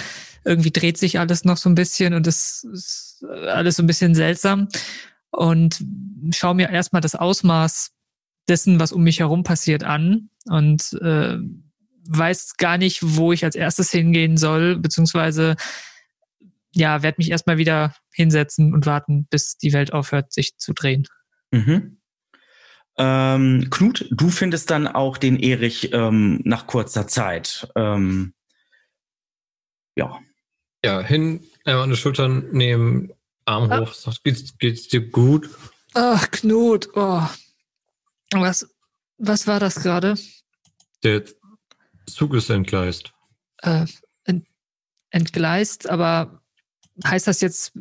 [0.44, 4.14] Irgendwie dreht sich alles noch so ein bisschen und es ist alles so ein bisschen
[4.14, 4.68] seltsam.
[5.30, 5.82] Und
[6.34, 7.92] schaue mir erstmal das Ausmaß
[8.50, 11.38] dessen, was um mich herum passiert, an und äh,
[12.08, 15.56] weiß gar nicht, wo ich als erstes hingehen soll, beziehungsweise
[16.74, 21.08] ja, werde mich erstmal wieder hinsetzen und warten, bis die Welt aufhört, sich zu drehen.
[21.52, 21.98] Mhm.
[22.98, 27.72] Ähm, Knut, du findest dann auch den Erich ähm, nach kurzer Zeit.
[27.76, 28.34] Ähm,
[29.96, 30.20] ja.
[30.84, 33.12] Ja, hin, einmal an die Schultern nehmen,
[33.46, 33.82] Arm Ah.
[33.82, 35.50] hoch, sagt, geht's, geht's dir gut?
[35.94, 37.28] Ach, Knut, oh.
[38.34, 38.68] Was,
[39.18, 40.16] was war das gerade?
[41.04, 41.24] Der
[42.08, 43.14] Zug ist entgleist.
[43.58, 43.86] Äh,
[44.24, 44.48] ent,
[45.10, 46.42] entgleist, aber
[47.06, 47.74] heißt das jetzt,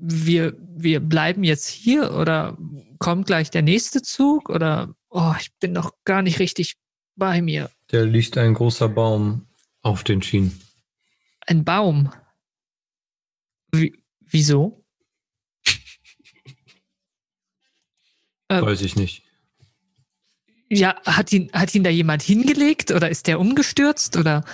[0.00, 2.56] wir, wir bleiben jetzt hier oder
[2.98, 6.74] kommt gleich der nächste Zug oder, oh, ich bin noch gar nicht richtig
[7.16, 7.70] bei mir.
[7.88, 9.46] Da liegt ein großer Baum
[9.82, 10.60] auf den Schienen.
[11.46, 12.12] Ein Baum.
[13.72, 14.84] Wie, wieso?
[18.48, 19.24] Äh, Weiß ich nicht.
[20.70, 24.44] Ja, hat ihn, hat ihn da jemand hingelegt oder ist der umgestürzt oder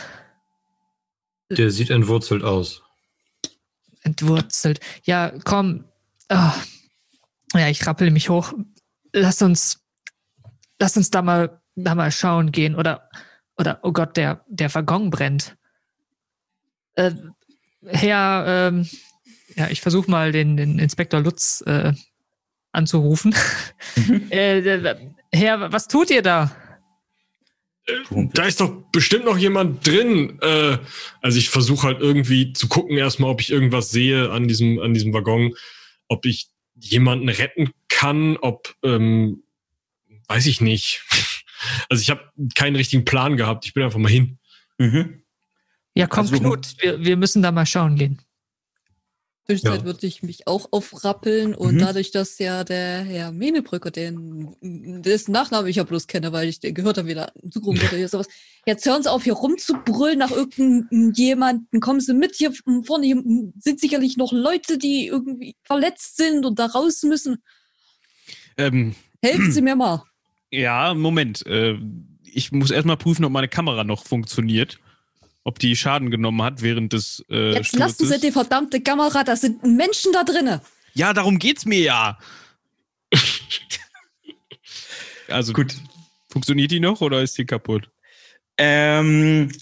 [1.51, 2.82] Der sieht entwurzelt aus.
[4.03, 4.80] Entwurzelt?
[5.05, 5.84] Ja, komm.
[6.28, 6.55] Ah.
[7.55, 8.53] Ja, ich rappel mich hoch.
[9.12, 9.80] Lass uns,
[10.78, 13.11] lass uns da mal, da mal schauen gehen oder,
[13.59, 15.57] oder, oh Gott, der, der Waggon brennt.
[16.94, 17.12] Äh,
[17.84, 18.88] Herr, ähm,
[19.57, 21.92] ja, ich versuche mal den, den Inspektor Lutz äh,
[22.72, 23.34] anzurufen.
[23.96, 24.26] Mhm.
[24.30, 24.96] äh,
[25.32, 26.50] Herr, was tut ihr da?
[28.35, 30.39] Da ist doch bestimmt noch jemand drin.
[30.41, 30.78] Äh,
[31.20, 34.95] also ich versuche halt irgendwie zu gucken erstmal, ob ich irgendwas sehe an diesem, an
[34.95, 35.55] diesem Waggon,
[36.09, 39.43] ob ich jemanden retten kann, ob, ähm,
[40.28, 41.03] weiß ich nicht.
[41.89, 43.64] Also ich habe keinen richtigen Plan gehabt.
[43.66, 44.41] Ich bin einfach mal hin.
[44.78, 45.22] Mhm.
[45.95, 48.20] Ja, komm, Also, Knut, wir, wir müssen da mal schauen gehen.
[49.47, 49.84] Zwischenzeit Ja.
[49.84, 51.78] würde ich mich auch aufrappeln und Mhm.
[51.80, 56.61] dadurch, dass ja der Herr Menebrücker, den, dessen Nachname ich ja bloß kenne, weil ich
[56.61, 58.28] den gehört habe, wieder Zugrund oder hier sowas.
[58.66, 61.80] Jetzt hören Sie auf, hier rumzubrüllen nach irgendjemanden.
[61.80, 62.53] Kommen Sie mit hier
[62.84, 63.07] vorne.
[63.07, 63.20] Hier
[63.59, 67.43] sind sicherlich noch Leute, die irgendwie verletzt sind und da raus müssen.
[68.57, 70.05] Ähm, Helfen Sie mir mal.
[70.51, 71.45] ja, Moment.
[71.47, 71.78] Äh,
[72.24, 74.78] ich muss erstmal prüfen, ob meine Kamera noch funktioniert.
[75.45, 78.20] Ob die Schaden genommen hat während des äh, Jetzt lassen Sie Sturzes.
[78.20, 80.61] die verdammte Kamera, da sind Menschen da drinnen.
[80.95, 82.18] Ja, darum geht's mir ja.
[85.28, 85.74] also Gut.
[86.30, 87.90] Funktioniert die noch oder ist die kaputt?
[88.57, 89.53] Ähm,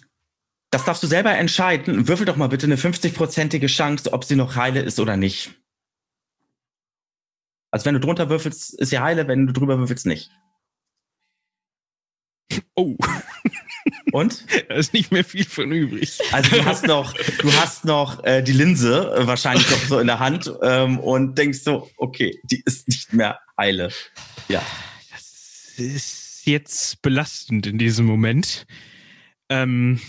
[0.70, 2.06] das darfst du selber entscheiden.
[2.06, 5.50] Würfel doch mal bitte eine 50-prozentige Chance, ob sie noch heile ist oder nicht.
[7.72, 10.30] Also wenn du drunter würfelst, ist sie heile, wenn du drüber würfelst, nicht.
[12.74, 12.96] Oh,
[14.12, 14.44] Und?
[14.68, 16.18] da ist nicht mehr viel von übrig.
[16.32, 20.06] Also du hast noch, du hast noch äh, die Linse äh, wahrscheinlich noch so in
[20.06, 23.90] der Hand ähm, und denkst so, okay, die ist nicht mehr heile.
[24.48, 24.62] Ja.
[25.10, 28.66] Das ist jetzt belastend in diesem Moment.
[29.48, 30.00] Ähm,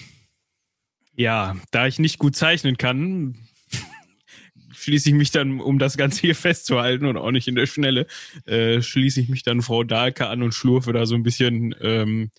[1.16, 3.36] ja, da ich nicht gut zeichnen kann,
[4.74, 8.08] schließe ich mich dann, um das Ganze hier festzuhalten und auch nicht in der Schnelle,
[8.46, 12.32] äh, schließe ich mich dann Frau Dahlke an und schlurfe da so ein bisschen ähm,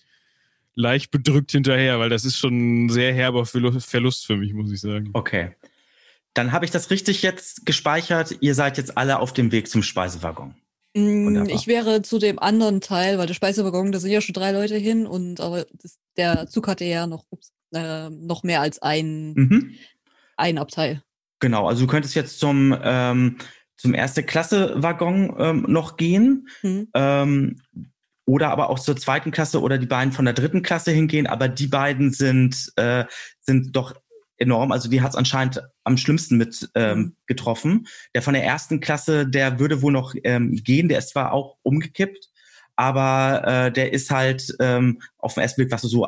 [0.75, 4.81] leicht bedrückt hinterher, weil das ist schon ein sehr herber Verlust für mich, muss ich
[4.81, 5.09] sagen.
[5.13, 5.51] Okay.
[6.33, 8.37] Dann habe ich das richtig jetzt gespeichert.
[8.41, 10.55] Ihr seid jetzt alle auf dem Weg zum Speisewaggon.
[10.95, 11.55] Mm, Wunderbar.
[11.55, 14.75] Ich wäre zu dem anderen Teil, weil der Speisewaggon, da sind ja schon drei Leute
[14.77, 19.33] hin und aber das, der Zug hatte ja noch, ups, äh, noch mehr als ein,
[19.33, 19.71] Mhm.
[20.37, 21.03] ein Abteil.
[21.39, 23.37] Genau, also du könntest jetzt zum, ähm,
[23.75, 26.47] zum erste Klasse-Waggon ähm, noch gehen.
[26.61, 26.87] Hm.
[26.93, 27.61] Ähm,
[28.25, 31.47] oder aber auch zur zweiten Klasse oder die beiden von der dritten Klasse hingehen, aber
[31.47, 33.05] die beiden sind, äh,
[33.41, 33.95] sind doch
[34.37, 34.71] enorm.
[34.71, 37.87] Also die hat es anscheinend am schlimmsten mit ähm, getroffen.
[38.15, 41.57] Der von der ersten Klasse, der würde wohl noch ähm, gehen, der ist zwar auch
[41.63, 42.29] umgekippt,
[42.75, 46.07] aber äh, der ist halt ähm, auf den ersten Blick, was du so,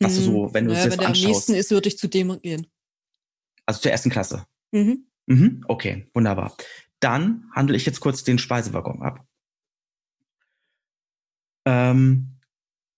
[0.00, 0.24] was du Hm.
[0.24, 1.28] so, wenn du naja, es jetzt wenn der am anschaust.
[1.28, 2.66] nächsten ist, würde ich zu dem gehen.
[3.64, 4.46] Also zur ersten Klasse.
[4.72, 5.06] Mhm.
[5.26, 6.56] Mhm, okay, wunderbar.
[7.00, 9.26] Dann handle ich jetzt kurz den Speisewaggon ab.
[11.66, 12.38] Ähm,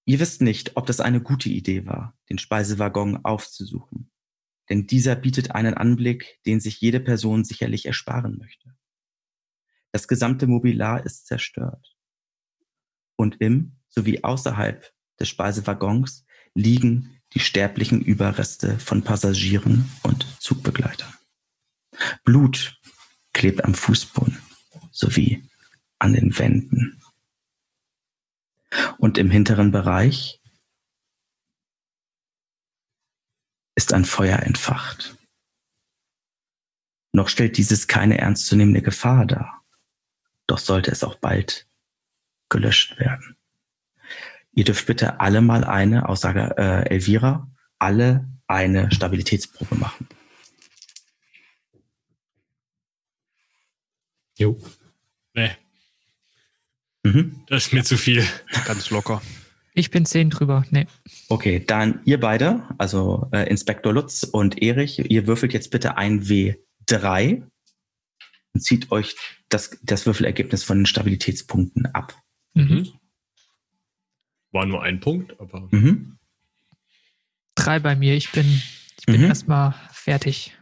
[0.04, 4.10] ihr wisst nicht, ob das eine gute Idee war, den Speisewaggon aufzusuchen.
[4.68, 8.76] Denn dieser bietet einen Anblick, den sich jede Person sicherlich ersparen möchte.
[9.92, 11.96] Das gesamte Mobiliar ist zerstört.
[13.16, 21.12] Und im sowie außerhalb des Speisewaggons liegen die sterblichen Überreste von Passagieren und Zugbegleitern.
[22.24, 22.78] Blut
[23.32, 24.38] klebt am Fußboden
[24.92, 25.48] sowie
[25.98, 27.00] an den Wänden.
[28.98, 30.40] Und im hinteren Bereich
[33.74, 35.16] ist ein Feuer entfacht.
[37.12, 39.64] Noch stellt dieses keine ernstzunehmende Gefahr dar.
[40.46, 41.68] Doch sollte es auch bald
[42.48, 43.36] gelöscht werden.
[44.52, 50.08] Ihr dürft bitte alle mal eine, Aussage äh, Elvira, alle eine Stabilitätsprobe machen.
[54.36, 54.58] Jo.
[55.34, 55.56] Nee,
[57.12, 57.40] Mhm.
[57.46, 58.24] das ist mir zu viel.
[58.66, 59.22] Ganz locker.
[59.74, 60.64] Ich bin zehn drüber.
[60.70, 60.86] Nee.
[61.28, 66.24] Okay, dann ihr beide, also äh, Inspektor Lutz und Erich, ihr würfelt jetzt bitte ein
[66.24, 67.42] W3
[68.54, 69.14] und zieht euch
[69.48, 72.14] das, das Würfelergebnis von den Stabilitätspunkten ab.
[72.54, 72.88] Mhm.
[74.50, 76.18] War nur ein Punkt, aber Mhm.
[77.54, 78.14] Drei bei mir.
[78.14, 78.46] Ich bin,
[78.98, 79.26] ich bin Mhm.
[79.28, 80.56] erstmal fertig.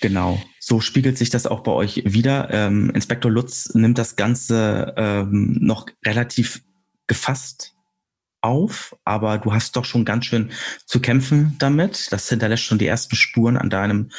[0.00, 0.42] Genau.
[0.60, 2.50] So spiegelt sich das auch bei euch wieder.
[2.50, 6.62] Ähm, Inspektor Lutz nimmt das Ganze ähm, noch relativ
[7.06, 7.74] gefasst
[8.42, 10.50] auf, aber du hast doch schon ganz schön
[10.84, 12.12] zu kämpfen damit.
[12.12, 14.10] Das hinterlässt schon die ersten Spuren an deinem,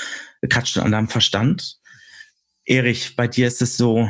[0.49, 1.79] kratzt schon an deinem Verstand.
[2.65, 4.09] Erich, bei dir ist es so,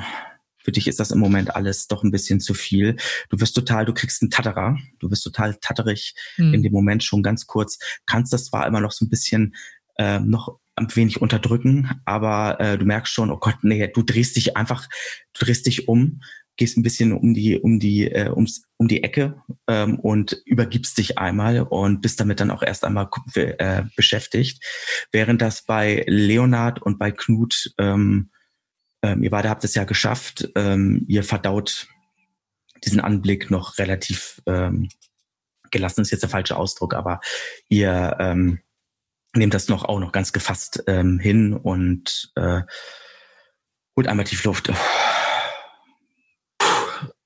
[0.64, 2.98] für dich ist das im Moment alles doch ein bisschen zu viel.
[3.30, 6.54] Du wirst total, du kriegst einen Tatterer, du wirst total tatterig Hm.
[6.54, 9.56] in dem Moment schon ganz kurz, kannst das zwar immer noch so ein bisschen
[9.98, 14.36] äh, noch ein wenig unterdrücken, aber äh, du merkst schon, oh Gott, nee, du drehst
[14.36, 14.88] dich einfach,
[15.34, 16.22] du drehst dich um,
[16.56, 20.98] gehst ein bisschen um die, um die, äh, ums, um die Ecke ähm, und übergibst
[20.98, 24.64] dich einmal und bist damit dann auch erst einmal äh, beschäftigt.
[25.12, 28.32] Während das bei Leonard und bei Knut, ähm,
[29.04, 31.88] ähm, ihr beide habt es ja geschafft, ähm, ihr verdaut
[32.84, 34.90] diesen Anblick noch relativ ähm,
[35.72, 37.20] gelassen ist jetzt der falsche Ausdruck, aber
[37.68, 38.60] ihr ähm,
[39.38, 42.62] nehmt das noch auch noch ganz gefasst ähm, hin und äh,
[43.96, 44.72] holt einmal tief Luft.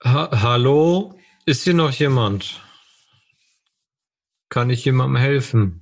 [0.04, 1.18] Ha Hallo?
[1.46, 2.62] Ist hier noch jemand?
[4.50, 5.82] Kann ich jemandem helfen?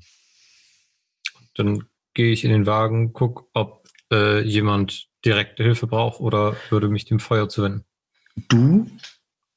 [1.56, 6.88] Dann gehe ich in den Wagen, guck, ob äh, jemand direkte Hilfe braucht oder würde
[6.88, 7.86] mich dem Feuer zuwenden.
[8.36, 8.90] Du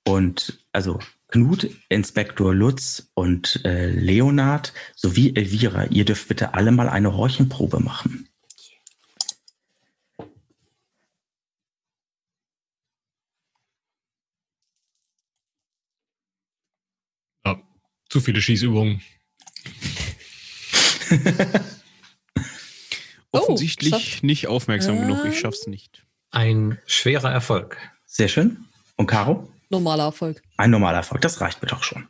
[0.05, 0.99] und also
[1.33, 7.81] Knut, Inspektor Lutz und äh, Leonard sowie Elvira, ihr dürft bitte alle mal eine Horchenprobe
[7.81, 8.29] machen.
[17.47, 17.61] ja,
[18.09, 19.01] zu viele Schießübungen.
[23.35, 24.25] Oh, Offensichtlich schafft.
[24.25, 25.21] nicht aufmerksam genug.
[25.25, 25.41] Ich Ähm.
[25.41, 26.05] schaff's nicht.
[26.33, 27.79] Ein schwerer Erfolg.
[28.05, 28.67] Sehr schön.
[28.97, 29.51] Und Caro?
[29.73, 30.43] Normaler Erfolg.
[30.59, 32.07] Ein normaler Erfolg, das reicht mir doch schon.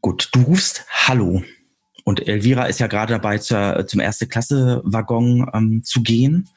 [0.00, 1.42] Gut, du rufst Hallo.
[2.04, 6.48] Und Elvira ist ja gerade dabei, zur, zum erste Klasse-Waggon ähm, zu gehen.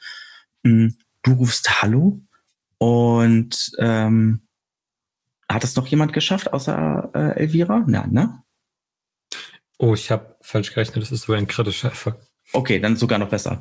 [0.62, 0.88] Mm,
[1.22, 2.20] Du rufst Hallo.
[2.78, 4.40] Und ähm,
[5.48, 7.84] hat es noch jemand geschafft außer äh, Elvira?
[7.86, 8.42] Nein, ne?
[9.78, 12.16] Oh, ich habe falsch gerechnet, das ist so ein kritischer Erfolg.
[12.52, 13.60] Okay, dann sogar noch besser.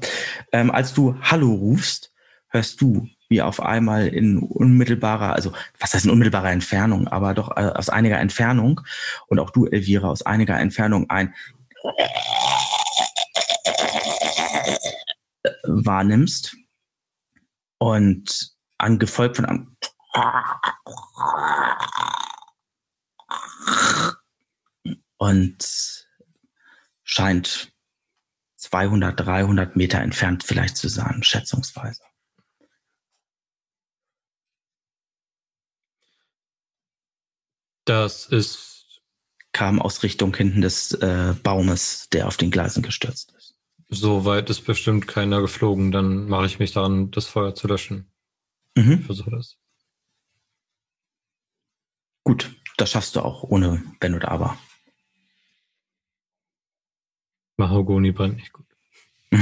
[0.52, 2.14] Ähm, als du Hallo rufst,
[2.50, 7.56] hörst du wie auf einmal in unmittelbarer, also was heißt in unmittelbarer Entfernung, aber doch
[7.58, 8.82] äh, aus einiger Entfernung
[9.28, 11.34] und auch du, Elvira, aus einiger Entfernung ein
[15.64, 16.56] wahrnimmst
[17.80, 19.78] und angefolgt von einem
[25.18, 26.08] und
[27.04, 27.72] scheint
[28.58, 32.07] 200, 300 Meter entfernt vielleicht zu sein, schätzungsweise.
[37.88, 39.02] Das ist
[39.54, 43.56] Kam aus Richtung hinten des äh, Baumes, der auf den Gleisen gestürzt ist.
[43.88, 45.94] so weit ist bestimmt keiner geflogen.
[45.94, 48.12] Dann mache ich mich daran, das Feuer zu löschen.
[48.76, 49.00] Mhm.
[49.00, 49.58] Ich versuche das.
[52.26, 54.60] Gut, das schaffst du auch ohne Wenn oder Aber.
[57.56, 58.68] Mahagoni brennt nicht gut.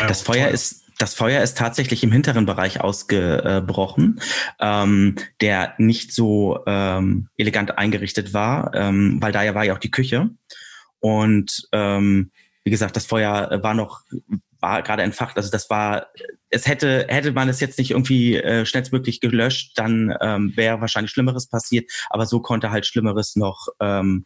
[0.00, 4.20] Das Feuer ist, das Feuer ist tatsächlich im hinteren Bereich ausgebrochen,
[4.60, 9.78] ähm, der nicht so ähm, elegant eingerichtet war, ähm, weil da ja war ja auch
[9.78, 10.30] die Küche.
[11.00, 12.30] Und ähm,
[12.64, 14.00] wie gesagt, das Feuer war noch,
[14.60, 15.36] war gerade entfacht.
[15.36, 16.08] Also das war,
[16.50, 21.12] es hätte, hätte man es jetzt nicht irgendwie äh, schnellstmöglich gelöscht, dann ähm, wäre wahrscheinlich
[21.12, 21.90] Schlimmeres passiert.
[22.10, 24.24] Aber so konnte halt Schlimmeres noch ähm,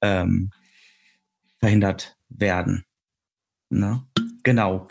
[0.00, 0.50] ähm,
[1.58, 2.84] verhindert werden.
[3.70, 4.04] Ne?
[4.42, 4.88] Genau.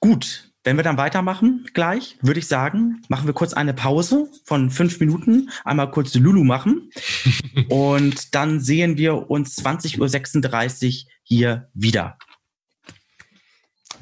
[0.00, 4.68] Gut, wenn wir dann weitermachen gleich, würde ich sagen, machen wir kurz eine Pause von
[4.68, 6.90] fünf Minuten, einmal kurz Lulu machen
[7.68, 12.18] und dann sehen wir uns 20.36 Uhr hier wieder.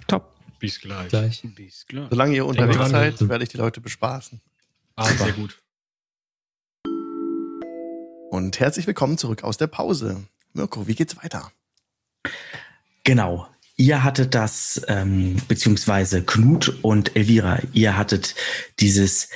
[0.06, 0.34] Top.
[0.58, 1.10] Bis gleich.
[1.10, 1.42] Gleich.
[1.54, 2.06] Bis klar.
[2.08, 2.90] Solange ihr unterwegs dran.
[2.90, 4.40] seid, werde ich die Leute bespaßen.
[4.96, 5.60] Ah, sehr gut.
[8.30, 10.24] Und herzlich willkommen zurück aus der Pause.
[10.54, 11.52] Mirko, wie geht's weiter?
[13.02, 13.53] Genau.
[13.76, 18.34] Ihr hattet das, ähm, beziehungsweise Knut und Elvira, ihr hattet
[18.78, 19.28] dieses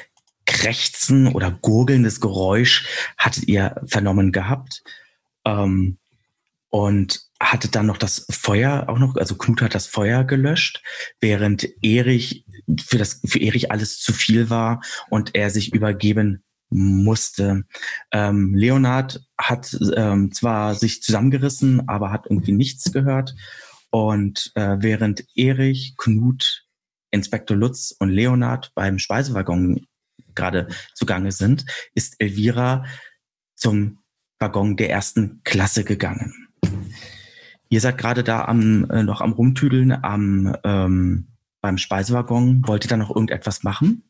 [0.47, 2.86] Krächzen oder gurgelndes Geräusch,
[3.18, 4.82] hattet ihr vernommen gehabt.
[5.45, 5.99] Ähm,
[6.70, 10.82] und hattet dann noch das Feuer auch noch, also Knut hat das Feuer gelöscht,
[11.20, 12.45] während Erich
[12.80, 17.64] für das für Erich alles zu viel war und er sich übergeben musste.
[18.12, 23.34] Ähm, Leonard hat ähm, zwar sich zusammengerissen, aber hat irgendwie nichts gehört.
[23.91, 26.64] Und äh, während Erich, Knut,
[27.11, 29.86] Inspektor Lutz und Leonard beim Speisewaggon
[30.34, 31.64] gerade zugange sind,
[31.95, 32.84] ist Elvira
[33.55, 33.99] zum
[34.39, 36.49] Waggon der ersten Klasse gegangen.
[37.70, 41.28] Ihr seid gerade da am äh, noch am rumtüdeln am ähm,
[41.61, 42.62] beim Speisewaggon.
[42.66, 44.05] Wollt ihr da noch irgendetwas machen?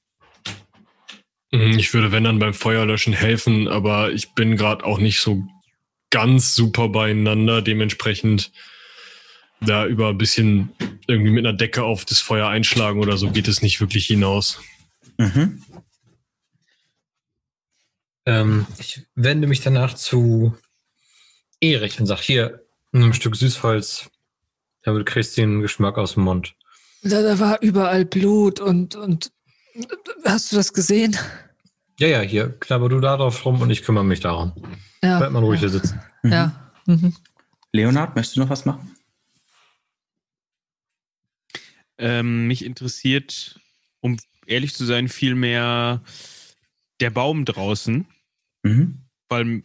[1.50, 5.44] Mhm, Ich würde, wenn dann beim Feuerlöschen helfen, aber ich bin gerade auch nicht so
[6.10, 7.62] ganz super beieinander.
[7.62, 8.52] Dementsprechend
[9.60, 10.70] da über ein bisschen
[11.06, 14.60] irgendwie mit einer Decke auf das Feuer einschlagen oder so geht es nicht wirklich hinaus.
[15.16, 15.62] Mhm.
[18.26, 20.54] Ähm, ich wende mich danach zu
[21.60, 24.10] Erich und sage, hier, nimm ein Stück Süßholz,
[24.82, 26.54] damit kriegst du den Geschmack aus dem Mund.
[27.02, 29.32] Da, da war überall Blut und, und
[30.24, 31.16] hast du das gesehen?
[31.98, 34.52] Ja, ja, hier, knabber du da drauf rum und ich kümmere mich darum.
[35.02, 35.18] Ja.
[35.18, 36.00] Bleib mal ruhig hier sitzen.
[36.22, 36.32] Mhm.
[36.32, 36.72] Ja.
[36.86, 37.14] Mhm.
[37.72, 38.94] Leonard, möchtest du noch was machen?
[41.98, 43.60] Ähm, mich interessiert,
[44.00, 46.02] um ehrlich zu sein, viel mehr
[47.00, 48.06] der Baum draußen.
[48.62, 48.98] Mhm.
[49.28, 49.62] Weil,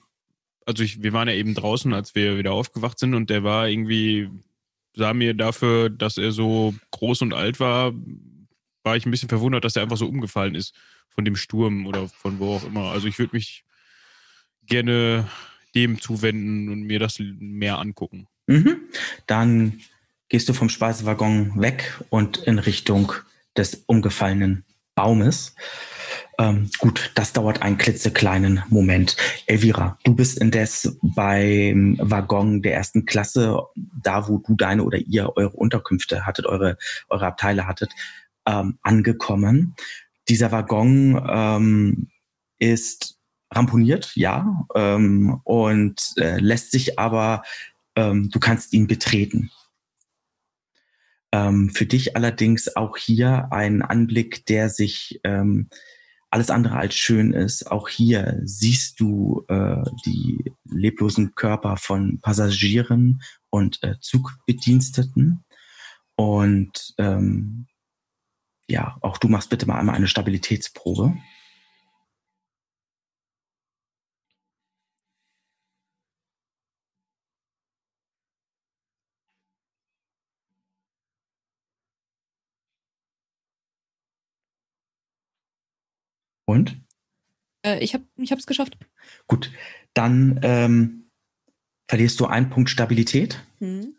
[0.66, 3.70] also ich, wir waren ja eben draußen, als wir wieder aufgewacht sind und der war
[3.70, 4.30] irgendwie,
[4.96, 7.94] sah mir dafür, dass er so groß und alt war,
[8.84, 10.76] war ich ein bisschen verwundert, dass er einfach so umgefallen ist
[11.10, 12.92] von dem Sturm oder von wo auch immer.
[12.92, 13.64] Also ich würde mich
[14.66, 15.28] gerne
[15.76, 18.28] dem zuwenden und mir das mehr angucken.
[18.48, 18.82] Mhm.
[19.26, 19.80] Dann
[20.34, 23.12] gehst du vom Speisewaggon weg und in Richtung
[23.56, 24.66] des umgefallenen
[24.96, 25.54] Baumes.
[26.40, 29.16] Ähm, gut, das dauert einen klitzekleinen Moment.
[29.46, 35.38] Elvira, du bist indes beim Waggon der ersten Klasse, da wo du deine oder ihr
[35.38, 36.80] eure Unterkünfte hattet, eure,
[37.10, 37.92] eure Abteile hattet,
[38.48, 39.76] ähm, angekommen.
[40.30, 42.08] Dieser Waggon ähm,
[42.58, 43.20] ist
[43.52, 47.44] ramponiert, ja, ähm, und äh, lässt sich aber,
[47.96, 49.52] ähm, du kannst ihn betreten.
[51.34, 55.68] Ähm, für dich allerdings auch hier ein Anblick, der sich ähm,
[56.30, 57.72] alles andere als schön ist.
[57.72, 65.44] Auch hier siehst du äh, die leblosen Körper von Passagieren und äh, Zugbediensteten.
[66.16, 67.66] Und ähm,
[68.68, 71.16] ja, auch du machst bitte mal einmal eine Stabilitätsprobe.
[86.46, 86.78] Und?
[87.66, 88.78] Äh, ich habe ich hab's geschafft.
[89.28, 89.52] Gut,
[89.94, 91.10] dann ähm,
[91.88, 93.96] verlierst du einen Punkt Stabilität, Hm.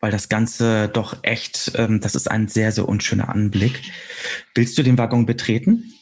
[0.00, 3.80] weil das Ganze doch echt, ähm, das ist ein sehr, sehr unschöner Anblick.
[4.54, 5.92] Willst du den Waggon betreten?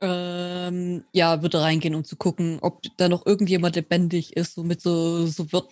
[0.00, 4.82] Ähm, ja, würde reingehen, um zu gucken, ob da noch irgendjemand lebendig ist, so mit
[4.82, 5.70] so, so wird,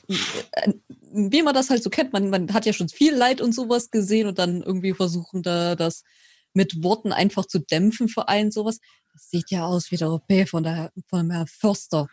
[0.52, 0.72] äh,
[1.12, 2.12] wie man das halt so kennt.
[2.12, 5.74] Man, man hat ja schon viel Leid und sowas gesehen und dann irgendwie versuchen da
[5.74, 6.04] das
[6.54, 8.78] mit Worten einfach zu dämpfen für einen sowas.
[9.14, 12.08] Sieht ja aus wie der OP von der, von dem Herrn Förster.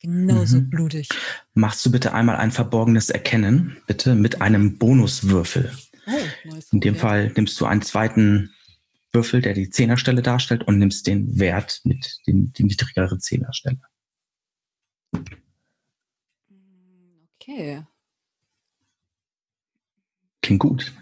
[0.00, 0.70] Genauso Mhm.
[0.70, 1.08] blutig.
[1.54, 5.72] Machst du bitte einmal ein verborgenes Erkennen, bitte mit einem Bonuswürfel.
[6.06, 6.10] Oh,
[6.44, 6.72] nice.
[6.72, 7.00] In dem okay.
[7.00, 8.50] Fall nimmst du einen zweiten
[9.12, 13.80] Würfel, der die Zehnerstelle darstellt und nimmst den Wert mit den, die niedrigere Zehnerstelle.
[17.40, 17.84] Okay.
[20.42, 20.92] Klingt gut.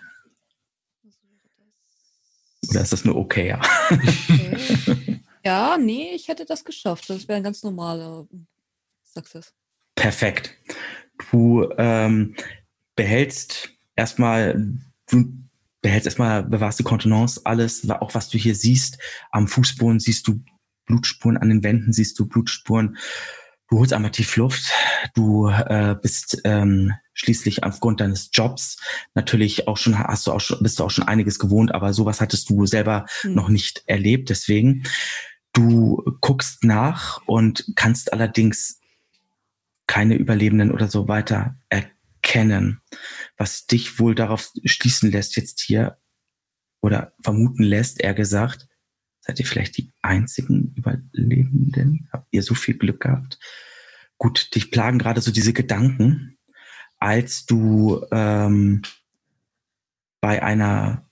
[2.72, 3.48] Oder ist das nur okay?
[3.48, 3.60] Ja.
[3.90, 5.20] Okay.
[5.44, 7.08] ja, nee, ich hätte das geschafft.
[7.10, 8.26] Das wäre ein ganz normaler
[9.04, 9.52] Success.
[9.94, 10.56] Perfekt.
[11.30, 12.34] Du ähm,
[12.96, 14.72] behältst erstmal,
[15.10, 15.34] du
[15.82, 18.98] behältst erstmal, bewahrst die Kontenance, alles, auch was du hier siehst.
[19.30, 20.42] Am Fußboden siehst du
[20.86, 22.96] Blutspuren, an den Wänden siehst du Blutspuren.
[23.68, 24.72] Du holst einmal tief Luft.
[25.14, 28.78] Du äh, bist ähm, schließlich aufgrund deines Jobs
[29.14, 32.20] natürlich auch schon, hast du auch schon, bist du auch schon einiges gewohnt, aber sowas
[32.20, 33.34] hattest du selber Hm.
[33.34, 34.30] noch nicht erlebt.
[34.30, 34.84] Deswegen,
[35.52, 38.80] du guckst nach und kannst allerdings
[39.86, 42.80] keine Überlebenden oder so weiter erkennen,
[43.36, 45.98] was dich wohl darauf schließen lässt jetzt hier
[46.80, 48.68] oder vermuten lässt, eher gesagt,
[49.20, 52.08] seid ihr vielleicht die einzigen Überlebenden?
[52.12, 53.38] Habt ihr so viel Glück gehabt?
[54.18, 56.38] Gut, dich plagen gerade so diese Gedanken,
[57.02, 58.82] als du ähm,
[60.20, 61.04] bei einer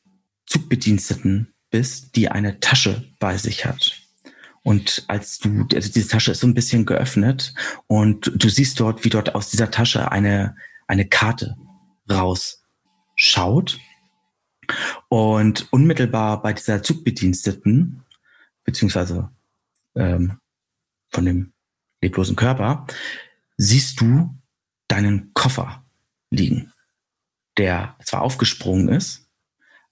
[0.46, 4.00] Zugbediensteten bist, die eine Tasche bei sich hat.
[4.62, 7.54] Und als du, also diese Tasche ist so ein bisschen geöffnet
[7.88, 10.54] und du siehst dort, wie dort aus dieser Tasche eine,
[10.86, 11.56] eine Karte
[12.08, 13.80] rausschaut.
[15.08, 18.04] Und unmittelbar bei dieser Zugbediensteten,
[18.62, 19.28] beziehungsweise
[19.96, 20.38] ähm,
[21.08, 21.52] von dem
[22.00, 22.86] leblosen Körper,
[23.56, 24.38] siehst du
[24.86, 25.79] deinen Koffer
[26.30, 26.72] liegen,
[27.56, 29.28] der zwar aufgesprungen ist,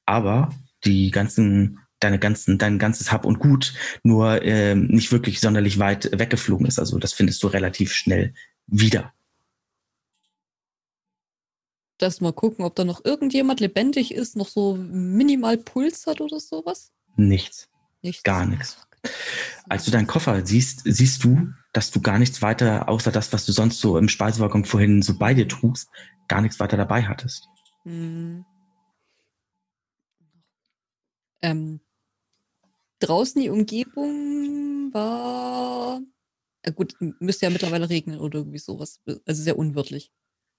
[0.06, 0.50] aber
[0.84, 6.10] die ganzen, deine ganzen, dein ganzes Hab und Gut nur ähm, nicht wirklich sonderlich weit
[6.18, 6.78] weggeflogen ist.
[6.78, 8.34] Also das findest du relativ schnell
[8.66, 9.12] wieder.
[11.98, 16.38] Das mal gucken, ob da noch irgendjemand lebendig ist, noch so minimal Puls hat oder
[16.38, 16.92] sowas.
[17.16, 17.68] Nichts.
[18.02, 18.22] Nichts.
[18.22, 18.78] Gar nichts.
[19.68, 23.44] Als du deinen Koffer siehst, siehst du, dass du gar nichts weiter, außer das, was
[23.46, 25.88] du sonst so im Speisewaggon vorhin so bei dir trugst,
[26.28, 27.48] gar nichts weiter dabei hattest.
[27.84, 28.44] Hm.
[31.40, 31.80] Ähm,
[33.00, 36.00] draußen die Umgebung war.
[36.66, 39.00] Ja gut, müsste ja mittlerweile regnen oder irgendwie sowas.
[39.26, 40.12] Also sehr unwirtlich.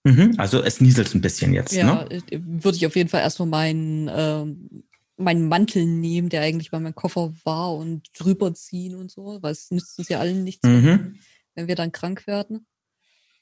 [0.05, 0.35] Mhm.
[0.37, 2.09] Also es nieselt ein bisschen jetzt, Ja, ne?
[2.31, 4.83] äh, würde ich auf jeden Fall erstmal meinen, ähm,
[5.17, 9.51] meinen Mantel nehmen, der eigentlich bei meinem Koffer war und drüber ziehen und so, weil
[9.51, 11.19] es nützt uns ja allen nichts, Mhm.
[11.55, 12.65] wenn wir dann krank werden.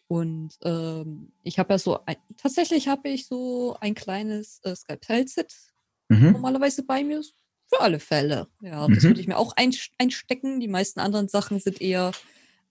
[0.07, 5.53] Und ähm, ich habe ja so, ein, tatsächlich habe ich so ein kleines äh, Skalpell-Set
[6.09, 6.31] Mhm.
[6.31, 7.21] normalerweise bei mir.
[7.69, 8.47] Für alle Fälle.
[8.61, 9.09] Ja, das Mhm.
[9.09, 10.61] würde ich mir auch einstecken.
[10.61, 12.13] Die meisten anderen Sachen sind eher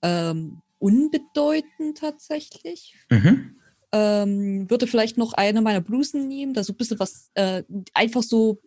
[0.00, 2.94] ähm, unbedeutend tatsächlich.
[3.10, 3.60] Mhm.
[3.92, 7.62] Ähm, würde vielleicht noch eine meiner Blusen nehmen, da so ein bisschen was äh,
[7.92, 8.62] einfach so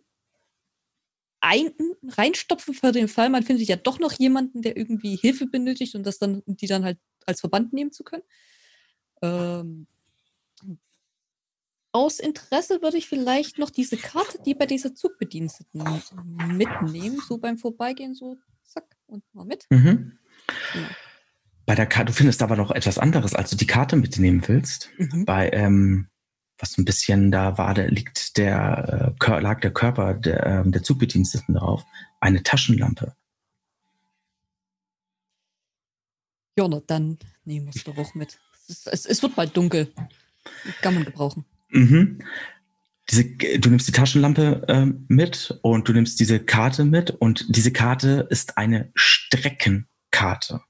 [1.40, 1.72] ein,
[2.06, 6.04] reinstopfen für den Fall, man findet ja doch noch jemanden, der irgendwie Hilfe benötigt und
[6.04, 8.22] das dann, die dann halt als Verband nehmen zu können.
[9.22, 9.86] Ähm,
[11.92, 15.82] aus Interesse würde ich vielleicht noch diese Karte, die bei dieser Zugbediensteten
[16.46, 19.66] mitnehmen, so beim Vorbeigehen, so zack und mal mit.
[19.70, 20.18] Mhm.
[20.72, 20.88] Genau.
[21.66, 24.90] Bei der Karte, du findest aber noch etwas anderes, als du die Karte mitnehmen willst.
[24.98, 25.24] Mhm.
[25.24, 26.08] Bei, ähm,
[26.58, 30.72] was so ein bisschen da war, da liegt der, äh, lag der Körper der, ähm,
[30.72, 31.84] der Zugbediensteten drauf.
[32.20, 33.14] Eine Taschenlampe.
[36.58, 38.38] Ja, na, dann nehmen wir es doch auch mit.
[38.70, 39.92] Es, es, es wird bald dunkel.
[40.80, 41.44] Kann man gebrauchen.
[41.70, 42.20] Mhm.
[43.10, 47.72] Diese, du nimmst die Taschenlampe ähm, mit und du nimmst diese Karte mit und diese
[47.72, 50.60] Karte ist eine Streckenkarte.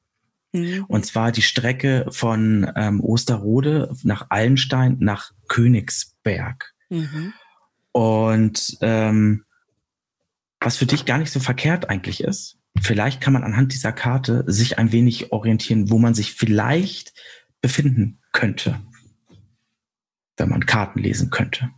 [0.52, 0.84] Mhm.
[0.88, 6.72] Und zwar die Strecke von ähm, Osterrode nach Allenstein nach Königsberg.
[6.88, 7.34] Mhm.
[7.92, 9.44] Und ähm,
[10.60, 14.44] was für dich gar nicht so verkehrt eigentlich ist, vielleicht kann man anhand dieser Karte
[14.46, 17.12] sich ein wenig orientieren, wo man sich vielleicht
[17.60, 18.80] befinden könnte,
[20.36, 21.70] wenn man Karten lesen könnte.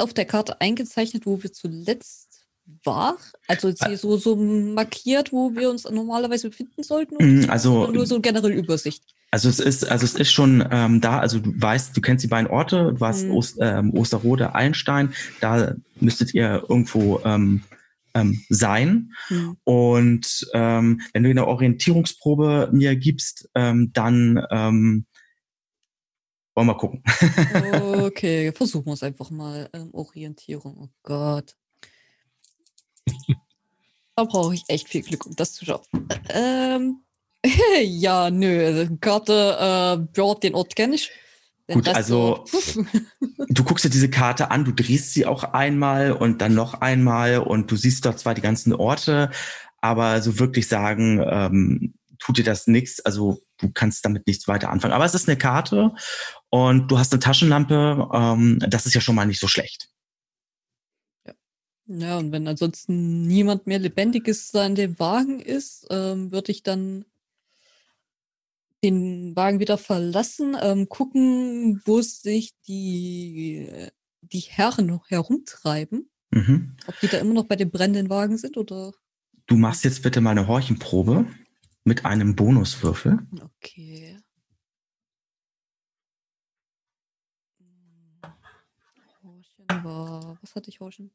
[0.00, 2.46] auf der Karte eingezeichnet, wo wir zuletzt
[2.84, 3.16] waren?
[3.48, 7.16] Also sie so, so markiert, wo wir uns normalerweise befinden sollten?
[7.18, 7.50] Mm, so?
[7.50, 9.04] also- nur so eine generelle Übersicht.
[9.32, 12.28] Also es ist, also es ist schon ähm, da, also du weißt, du kennst die
[12.28, 13.30] beiden Orte, du warst Mhm.
[13.32, 17.62] Ost, ähm, Osterrode, Allenstein, da müsstet ihr irgendwo ähm,
[18.14, 19.12] ähm, sein.
[19.28, 19.56] Hm.
[19.64, 25.06] Und ähm, wenn du eine Orientierungsprobe mir gibst, ähm, dann ähm,
[26.54, 27.02] wollen wir gucken.
[28.10, 29.68] Okay, versuchen wir es einfach mal.
[29.72, 31.56] Ähm, Orientierung, oh Gott.
[34.16, 36.08] Da brauche ich echt viel Glück, um das zu schaffen.
[36.28, 37.02] Ähm,
[37.82, 41.10] ja, nö, also Karte, äh, ja, den Ort kenne ich.
[41.74, 42.84] Gut, also- so,
[43.48, 47.38] Du guckst dir diese Karte an, du drehst sie auch einmal und dann noch einmal
[47.38, 49.30] und du siehst dort zwar die ganzen Orte,
[49.80, 53.00] aber so wirklich sagen, ähm, tut dir das nichts.
[53.00, 54.92] Also du kannst damit nichts weiter anfangen.
[54.92, 55.92] Aber es ist eine Karte
[56.50, 58.08] und du hast eine Taschenlampe.
[58.12, 59.88] Ähm, das ist ja schon mal nicht so schlecht.
[61.86, 66.62] Ja, und wenn ansonsten niemand mehr Lebendiges da in dem Wagen ist, ähm, würde ich
[66.62, 67.04] dann
[68.82, 73.68] den Wagen wieder verlassen, ähm, gucken, wo sich die,
[74.22, 76.10] die Herren noch herumtreiben.
[76.30, 76.76] Mhm.
[76.86, 78.92] Ob die da immer noch bei dem brennenden Wagen sind oder.
[79.46, 81.26] Du machst jetzt bitte mal eine Horchenprobe
[81.84, 83.18] mit einem Bonuswürfel.
[83.56, 84.18] Okay.
[89.22, 90.38] Horchen war.
[90.40, 91.10] Was hatte ich Horchen?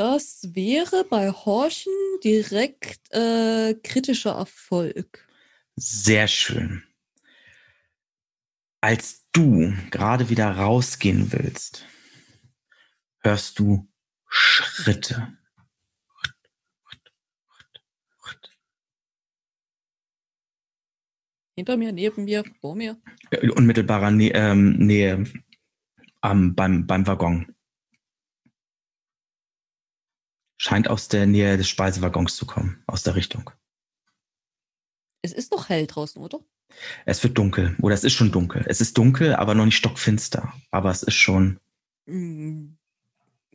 [0.00, 1.92] Das wäre bei Horchen
[2.24, 5.28] direkt äh, kritischer Erfolg.
[5.76, 6.82] Sehr schön.
[8.80, 11.84] Als du gerade wieder rausgehen willst,
[13.18, 13.90] hörst du
[14.26, 15.36] Schritte.
[21.56, 22.96] Hinter mir, neben mir, vor mir.
[23.54, 25.24] Unmittelbarer Nä ähm, Nähe
[26.22, 27.54] am, beim, beim Waggon.
[30.62, 33.48] Scheint aus der Nähe des Speisewaggons zu kommen, aus der Richtung.
[35.22, 36.40] Es ist noch hell draußen, oder?
[37.06, 38.62] Es wird dunkel, oder es ist schon dunkel.
[38.68, 40.52] Es ist dunkel, aber noch nicht stockfinster.
[40.70, 41.58] Aber es ist schon,
[42.04, 42.76] Mm,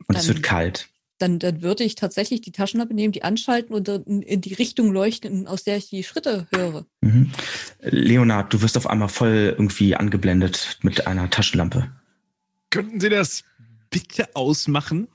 [0.08, 0.88] und es Dann- wird kalt.
[1.18, 4.90] Dann, dann würde ich tatsächlich die Taschenlampe nehmen, die anschalten und dann in die Richtung
[4.92, 6.86] leuchten, aus der ich die Schritte höre.
[7.02, 7.30] Mhm.
[7.82, 11.88] Leonard, du wirst auf einmal voll irgendwie angeblendet mit einer Taschenlampe.
[12.70, 13.44] Könnten Sie das
[13.90, 15.06] bitte ausmachen?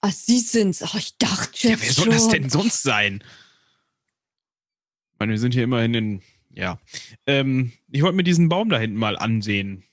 [0.00, 0.82] Ah, Sie sind's.
[0.82, 2.12] Oh, ich dachte Ja, jetzt wer soll schon.
[2.12, 3.22] das denn sonst sein?
[5.12, 6.22] Ich meine, wir sind hier immerhin in.
[6.50, 6.80] Ja.
[7.26, 9.84] Ähm, ich wollte mir diesen Baum da hinten mal ansehen.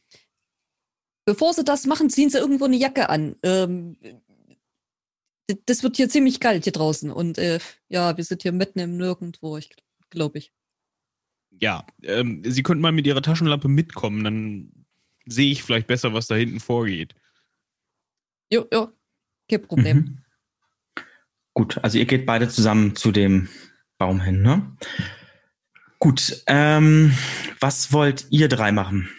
[1.26, 3.36] Bevor Sie das machen, ziehen Sie irgendwo eine Jacke an.
[3.44, 3.98] Ähm,
[5.50, 7.12] d- das wird hier ziemlich kalt hier draußen.
[7.12, 7.60] Und äh,
[7.90, 9.76] ja, wir sind hier mitten im Nirgendwo, ich
[10.12, 10.54] glaube ich.
[11.62, 14.86] Ja, ähm, Sie könnten mal mit Ihrer Taschenlampe mitkommen, dann
[15.26, 17.16] sehe ich vielleicht besser, was da hinten vorgeht.
[18.52, 18.92] Jo, jo,
[19.50, 19.98] kein Problem.
[19.98, 20.22] Mhm.
[21.54, 23.48] Gut, also ihr geht beide zusammen zu dem
[23.98, 24.76] Baum hin, ne?
[26.00, 27.16] Gut, ähm,
[27.62, 29.10] was wollt ihr drei machen?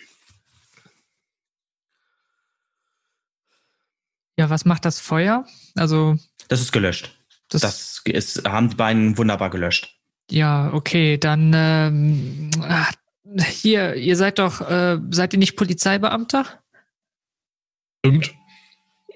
[4.39, 5.47] Ja, was macht das Feuer?
[5.77, 7.19] Also, Das ist gelöscht.
[7.49, 9.99] das, Das ist, haben die beiden wunderbar gelöscht.
[10.31, 12.91] ja, okay, dann ähm, ah,
[13.49, 16.45] hier, ihr seid doch, äh, seid ihr nicht Polizeibeamter?
[18.05, 18.35] Stimmt.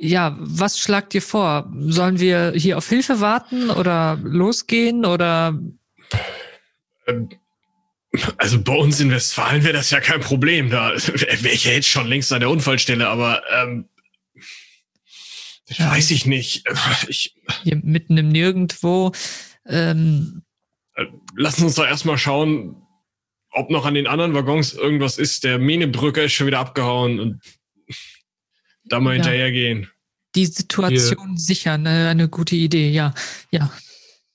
[0.02, 1.70] Ja, was schlagt ihr vor?
[1.78, 5.58] Sollen wir hier auf Hilfe warten oder losgehen oder
[8.38, 10.70] Also bei uns in Westfalen wäre das ja kein Problem.
[10.70, 13.88] Da wäre ich ja jetzt schon längst an der Unfallstelle, aber ähm,
[15.68, 15.90] das Ja.
[15.90, 16.64] weiß ich nicht.
[17.08, 19.12] Ich, hier mitten im Nirgendwo?
[19.66, 20.42] Ähm,
[20.94, 21.04] äh,
[21.36, 22.74] lassen uns doch erstmal schauen,
[23.52, 25.44] ob noch an den anderen Waggons irgendwas ist.
[25.44, 27.42] Der Menebrücker ist schon wieder abgehauen und
[28.90, 29.22] da mal Ja.
[29.22, 29.90] hinterhergehen.
[30.36, 33.14] die Situation sichern, äh, eine gute Idee, ja.
[33.50, 33.72] Ja,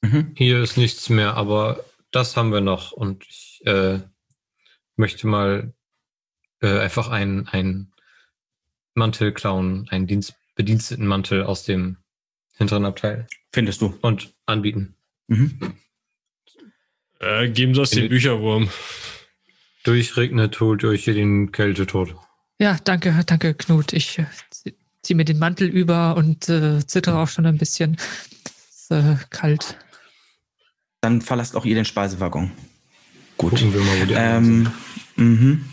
[0.02, 0.34] Mhm.
[0.36, 2.92] Hier ist nichts mehr, aber das haben wir noch.
[2.92, 4.00] Und ich äh,
[4.98, 5.74] möchte mal
[6.62, 7.92] äh, einfach einen, einen
[8.94, 11.98] Mantel klauen, einen Dienst, Bedienstetenmantel aus dem
[12.56, 13.98] hinteren Abteil Findest du?
[14.02, 14.96] und anbieten.
[15.28, 15.76] Mhm.
[17.20, 18.70] Äh, geben Sie uns den In- Bücherwurm.
[19.84, 22.16] Durchregnet, holt euch hier den Kältetod.
[22.60, 23.94] Ja, danke, danke, Knut.
[23.94, 27.98] Ich äh, zie- zieh mir den Mantel über und äh, zittere auch schon ein bisschen.
[28.70, 29.78] Ist äh, kalt.
[31.02, 32.52] Dann verlasst auch ihr den Speisewaggon.
[33.38, 33.52] Gut.
[33.52, 34.72] Gucken wir mal, wo die Ähm,
[35.16, 35.42] sind.
[35.42, 35.66] mhm.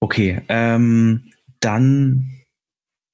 [0.00, 2.42] Okay, ähm, dann,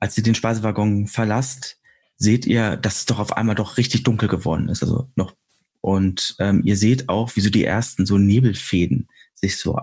[0.01, 1.79] als ihr den Speisewaggon verlasst,
[2.17, 4.83] seht ihr, dass es doch auf einmal doch richtig dunkel geworden ist.
[4.83, 5.35] Also noch
[5.81, 9.77] und ähm, ihr seht auch, wie so die ersten so Nebelfäden sich so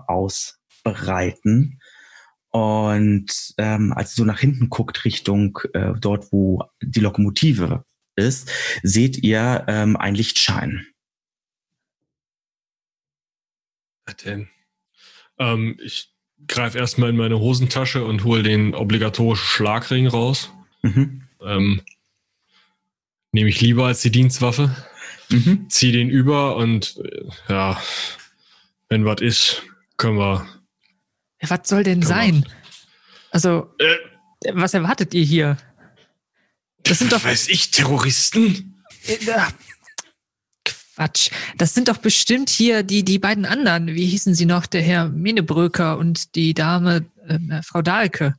[0.85, 1.79] ausbreiten.
[2.51, 7.83] Und ähm, als ihr so nach hinten guckt, Richtung äh, dort, wo die Lokomotive
[8.15, 8.49] ist,
[8.81, 10.87] seht ihr ähm, ein Lichtschein.
[14.23, 14.47] Denn?
[15.37, 16.13] Ähm, ich
[16.47, 20.53] greife erstmal in meine Hosentasche und hole den obligatorischen Schlagring raus.
[20.81, 21.23] Mhm.
[21.41, 21.81] Ähm,
[23.33, 24.73] Nehme ich lieber als die Dienstwaffe.
[25.29, 25.65] Mhm.
[25.69, 27.81] Zieh den über und äh, ja,
[28.87, 29.63] wenn was ist,
[29.97, 30.47] können wir.
[31.49, 32.45] Was soll denn Komm sein?
[33.31, 33.95] Also, Äh,
[34.53, 35.57] was erwartet ihr hier?
[36.83, 37.23] Das sind doch.
[37.23, 38.83] weiß ich, Terroristen?
[39.07, 39.17] Äh,
[40.95, 41.29] Quatsch.
[41.57, 43.87] Das sind doch bestimmt hier die, die beiden anderen.
[43.87, 44.65] Wie hießen sie noch?
[44.65, 48.35] Der Herr Menebröker und die Dame, äh, Frau Dahlke.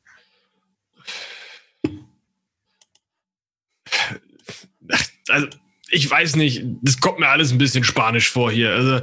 [5.29, 5.49] Also,
[5.91, 8.71] ich weiß nicht, das kommt mir alles ein bisschen spanisch vor hier.
[8.73, 8.95] Also,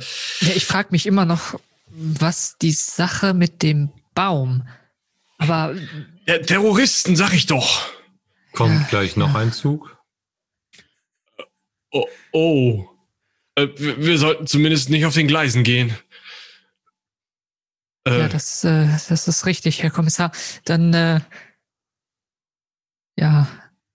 [0.41, 1.59] Ja, ich frage mich immer noch,
[1.95, 4.67] was die Sache mit dem Baum.
[5.37, 5.75] Aber
[6.27, 7.89] ja, Terroristen, sag ich doch.
[8.53, 9.39] Kommt Ja, gleich noch ja.
[9.39, 9.97] ein Zug.
[11.91, 12.07] Oh.
[12.31, 12.89] oh.
[13.55, 15.95] Äh, wir, sollten zumindest nicht auf den Gleisen gehen.
[18.07, 20.31] Äh, ja, das, äh, das ist richtig, Herr Kommissar.
[20.65, 21.19] Dann, äh,
[23.17, 23.47] ja,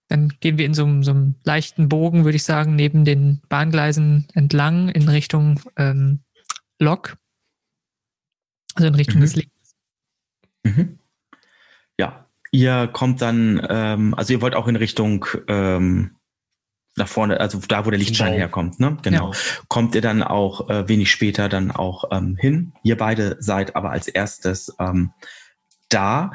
[0.08, 3.42] dann gehen wir in so, einem- so einem leichten Bogen, würde ich sagen, neben den
[3.48, 6.20] Bahngleisen entlang in Richtung ähm,
[6.78, 7.16] Lok.
[8.74, 9.20] Also in Richtung Mhm.
[9.20, 9.74] des Lichts.
[10.64, 10.98] Mhm.
[11.98, 16.12] Ja, ihr kommt dann, ähm, also ihr wollt auch in Richtung ähm,
[16.96, 18.38] nach vorne, also da, wo der Lichtschein Bau.
[18.38, 18.96] herkommt, ne?
[19.02, 19.32] Genau.
[19.68, 22.72] Kommt ihr dann auch äh, wenig später dann auch ähm, hin.
[22.82, 25.12] Ihr beide seid aber als erstes ähm,
[25.88, 26.32] da.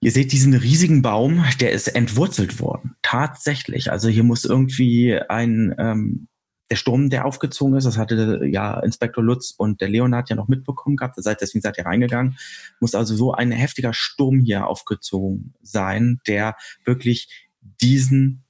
[0.00, 2.94] Ihr seht diesen riesigen Baum, der ist entwurzelt worden.
[3.00, 3.90] Tatsächlich.
[3.90, 6.28] Also hier muss irgendwie ein ähm,
[6.70, 10.48] der Sturm, der aufgezogen ist, das hatte ja Inspektor Lutz und der Leonard ja noch
[10.48, 11.22] mitbekommen gehabt.
[11.22, 12.36] Seid, deswegen seid ihr reingegangen.
[12.80, 18.44] Muss also so ein heftiger Sturm hier aufgezogen sein, der wirklich diesen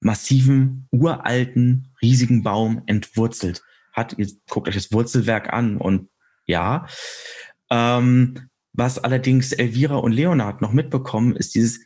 [0.00, 3.62] massiven, uralten, riesigen Baum entwurzelt
[3.92, 4.14] hat.
[4.16, 6.08] Ihr guckt euch das Wurzelwerk an und
[6.46, 6.86] ja.
[7.70, 11.80] Ähm, was allerdings Elvira und Leonard noch mitbekommen, ist dieses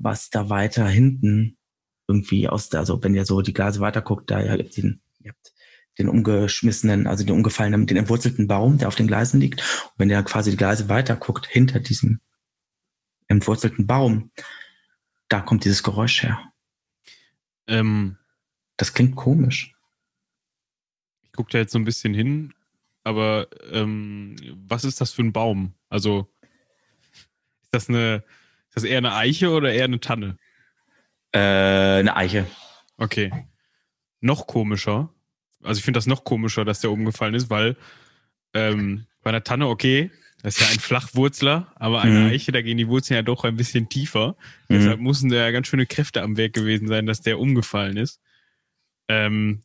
[0.00, 1.56] was da weiter hinten
[2.08, 5.00] irgendwie aus der, also wenn ihr so die Gleise weiter guckt, da ihr habt den,
[5.20, 5.52] ihr habt
[5.98, 9.60] den umgeschmissenen, also den umgefallenen, den entwurzelten Baum, der auf den Gleisen liegt.
[9.60, 12.20] Und wenn ihr quasi die Gleise weiter guckt, hinter diesem
[13.28, 14.32] entwurzelten Baum,
[15.28, 16.40] da kommt dieses Geräusch her.
[17.68, 18.16] Ähm,
[18.76, 19.74] Das klingt komisch.
[21.22, 22.54] ich gucke da jetzt so ein bisschen hin,
[23.04, 24.34] aber ähm,
[24.66, 25.74] was ist das für ein Baum?
[25.88, 26.32] Also
[27.62, 28.24] ist das eine,
[28.70, 30.36] ist das eher eine Eiche oder eher eine Tanne?
[31.32, 32.46] Äh, eine Eiche.
[32.96, 33.32] Okay.
[34.20, 35.12] Noch komischer.
[35.62, 37.76] Also ich finde das noch komischer, dass der umgefallen ist, weil
[38.54, 40.10] ähm, bei einer Tanne, okay,
[40.42, 42.26] das ist ja ein Flachwurzler, aber eine Mhm.
[42.30, 44.36] Eiche, da gehen die Wurzeln ja doch ein bisschen tiefer.
[44.68, 44.74] Mhm.
[44.74, 48.20] Deshalb mussten da ja ganz schöne Kräfte am Werk gewesen sein, dass der umgefallen ist.
[49.08, 49.62] Ähm,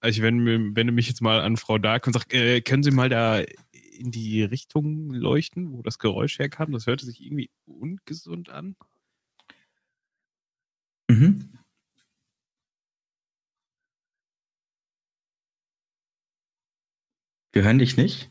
[0.00, 2.90] also ich wende, wende mich jetzt mal an Frau Dark und sage, äh, können Sie
[2.90, 3.42] mal da
[4.00, 6.72] in die Richtung leuchten, wo das Geräusch herkam?
[6.72, 8.76] Das hörte sich irgendwie ungesund an.
[11.08, 11.50] Mhm.
[17.52, 18.30] Wir hören dich nicht.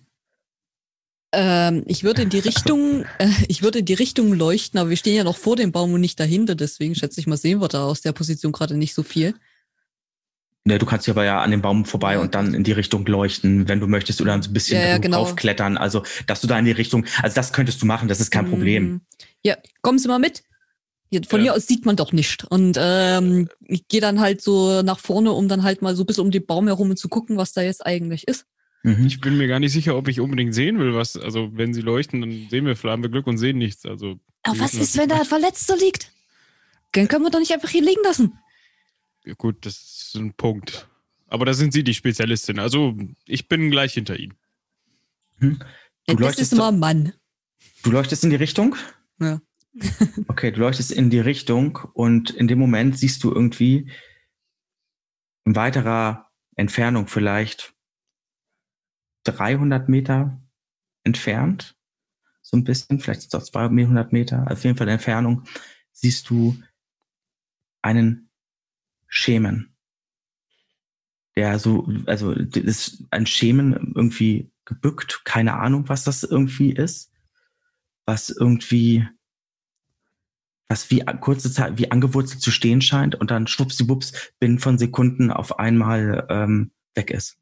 [1.32, 4.98] Ähm, ich würde in die Richtung, äh, ich würde in die Richtung leuchten, aber wir
[4.98, 7.68] stehen ja noch vor dem Baum und nicht dahinter, deswegen schätze ich mal, sehen wir
[7.68, 9.36] da aus der Position gerade nicht so viel.
[10.70, 12.20] Ne, du kannst hier aber ja an dem Baum vorbei Ja.
[12.22, 15.18] und dann in die Richtung leuchten, wenn du möchtest, oder ein bisschen Ja, ja, genau.
[15.18, 15.78] draufklettern.
[15.78, 18.48] Also, dass du da in die Richtung, also das könntest du machen, das ist kein
[18.48, 18.84] Problem.
[18.94, 19.02] Mm,
[19.44, 20.44] Ja, kommen Sie mal mit.
[21.28, 21.44] Von Ja.
[21.46, 22.44] hier aus sieht man doch nicht.
[22.44, 26.06] Und ähm, ich gehe dann halt so nach vorne, um dann halt mal so ein
[26.06, 28.46] bisschen um den Baum herum zu gucken, was da jetzt eigentlich ist.
[28.84, 29.08] Mhm.
[29.08, 31.82] Ich bin mir gar nicht sicher, ob ich unbedingt sehen will, was, also wenn sie
[31.82, 33.88] leuchten, dann sehen wir, vielleicht haben wir Glück und sehen nichts.
[33.88, 36.12] Also Aber was ist, wenn da ein Verletzter liegt?
[36.96, 38.38] Den können wir doch nicht einfach hier liegen lassen.
[39.26, 40.88] Ja, Gut, das ist ein Punkt.
[41.28, 42.60] Aber da sind Sie die Spezialistin.
[42.60, 44.36] Also ich bin gleich hinter Ihnen.
[45.40, 45.56] Du Ja,
[46.08, 47.14] das leuchtest ist immer ein Mann.
[47.84, 48.76] Du leuchtest in die Richtung?
[49.20, 49.40] Ja.
[50.28, 53.92] okay, du leuchtest in die Richtung und in dem Moment siehst du irgendwie
[55.46, 57.74] in weiterer Entfernung vielleicht
[59.24, 60.42] 300 Meter
[61.04, 61.78] entfernt,
[62.42, 65.44] so ein bisschen, vielleicht sind es auch 200 Meter, auf jeden Fall in Entfernung,
[65.92, 66.62] siehst du
[67.82, 68.29] einen
[69.10, 69.76] Schemen.
[71.36, 75.22] Der so, also ist ein Schemen irgendwie gebückt.
[75.26, 77.12] Keine Ahnung, was das irgendwie ist.
[78.06, 79.08] Was irgendwie,
[80.68, 85.32] was wie kurze Zeit, wie angewurzelt zu stehen scheint und dann schwuppsiwupps binnen von Sekunden
[85.32, 87.38] auf einmal ähm, weg ist.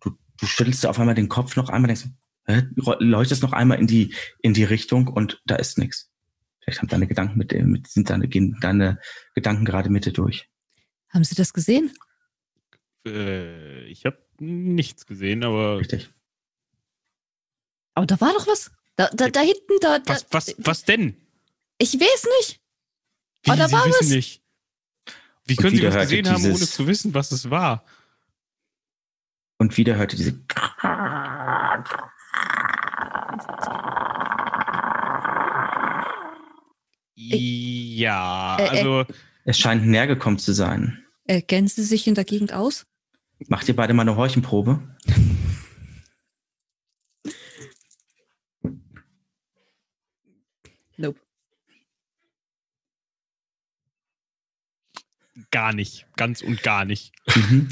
[0.00, 2.08] Du, du schüttelst auf einmal den Kopf noch einmal, denkst,
[2.46, 2.62] hä?
[3.00, 6.10] leuchtest noch einmal in die, in die Richtung und da ist nichts.
[6.60, 8.98] Vielleicht haben deine Gedanken mit, mit sind deine, gehen deine
[9.34, 10.50] Gedanken gerade Mitte durch.
[11.10, 11.92] Haben Sie das gesehen?
[13.06, 16.10] Äh, ich habe nichts gesehen, aber Richtig.
[17.94, 18.70] Aber da war doch was.
[18.96, 20.14] Da, da, da hinten, da, da.
[20.14, 21.16] was, was, was denn?
[21.78, 22.60] Ich weiß nicht.
[23.44, 24.08] Wie, Oh, da Sie war wissen was.
[24.10, 24.42] nicht.
[25.46, 27.84] Wie können Sie ihr gesehen haben, ohne zu wissen, was es war?
[29.58, 30.38] Und wieder hörte diese
[37.14, 39.04] Ja, Äh, äh.
[39.48, 41.02] Es scheint näher gekommen zu sein.
[41.24, 42.84] Äh, kennen Sie sich in der Gegend aus?
[43.46, 44.78] Macht ihr beide mal eine Horchenprobe?
[50.96, 51.20] Nope.
[55.50, 56.06] gar nicht.
[56.16, 57.12] Ganz und gar nicht.
[57.34, 57.68] Mhm.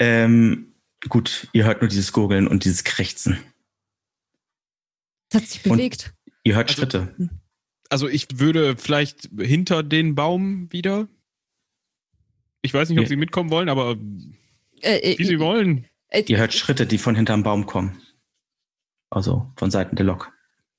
[0.00, 0.74] ähm,
[1.08, 3.38] gut, ihr hört nur dieses Gurgeln und dieses Krächzen.
[5.30, 6.12] Es hat sich Und- bewegt.
[6.44, 7.14] Ihr hört Also- Schritte.
[7.92, 11.08] Also ich würde vielleicht hinter den Baum wieder.
[12.62, 13.08] Ich weiß nicht, ob Ja.
[13.08, 13.96] Sie mitkommen wollen, aber
[14.80, 15.84] Äh, äh, wie Sie wollen.
[16.08, 18.00] äh, Ihr hört Schritte, die von hinterm Baum kommen.
[19.10, 20.32] Also von Seiten der Lok.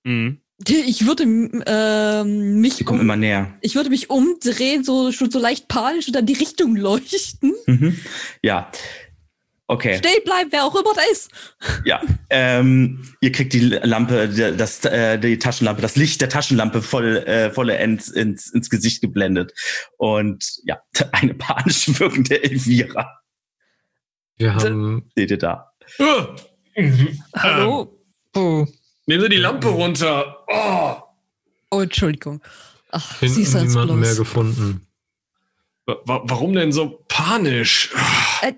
[0.03, 0.39] Mhm.
[0.67, 3.53] Ich würde ähm, mich Sie kommen um, immer näher.
[3.61, 7.53] ich würde mich umdrehen, so schon so leicht panisch und dann die Richtung leuchten.
[7.67, 7.99] Mhm.
[8.41, 8.71] Ja.
[9.73, 9.97] Okay.
[9.97, 11.31] Stehen bleiben, wer auch immer da ist.
[11.85, 16.81] Ja, ähm, ihr kriegt die Lampe, die- das, äh, die Taschenlampe, das Licht der Taschenlampe
[16.81, 19.53] voll, äh, vollends ins, ins Gesicht geblendet.
[19.97, 20.79] Und ja,
[21.11, 23.19] eine panisch wirkende Elvira
[24.37, 25.71] Wir haben seht ihr da.
[25.99, 26.25] Oh,
[27.35, 27.99] Hallo?
[28.35, 28.65] Oh.
[29.05, 30.43] nehmen Sie die Lampe runter.
[30.47, 30.95] Oh.
[31.71, 32.41] Oh, Entschuldigung.
[32.91, 34.17] Ach, sie hinten ist niemanden mehr bloß.
[34.17, 34.87] gefunden.
[35.85, 37.89] Wa- wa- Warum denn so panisch?
[38.41, 38.53] Äh,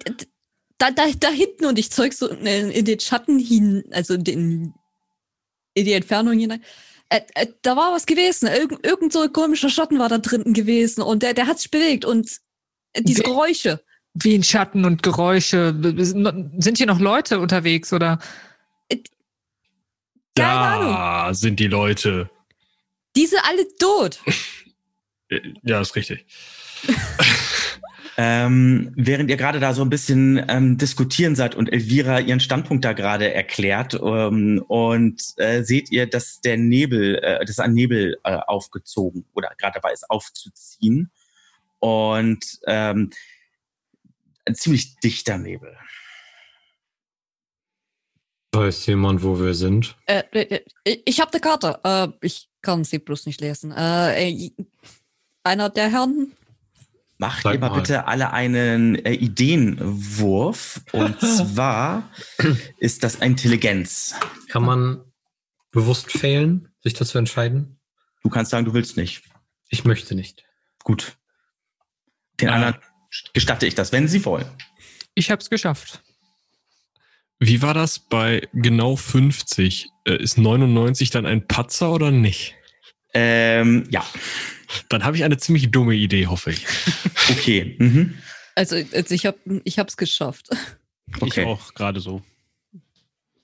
[0.77, 4.23] da, da, da hinten und ich zeug so in, in den Schatten hin, also in,
[4.23, 4.73] den,
[5.73, 6.63] in die Entfernung hinein.
[7.09, 8.47] Äh, äh, da war was gewesen.
[8.47, 11.71] Irgend, irgend so ein komischer Schatten war da drinnen gewesen und der, der hat sich
[11.71, 12.29] bewegt und
[12.93, 13.81] äh, diese Wer- Geräusche.
[14.17, 15.75] Wie in Schatten und Geräusche.
[16.57, 18.19] Sind hier noch Leute unterwegs oder?
[20.35, 20.93] Keine Ahnung.
[20.93, 22.29] Da sind die Leute.
[23.15, 24.19] Die sind alle tot.
[25.29, 26.25] Äh, Ja, ist richtig.
[28.17, 32.85] Ähm, während ihr gerade da so ein bisschen ähm, diskutieren seid und Elvira ihren Standpunkt
[32.85, 38.17] da gerade erklärt ähm, und äh, seht ihr, dass der Nebel, äh, dass ein Nebel
[38.23, 41.11] äh, aufgezogen oder gerade dabei ist aufzuziehen
[41.79, 43.09] und ähm,
[44.45, 45.75] ein ziemlich dichter Nebel.
[48.53, 49.97] Weiß jemand, wo wir sind?
[50.05, 51.79] Äh, äh, äh, ich habe eine Karte.
[51.83, 53.71] Äh, ich kann sie bloß nicht lesen.
[53.71, 54.51] Äh, äh,
[55.43, 56.31] einer der Herren.
[57.17, 57.77] Macht Sag ihr mal mal.
[57.81, 62.09] bitte alle einen äh, Ideenwurf und zwar
[62.79, 64.15] ist das Intelligenz.
[64.49, 65.03] Kann man
[65.71, 67.79] bewusst fehlen, sich dazu entscheiden?
[68.23, 69.23] Du kannst sagen, du willst nicht.
[69.69, 70.43] Ich möchte nicht.
[70.83, 71.17] Gut.
[72.41, 72.55] Den Ja.
[72.55, 72.75] anderen
[73.33, 74.45] gestatte ich das, wenn sie wollen.
[75.13, 76.01] Ich hab's geschafft.
[77.39, 79.89] Wie war das bei genau 50?
[80.05, 82.55] Äh, Ist 99 dann ein Patzer oder nicht?
[83.15, 84.05] Ähm, ja,
[84.89, 86.65] Dann habe ich eine ziemlich dumme Idee, hoffe ich.
[87.29, 87.75] okay.
[87.79, 88.17] Mhm.
[88.55, 90.49] Also, also ich habe ich hab's geschafft.
[91.19, 91.41] Okay.
[91.41, 92.21] Ich auch gerade so.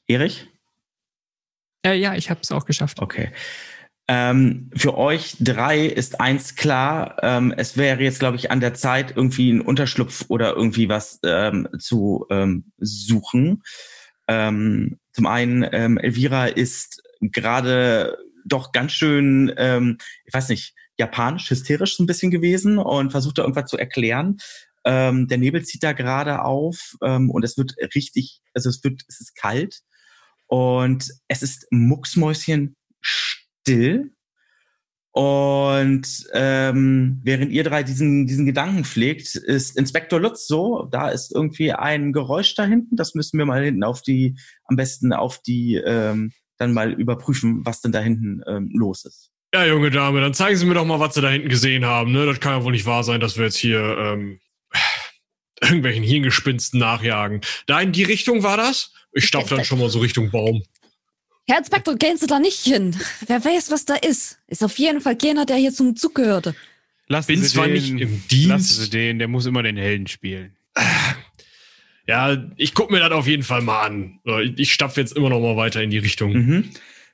[0.07, 0.48] Erich?
[1.85, 3.02] Äh, ja, ich hab's auch geschafft.
[3.02, 3.31] Okay.
[4.07, 7.18] Ähm, für euch drei ist eins klar.
[7.22, 11.19] Ähm, es wäre jetzt, glaube ich, an der Zeit, irgendwie einen Unterschlupf oder irgendwie was
[11.23, 13.64] ähm, zu ähm, suchen.
[14.27, 21.49] Ähm, zum einen, ähm, Elvira ist gerade doch ganz schön, ähm, ich weiß nicht, japanisch,
[21.49, 24.38] hysterisch so ein bisschen gewesen und versucht da irgendwas zu erklären.
[24.84, 29.01] Ähm, der Nebel zieht da gerade auf ähm, und es wird richtig, also es wird,
[29.07, 29.81] es ist kalt
[30.47, 34.11] und es ist mucksmäuschen still.
[35.13, 41.34] Und ähm, während ihr drei diesen, diesen Gedanken pflegt, ist Inspektor Lutz so, da ist
[41.35, 42.95] irgendwie ein Geräusch da hinten.
[42.95, 46.31] Das müssen wir mal hinten auf die, am besten auf die, ähm,
[46.61, 49.31] dann mal überprüfen, was denn da hinten ähm, los ist.
[49.53, 52.13] Ja, junge Dame, dann zeigen Sie mir doch mal, was Sie da hinten gesehen haben.
[52.13, 52.25] Ne?
[52.25, 54.39] Das kann ja wohl nicht wahr sein, dass wir jetzt hier ähm,
[55.61, 57.41] irgendwelchen Hirngespinsten nachjagen.
[57.65, 58.93] Da in die Richtung war das?
[59.11, 60.63] Ich stapf dann schon mal so Richtung Baum.
[61.47, 62.95] Herr Inspektor, gehen Sie da nicht hin.
[63.27, 64.39] Wer weiß, was da ist.
[64.47, 66.55] Ist auf jeden Fall keiner, der hier zum Zug gehörte.
[67.07, 68.93] Lassen Bin Sie zwar den, nicht im Lassen Sie Dienst.
[68.93, 70.55] den, der muss immer den Helden spielen.
[72.11, 74.19] Ja, ich guck mir das auf jeden Fall mal an.
[74.25, 76.33] Ich, ich stapfe jetzt immer noch mal weiter in die Richtung.
[76.33, 76.69] Mhm.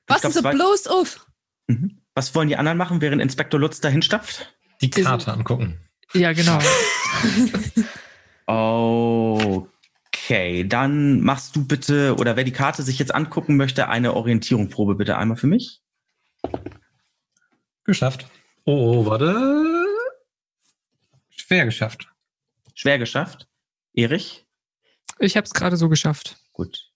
[0.08, 1.28] Was ist bloß auf?
[1.68, 2.02] Mhm.
[2.16, 4.58] Was wollen die anderen machen, während Inspektor Lutz dahin stapft?
[4.82, 5.80] Die Karte angucken.
[6.14, 6.58] Ja, genau.
[8.50, 9.68] Okay,
[10.68, 15.18] dann machst du bitte, oder wer die Karte sich jetzt angucken möchte, eine Orientierungsprobe bitte
[15.18, 15.82] einmal für mich.
[17.84, 18.26] Geschafft.
[18.64, 19.86] Oh, warte.
[21.30, 22.08] Schwer geschafft.
[22.74, 23.50] Schwer geschafft.
[23.94, 24.47] Erich?
[25.20, 26.38] Ich habe es gerade so geschafft.
[26.54, 26.92] Gut.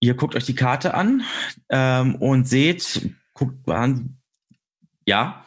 [0.00, 1.22] Ihr guckt euch die Karte an
[1.68, 4.18] ähm, und seht, guckt an,
[5.06, 5.44] ja,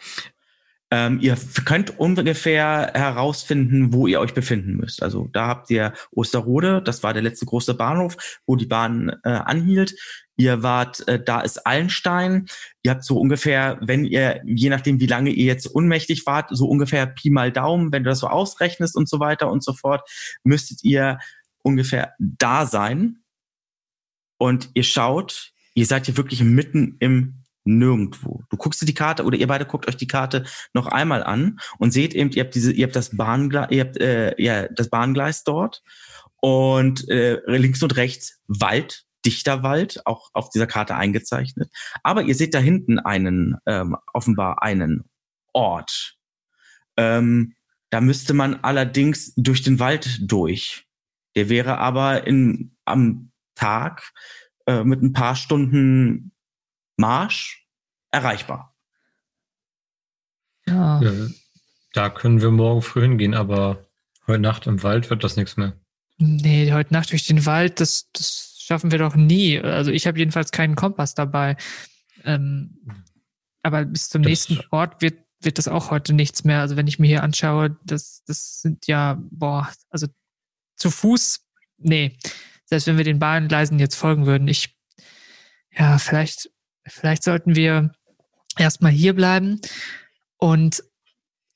[0.91, 5.03] ähm, ihr könnt ungefähr herausfinden, wo ihr euch befinden müsst.
[5.03, 9.29] Also da habt ihr Osterrode, das war der letzte große Bahnhof, wo die Bahn äh,
[9.29, 9.93] anhielt.
[10.35, 12.47] Ihr wart, äh, da ist Allenstein.
[12.81, 16.67] Ihr habt so ungefähr, wenn ihr, je nachdem wie lange ihr jetzt unmächtig wart, so
[16.67, 20.09] ungefähr Pi mal Daumen, wenn du das so ausrechnest und so weiter und so fort,
[20.43, 21.19] müsstet ihr
[21.63, 23.23] ungefähr da sein.
[24.37, 28.43] Und ihr schaut, ihr seid hier wirklich mitten im Nirgendwo.
[28.49, 31.59] Du guckst dir die Karte oder ihr beide guckt euch die Karte noch einmal an
[31.77, 34.89] und seht eben, ihr habt diese, ihr habt das Bahngleis, ihr habt äh, ja das
[34.89, 35.83] Bahngleis dort
[36.41, 41.69] und äh, links und rechts Wald, dichter Wald, auch auf dieser Karte eingezeichnet.
[42.03, 45.09] Aber ihr seht da hinten einen, ähm, offenbar einen
[45.53, 46.17] Ort.
[46.97, 47.55] Ähm,
[47.89, 50.87] da müsste man allerdings durch den Wald durch.
[51.35, 54.11] Der wäre aber in, am Tag
[54.65, 56.31] äh, mit ein paar Stunden
[56.97, 57.67] Marsch
[58.11, 58.75] erreichbar.
[60.67, 61.01] Ja.
[61.93, 63.85] Da können wir morgen früh hingehen, aber
[64.27, 65.73] heute Nacht im Wald wird das nichts mehr.
[66.17, 69.59] Nee, heute Nacht durch den Wald, das, das schaffen wir doch nie.
[69.59, 71.57] Also ich habe jedenfalls keinen Kompass dabei.
[72.23, 72.77] Ähm,
[73.63, 76.59] aber bis zum Das- nächsten Ort wird, wird das auch heute nichts mehr.
[76.59, 80.07] Also wenn ich mir hier anschaue, das, das sind ja, boah, also
[80.79, 81.45] zu Fuß,
[81.77, 82.17] nee.
[82.65, 84.75] Selbst wenn wir den Bahngleisen jetzt folgen würden, ich,
[85.71, 86.51] ja, vielleicht,
[86.87, 87.91] vielleicht sollten wir
[88.57, 89.59] erstmal hier bleiben
[90.37, 90.83] und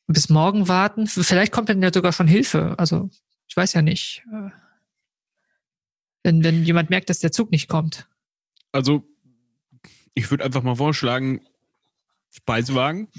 [0.08, 1.08] bis morgen warten.
[1.08, 2.76] Vielleicht kommt dann ja sogar schon Hilfe.
[2.78, 3.10] Also
[3.48, 4.24] ich weiß ja nicht.
[4.32, 4.50] äh,
[6.24, 8.08] Wenn, wenn jemand merkt, dass der Zug nicht kommt.
[8.72, 9.04] Also,
[10.14, 11.46] ich würde einfach mal vorschlagen,
[12.32, 13.10] Speisewagen.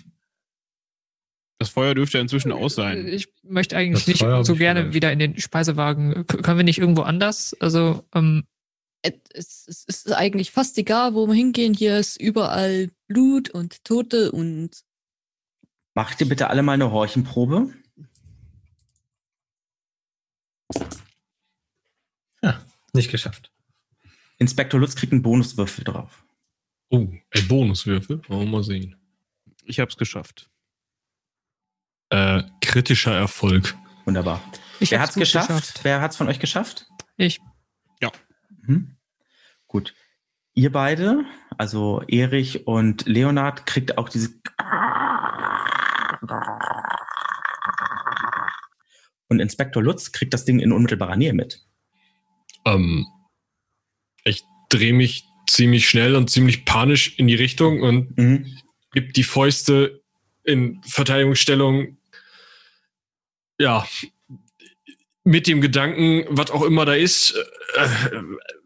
[1.58, 3.06] Das Feuer dürfte ja inzwischen aus sein.
[3.06, 4.94] Ich möchte eigentlich Das nicht Feuer so gerne vielleicht.
[4.94, 6.26] wieder in den Speisewagen.
[6.26, 7.54] K können wir nicht irgendwo anders?
[7.60, 8.44] Also, ähm,
[9.02, 11.72] Es, es ist eigentlich fast egal, wo wir hingehen.
[11.74, 14.82] Hier ist überall Blut und Tote und
[15.94, 17.72] Macht ihr bitte alle mal eine Horchenprobe?
[22.92, 23.50] Nicht geschafft.
[24.38, 26.24] Inspektor Lutz kriegt einen Bonuswürfel drauf.
[26.90, 28.20] Oh, ein Bonuswürfel.
[28.28, 28.96] Wollen wir mal sehen.
[29.64, 30.48] Ich habe es geschafft.
[32.10, 33.74] Äh, kritischer Erfolg.
[34.04, 34.40] Wunderbar.
[34.80, 35.80] ich Wer hat's gut geschafft?
[35.82, 36.86] Wer hat's von euch geschafft?
[37.16, 37.40] Ich.
[38.66, 38.96] Mhm.
[39.66, 39.94] Gut.
[40.54, 41.24] Ihr beide,
[41.58, 44.30] also Erich und Leonard, kriegt auch diese
[49.28, 51.60] und Inspektor Lutz kriegt das Ding in unmittelbarer Nähe mit.
[52.64, 53.06] Ähm,
[54.24, 58.58] ich drehe mich ziemlich schnell und ziemlich panisch in die Richtung und Mhm.
[58.92, 60.03] gebe die Fäuste
[60.44, 61.98] in Verteidigungsstellung.
[63.58, 63.86] Ja,
[65.24, 67.34] mit dem Gedanken, was auch immer da ist,
[67.76, 67.88] äh,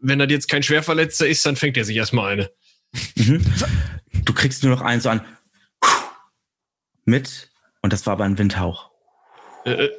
[0.01, 2.51] wenn das jetzt kein Schwerverletzter ist, dann fängt er sich erstmal eine.
[3.15, 3.45] Mhm.
[4.25, 5.25] Du kriegst nur noch einen so an
[7.05, 7.49] mit
[7.81, 8.91] und das war aber ein Windhauch.
[9.65, 9.89] Äh,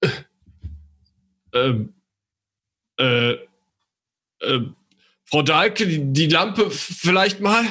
[0.00, 0.08] äh,
[1.52, 1.94] ähm,
[2.98, 3.32] äh,
[4.40, 4.60] äh,
[5.24, 7.64] Frau Dahlke, die, die Lampe vielleicht mal?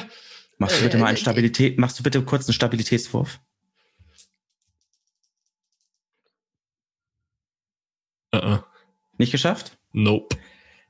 [0.58, 3.40] Machst du bitte mal einen Stabilität, machst du bitte kurz einen Stabilitätswurf?
[8.34, 8.64] Uh -uh.
[9.18, 9.78] Nicht geschafft?
[9.92, 10.36] Nope.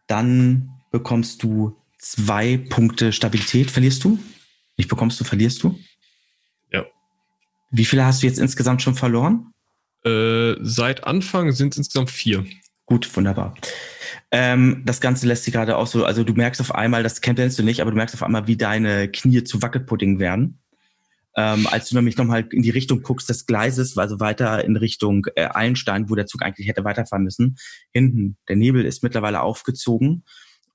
[0.06, 3.70] Dann bekommst du zwei Punkte Stabilität.
[3.70, 4.18] Verlierst du?
[4.76, 5.78] Nicht bekommst du, verlierst du?
[6.72, 6.86] Ja.
[7.70, 9.52] Wie viele hast du jetzt insgesamt schon verloren?
[10.04, 12.46] Äh, seit Anfang sind es insgesamt vier.
[12.88, 13.54] Gut, wunderbar.
[14.30, 17.58] Ähm, das Ganze lässt sich gerade auch so, also du merkst auf einmal, das kennst
[17.58, 20.62] du nicht, aber du merkst auf einmal, wie deine Knie zu Wackelpudding werden.
[21.36, 25.26] Ähm, als du nämlich nochmal in die Richtung guckst des Gleises, also weiter in Richtung
[25.36, 27.58] äh, Eilenstein, wo der Zug eigentlich hätte weiterfahren müssen.
[27.92, 30.24] Hinten, der Nebel ist mittlerweile aufgezogen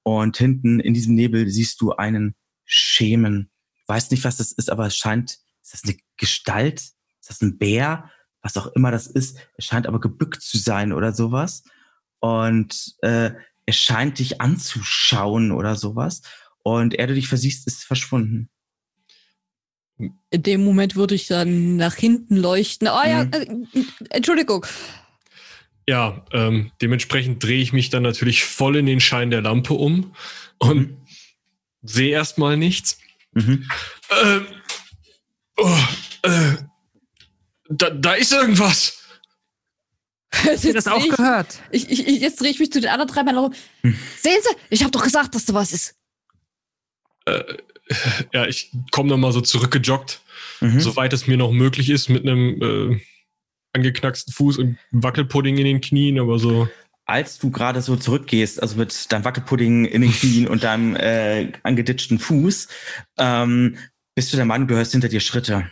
[0.03, 3.49] und hinten in diesem Nebel siehst du einen Schemen.
[3.87, 6.79] Weiß nicht, was das ist, aber es scheint, ist das eine Gestalt?
[6.79, 8.11] Ist das ein Bär?
[8.43, 9.39] Was auch immer das ist.
[9.57, 11.63] Es scheint aber gebückt zu sein oder sowas
[12.23, 13.31] und äh,
[13.65, 16.21] er scheint dich anzuschauen oder sowas.
[16.63, 18.49] Und er, du dich versiehst, ist verschwunden.
[19.97, 22.87] in dem Moment würde ich dann nach hinten leuchten.
[22.87, 23.67] Ah ja, Mhm.
[23.73, 24.65] äh, Entschuldigung.
[25.85, 30.15] Ja, ähm, dementsprechend drehe ich mich dann natürlich voll in den Schein der Lampe um
[30.59, 30.95] und
[31.81, 32.99] sehe erstmal nichts.
[33.33, 33.69] Mhm.
[34.23, 34.45] Ähm,
[35.57, 35.77] oh,
[36.21, 36.53] äh,
[37.69, 39.02] da, da ist irgendwas.
[40.33, 41.59] Habt ihr das auch ich, gehört?
[41.71, 43.53] ich, ich, ich, jetzt drehe ich mich zu den anderen drei Männern um.
[43.83, 45.95] Sehen Sie, ich habe doch gesagt, dass da was ist.
[47.25, 47.43] Äh,
[48.33, 50.21] ja, ich komme dann mal so zurückgejoggt,
[50.61, 50.79] Mhm.
[50.79, 53.01] soweit es mir noch möglich ist, mit einem äh,
[53.73, 56.67] angeknacksten Fuß und Wackelpudding in den Knien, aber so.
[57.05, 61.51] Als du gerade so zurückgehst, also mit deinem Wackelpudding in den Knien und deinem äh,
[61.63, 62.69] angeditschten Fuß,
[63.17, 63.77] ähm,
[64.15, 65.69] bist du der Mann, du hörst hinter dir Schritte.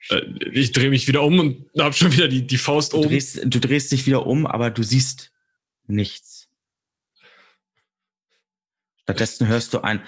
[0.52, 3.08] ich drehe mich wieder um und habe schon wieder die, die Faust Du oben.
[3.08, 5.32] drehst, du drehst dich wieder um, aber du siehst
[5.86, 6.48] nichts.
[9.02, 10.02] Stattdessen hörst du ein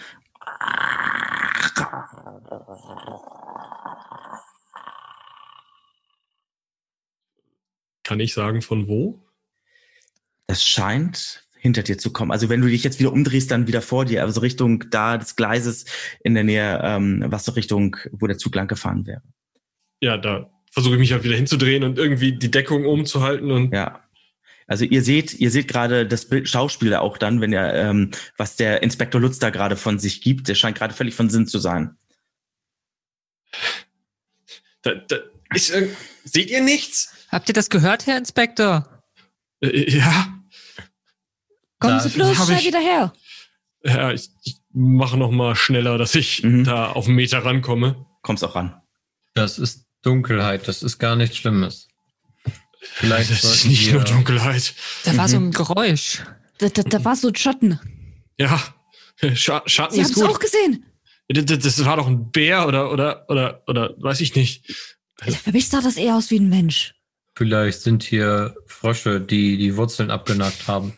[8.02, 9.24] Kann ich sagen, von wo?
[10.46, 12.30] Das scheint hinter dir zu kommen.
[12.30, 15.34] Also wenn du dich jetzt wieder umdrehst, dann wieder vor dir, also Richtung da des
[15.34, 15.86] Gleises
[16.22, 19.22] in der Nähe, ähm, was so Richtung, wo der Zug lang gefahren wäre.
[20.04, 24.00] Ja, da versuche ich mich halt wieder hinzudrehen und irgendwie die Deckung umzuhalten und Ja.
[24.66, 28.56] Also ihr seht, ihr seht gerade das Bild, Schauspieler auch dann, wenn er, ähm, was
[28.56, 31.58] der Inspektor Lutz da gerade von sich gibt, der scheint gerade völlig von Sinn zu
[31.58, 31.96] sein.
[34.82, 35.16] da, da
[35.54, 37.12] ist irgend- Seht ihr nichts?
[37.30, 39.02] Habt ihr das gehört, Herr Inspektor?
[39.60, 40.28] Äh, ja.
[41.78, 43.12] Kommen Da Sie bloß schnell ich- wieder her.
[43.84, 46.64] Ja, ich, ich mache noch mal schneller, dass ich Mhm.
[46.64, 48.06] da auf einen Meter rankomme.
[48.22, 48.80] Kommst auch ran.
[49.34, 51.88] Das ist Dunkelheit, das ist gar nichts Schlimmes.
[52.80, 54.74] Vielleicht das ist nicht wir- nur Dunkelheit.
[55.04, 55.48] Da war so Mhm.
[55.48, 56.22] ein Geräusch.
[56.58, 57.80] Da, da, da war so ein Schatten.
[58.38, 58.62] Ja,
[59.34, 60.30] Scha Schatten Sie haben ist es gut.
[60.30, 60.84] auch gesehen.
[61.28, 64.64] Das, das- das war doch ein Bär oder, oder, oder, oder, weiß ich nicht.
[65.42, 66.94] Für mich sah das eher aus wie ein Mensch.
[67.36, 70.96] Vielleicht sind hier Frösche, die die Wurzeln abgenagt haben.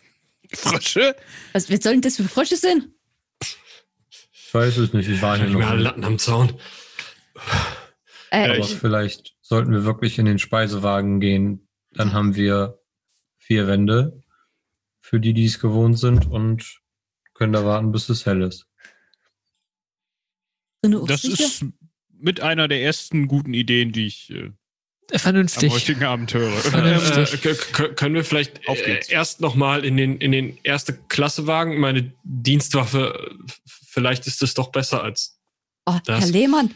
[0.52, 1.14] Frösche?
[1.52, 2.92] Was, was sollen das für Frösche sein?
[3.40, 5.74] Ich weiß es nicht, ich war hier noch.
[5.74, 6.52] Latten am Zaun.
[8.30, 11.68] Äh, Aber ich- vielleicht sollten wir wirklich in den Speisewagen gehen.
[11.92, 12.78] Dann haben wir
[13.38, 14.22] vier Wände,
[15.00, 16.80] für die, die es gewohnt sind und
[17.34, 18.66] können da warten, bis es hell ist.
[20.82, 21.64] Das ist
[22.18, 24.50] mit einer der ersten guten Ideen, die ich äh,
[25.12, 25.72] am Vernünftig.
[25.72, 26.50] heutigen Abend höre.
[26.58, 27.44] Vernünftig.
[27.44, 27.54] Äh,
[27.94, 29.08] können wir vielleicht Auf äh, geht's.
[29.08, 31.78] erst noch mal in den, in den erste Klasse wagen?
[31.78, 33.52] Meine Dienstwaffe, äh,
[33.88, 35.38] vielleicht ist es doch besser als.
[35.86, 36.72] oh, das- Herr Lehmann,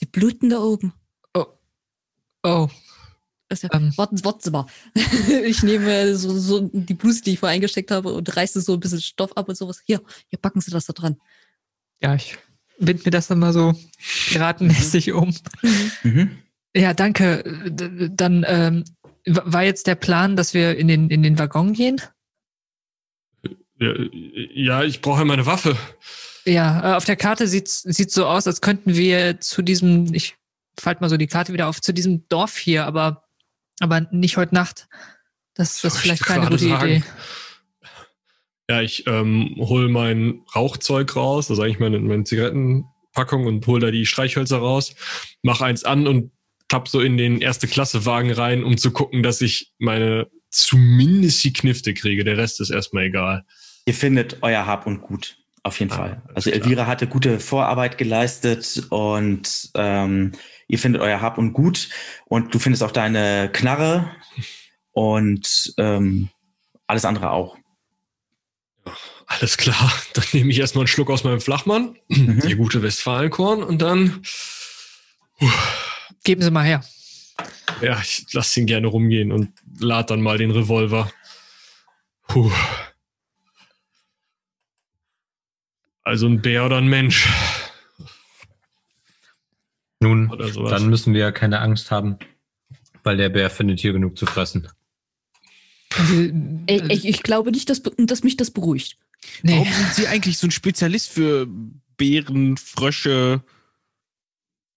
[0.00, 0.94] Sie bluten da oben.
[2.42, 2.68] Oh,
[3.50, 3.92] ist ja, Ähm.
[3.98, 4.64] warten, warten Sie mal.
[5.44, 8.80] ich nehme so, so die Bluse, die ich vorher eingesteckt habe, und reiße so ein
[8.80, 9.82] bisschen Stoff ab und sowas.
[9.84, 11.20] Hier, hier packen Sie das da dran.
[12.00, 12.38] ja, ich
[12.78, 13.74] bind mir das dann mal so
[14.30, 15.34] piratenmäßig um.
[16.02, 16.38] Mhm.
[16.74, 17.42] Ja, danke.
[17.68, 18.84] D- Dann ähm,
[19.26, 22.00] war jetzt der Plan, dass wir in den, in den Waggon gehen?
[23.78, 23.92] Ja,
[24.54, 25.76] ja ich brauche ja meine Waffe.
[26.44, 30.36] Ja, äh, auf der Karte sieht sieht so aus, als könnten wir zu diesem, ich
[30.78, 33.24] falte mal so die Karte wieder auf, zu diesem Dorf hier, aber,
[33.80, 34.88] aber nicht heute Nacht.
[35.54, 36.90] Das, das ist vielleicht keine gute sagen?
[36.90, 37.02] Idee.
[38.70, 43.90] Ja, ich ähm, hole mein Rauchzeug raus, also eigentlich meine, meine Zigarettenpackung und hole da
[43.90, 44.94] die Streichhölzer raus,
[45.42, 46.30] mach eins an und
[46.68, 51.42] tapp so in den erste Klasse Wagen rein, um zu gucken, dass ich meine zumindest
[51.42, 52.24] die Knifte kriege.
[52.24, 53.44] Der Rest ist erstmal egal.
[53.86, 55.39] Ihr findet euer Hab und Gut.
[55.62, 56.22] Auf jeden Ah, Fall.
[56.34, 56.62] Also klar.
[56.62, 60.32] Elvira hatte gute Vorarbeit geleistet und ähm,
[60.68, 61.88] ihr findet euer Hab und Gut
[62.26, 64.10] und du findest auch deine Knarre
[64.92, 66.30] und ähm,
[66.86, 67.56] alles andere auch.
[69.26, 72.40] Alles klar, dann nehme ich erstmal einen Schluck aus meinem Flachmann, Mhm.
[72.40, 74.22] die gute Westfalenkorn und dann,
[76.24, 76.82] Geben Sie mal her.
[77.80, 81.10] ja, ich lasse ihn gerne rumgehen und lad dann mal den Revolver.
[82.28, 82.50] Puh.
[86.10, 87.28] Also ein Bär oder ein Mensch
[90.00, 90.28] Nun,
[90.68, 92.18] dann müssen wir ja keine Angst haben,
[93.04, 94.66] weil der Bär findet hier genug zu fressen.
[95.96, 96.14] Also,
[96.66, 98.96] Ich, ich, ich glaube nicht, dass, dass mich das beruhigt.
[99.42, 99.52] nee.
[99.52, 101.46] Warum sind Sie eigentlich so ein Spezialist für
[101.96, 103.42] Bären, Frösche,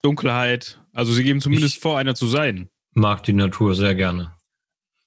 [0.03, 0.80] Dunkelheit?
[0.91, 2.69] Also Sie geben zumindest Ich- vor, einer zu sein.
[2.93, 4.35] Mag die Natur sehr gerne.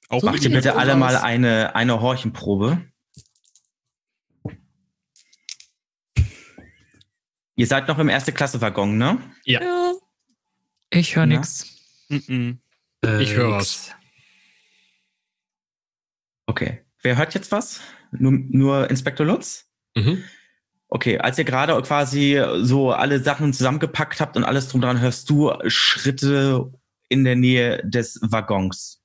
[0.08, 2.82] Auch So Macht ihr bitte alle mal eine, eine Horchenprobe.
[7.56, 9.18] Ihr seid noch im erste Klasse Waggon, ne?
[9.44, 9.60] Ja.
[10.90, 11.26] Ich höre Ja.
[11.38, 11.66] nichts.
[12.08, 12.60] Mhm.
[13.20, 13.92] Ich höre was.
[16.46, 16.82] Okay.
[17.02, 17.80] Wer hört jetzt was?
[18.12, 19.68] Nur, nur Inspektor Lutz?
[19.96, 20.22] Mhm.
[20.88, 25.28] Okay, als ihr gerade quasi so alle Sachen zusammengepackt habt und alles drum dran, hörst
[25.30, 26.72] du Schritte
[27.08, 29.02] in der Nähe des Waggons.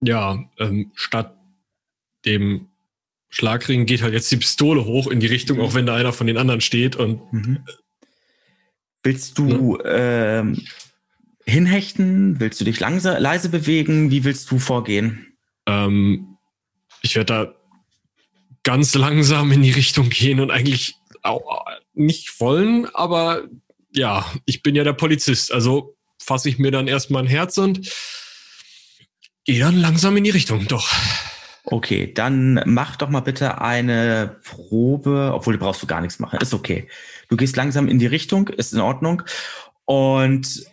[0.00, 1.36] Ja, ähm, statt
[2.24, 2.68] dem
[3.28, 6.26] Schlagring geht halt jetzt die Pistole hoch in die Richtung, auch wenn da einer von
[6.26, 6.96] den anderen steht.
[6.96, 7.58] Und Mhm.
[9.02, 10.62] Willst du ähm,
[11.44, 12.40] hinhechten?
[12.40, 14.10] Willst du dich langsam, leise bewegen?
[14.10, 15.36] Wie willst du vorgehen?
[15.66, 16.36] ähm,
[17.02, 17.54] ich werde da
[18.62, 23.44] ganz langsam in die Richtung gehen und eigentlich auch nicht wollen, aber
[23.92, 27.88] ja, ich bin ja der Polizist, also fasse ich mir dann erstmal ein Herz und
[29.44, 30.92] gehe dann langsam in die Richtung, doch.
[31.68, 36.38] Okay, dann mach doch mal bitte eine Probe, obwohl du brauchst du gar nichts machen.
[36.40, 36.88] Ist okay.
[37.28, 39.22] Du gehst langsam in die Richtung, ist in Ordnung.
[39.84, 40.64] Und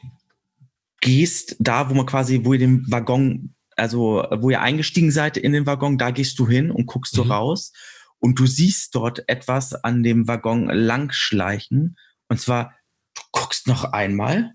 [1.02, 5.52] gehst da, wo man quasi, wo ihr den Waggon, also wo ihr eingestiegen seid in
[5.52, 7.32] den Waggon, da gehst du hin und guckst so Mhm.
[7.32, 7.74] raus.
[8.20, 11.98] Und du siehst dort etwas an dem Waggon langschleichen.
[12.30, 12.74] Und zwar,
[13.15, 14.53] du guckst noch einmal.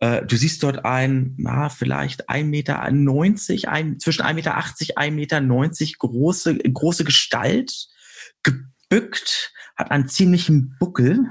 [0.00, 5.40] Äh, du siehst dort ein, na, vielleicht 1,90 Meter, ein, zwischen 1,80 Meter, 1,90 Meter
[5.98, 7.88] große, große Gestalt,
[8.42, 11.26] gebückt, hat einen ziemlichen Buckel,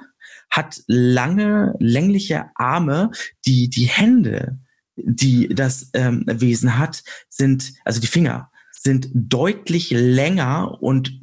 [0.51, 3.11] hat lange, längliche Arme,
[3.45, 4.59] die, die Hände,
[4.95, 11.19] die das ähm, Wesen hat, sind, also die Finger, sind deutlich länger und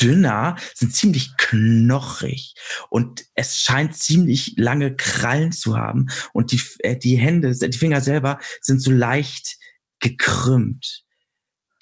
[0.00, 2.54] dünner, sind ziemlich knochig
[2.88, 8.00] und es scheint ziemlich lange Krallen zu haben und die, äh, die Hände, die Finger
[8.00, 9.58] selber sind so leicht
[10.00, 11.04] gekrümmt.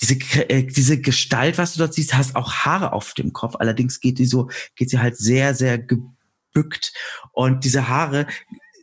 [0.01, 0.15] Diese,
[0.49, 3.57] äh, diese Gestalt, was du dort siehst, hast auch Haare auf dem Kopf.
[3.59, 6.93] Allerdings geht die so, geht sie halt sehr, sehr gebückt.
[7.33, 8.27] Und diese Haare,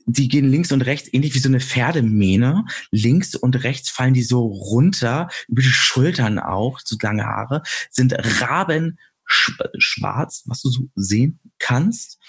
[0.05, 2.65] die gehen links und rechts, ähnlich wie so eine Pferdemähne.
[2.91, 8.13] Links und rechts fallen die so runter, über die Schultern auch, so lange Haare, sind
[8.41, 12.19] Raben schwarz, was du so sehen kannst.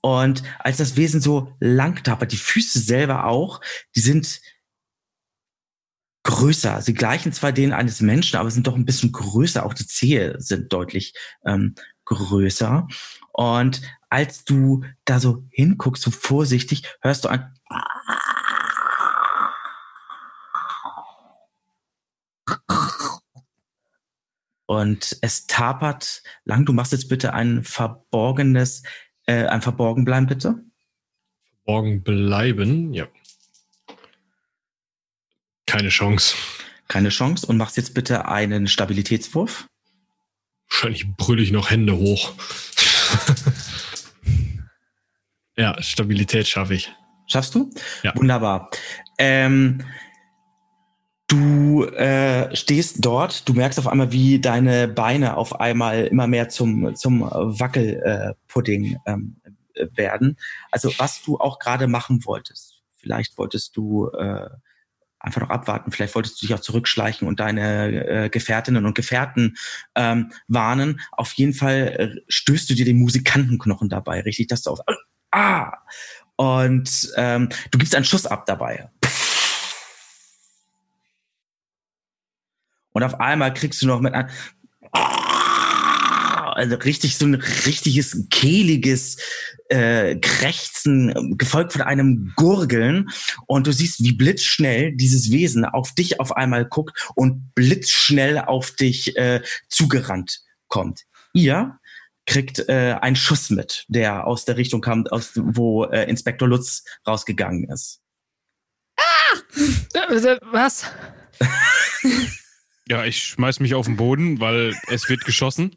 [0.00, 3.60] Und als das Wesen so lang tapert, die Füße selber auch,
[3.94, 4.40] die sind
[6.22, 6.82] größer.
[6.82, 9.64] Sie gleichen zwar denen eines Menschen, aber sind doch ein bisschen größer.
[9.64, 11.14] Auch die Zehe sind deutlich
[11.44, 11.74] ähm,
[12.04, 12.88] größer.
[13.32, 17.52] Und als du da so hinguckst, so vorsichtig, hörst du ein
[24.66, 26.66] und es tapert lang.
[26.66, 28.82] Du machst jetzt bitte ein verborgenes,
[29.26, 30.62] äh, ein Verborgenbleiben bitte.
[31.66, 33.08] Morgen bleiben, ja.
[35.66, 36.36] Keine Chance.
[36.88, 37.46] Keine Chance.
[37.46, 39.66] Und machst jetzt bitte einen Stabilitätswurf.
[40.68, 42.34] Wahrscheinlich brülle ich noch Hände hoch.
[45.56, 46.92] ja, Stabilität schaffe ich.
[47.26, 47.70] Schaffst du?
[48.02, 48.14] Ja.
[48.16, 48.70] Wunderbar.
[49.18, 49.82] Ähm,
[51.36, 56.48] du äh, stehst dort, du merkst auf einmal, wie deine Beine auf einmal immer mehr
[56.48, 59.36] zum, zum Wackelpudding äh, ähm,
[59.74, 60.38] äh, werden.
[60.70, 62.82] Also was du auch gerade machen wolltest.
[62.96, 64.48] Vielleicht wolltest du äh,
[65.18, 69.56] einfach noch abwarten, vielleicht wolltest du dich auch zurückschleichen und deine äh, Gefährtinnen und Gefährten
[69.94, 71.00] ähm, warnen.
[71.12, 74.80] Auf jeden Fall äh, stößt du dir den Musikantenknochen dabei, richtig, dass du aus
[75.32, 75.72] ah
[76.36, 78.90] und ähm, du gibst einen Schuss ab dabei.
[82.96, 84.30] Und auf einmal kriegst du noch mit einem
[84.90, 89.18] also richtig so ein richtiges kehliges
[89.68, 93.10] äh, Krächzen, gefolgt von einem Gurgeln.
[93.46, 98.70] Und du siehst, wie blitzschnell dieses Wesen auf dich auf einmal guckt und blitzschnell auf
[98.70, 101.02] dich äh, zugerannt kommt.
[101.34, 101.78] Ihr
[102.24, 106.82] kriegt äh, einen Schuss mit, der aus der Richtung kam, aus wo äh, Inspektor Lutz
[107.06, 108.00] rausgegangen ist.
[109.92, 110.86] Äh, Was?
[112.88, 115.76] Ja, ich schmeiß mich auf den Boden, weil es wird geschossen.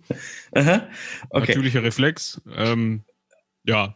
[0.54, 0.88] Aha.
[1.30, 1.48] Okay.
[1.48, 2.40] Natürlicher Reflex.
[2.56, 3.04] Ähm,
[3.64, 3.96] ja.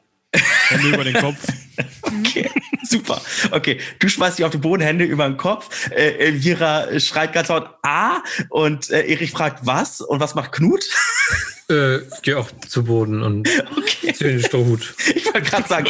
[0.69, 1.45] Hände über den Kopf.
[2.05, 2.47] Okay,
[2.83, 3.19] super.
[3.49, 5.89] Okay, du schmeißt dich auf den Boden, Hände über den Kopf.
[5.89, 10.83] Äh, Elvira schreit ganz laut A und äh, Erich fragt was und was macht Knut?
[11.73, 14.93] Äh, geh auch zu Boden und Okay, zieh den Strohhut.
[15.15, 15.89] ich wollte gerade sagen.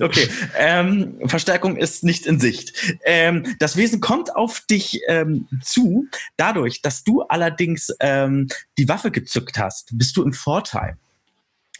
[0.00, 2.72] Okay, ähm, Verstärkung ist nicht in Sicht.
[3.04, 6.06] Ähm, das Wesen kommt auf dich ähm, zu.
[6.36, 8.48] Dadurch, dass du allerdings ähm,
[8.78, 10.96] die Waffe gezückt hast, bist du im Vorteil.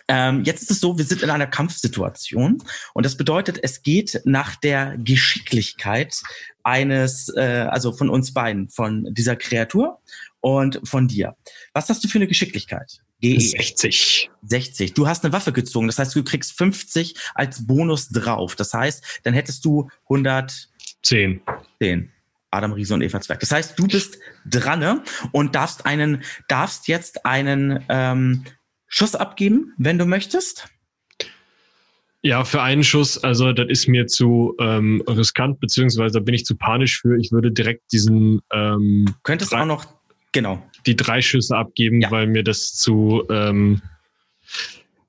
[0.08, 2.62] Ähm, jetzt ist es so, wir sind in einer Kampfsituation
[2.92, 6.20] und das bedeutet, es geht nach der Geschicklichkeit
[6.62, 10.00] eines, äh, also von uns beiden, von dieser Kreatur
[10.40, 11.36] und von dir.
[11.72, 13.03] Was hast du für eine Geschicklichkeit?
[13.24, 14.30] GE 60.
[14.42, 14.94] 60.
[14.94, 18.54] Du hast eine Waffe gezogen, das heißt, du kriegst 50 als Bonus drauf.
[18.56, 21.40] Das heißt, dann hättest du 110.
[21.80, 22.10] 10.
[22.50, 23.40] Adam Riese und Eva Zwerg.
[23.40, 25.02] Das heißt, du bist dran ne?
[25.32, 28.44] und darfst einen, darfst jetzt einen ähm,
[28.86, 30.68] Schuss abgeben, wenn du möchtest.
[32.22, 36.46] Ja, für einen Schuss, also das ist mir zu ähm, riskant, beziehungsweise da bin ich
[36.46, 37.18] zu panisch für.
[37.18, 39.84] Ich würde direkt diesen ähm, Du könntest auch noch,
[40.34, 40.62] genau.
[40.84, 42.10] die drei Schüsse abgeben, Ja.
[42.10, 43.80] weil mir das zu ähm,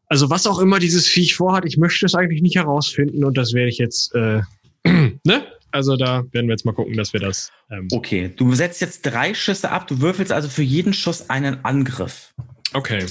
[0.07, 3.51] also was auch immer dieses Viech vorhat, ich möchte es eigentlich nicht herausfinden und das
[3.53, 4.41] werde ich jetzt äh,
[4.85, 5.45] ne?
[5.71, 9.01] Also da werden wir jetzt mal gucken, dass wir das ähm, Okay, du setzt jetzt
[9.01, 9.87] drei Schüsse ab.
[9.87, 12.33] Du würfelst also für jeden Schuss einen Angriff.
[12.73, 13.05] okay.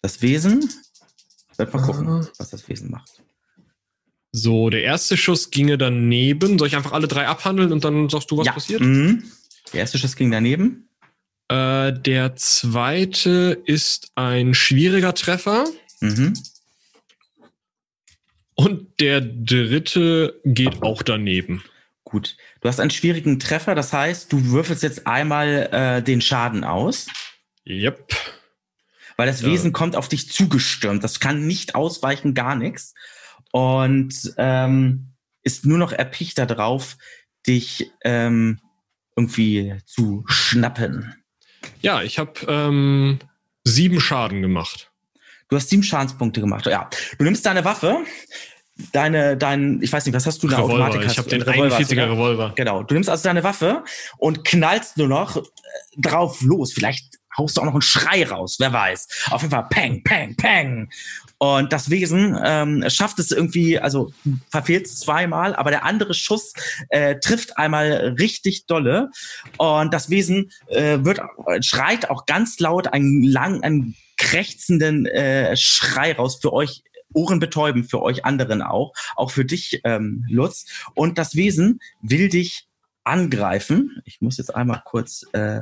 [0.00, 0.68] Das Wesen,
[1.56, 2.26] wird mal gucken, Ah.
[2.38, 3.22] was das Wesen macht.
[4.32, 6.58] So, der erste Schuss ginge daneben.
[6.58, 8.52] Soll ich einfach alle drei abhandeln und dann sagst du, was ja.
[8.52, 8.80] passiert?
[8.80, 9.22] Mhm.
[9.72, 10.88] Der erste Schuss ging daneben.
[11.48, 15.66] Äh, der zweite ist ein schwieriger Treffer.
[16.00, 16.34] Mhm.
[18.54, 21.64] Und der dritte geht auch daneben.
[22.04, 22.36] Gut.
[22.60, 27.06] Du hast einen schwierigen Treffer, das heißt, du würfelst jetzt einmal äh, den Schaden aus,
[27.66, 28.14] Yep.
[29.16, 29.48] weil das Ja.
[29.48, 31.02] Wesen kommt auf dich zugestürmt.
[31.02, 32.94] Das kann nicht ausweichen, gar nichts.
[33.50, 35.08] Und ähm,
[35.42, 36.96] ist nur noch erpicht darauf,
[37.46, 38.60] dich ähm,
[39.16, 41.14] irgendwie zu schnappen.
[41.80, 43.18] Ja, ich habe ähm,
[43.64, 44.90] sieben Schaden gemacht.
[45.48, 46.66] Du hast sieben Schadenspunkte gemacht.
[46.66, 46.88] Ja.
[47.18, 47.98] Du nimmst deine Waffe,
[48.92, 50.56] deine, dein, ich weiß nicht, was hast du da?
[50.56, 50.86] Revolver.
[50.86, 52.12] Automatik Ich habe den Revolver hast du, 41er ne?
[52.12, 52.52] Revolver.
[52.56, 52.82] Genau.
[52.82, 53.84] Du nimmst also deine Waffe
[54.18, 55.40] und knallst nur noch äh,
[55.98, 56.72] drauf los.
[56.72, 59.26] Vielleicht haust du auch noch einen Schrei raus, wer weiß.
[59.30, 60.90] Auf jeden Fall peng, peng, peng.
[61.38, 64.12] Und das Wesen ähm, schafft es irgendwie, also
[64.50, 66.52] verfehlt es zweimal, aber der andere Schuss
[66.88, 69.10] äh, trifft einmal richtig dolle.
[69.58, 71.20] Und das Wesen äh, wird
[71.60, 76.82] schreit auch ganz laut einen lang, einen krächzenden äh, Schrei raus für euch
[77.14, 80.66] ohrenbetäubend für euch anderen auch, auch für dich, ähm, Lutz.
[80.94, 82.66] Und das Wesen will dich
[83.04, 84.02] angreifen.
[84.04, 85.60] Ich muss jetzt einmal kurz äh,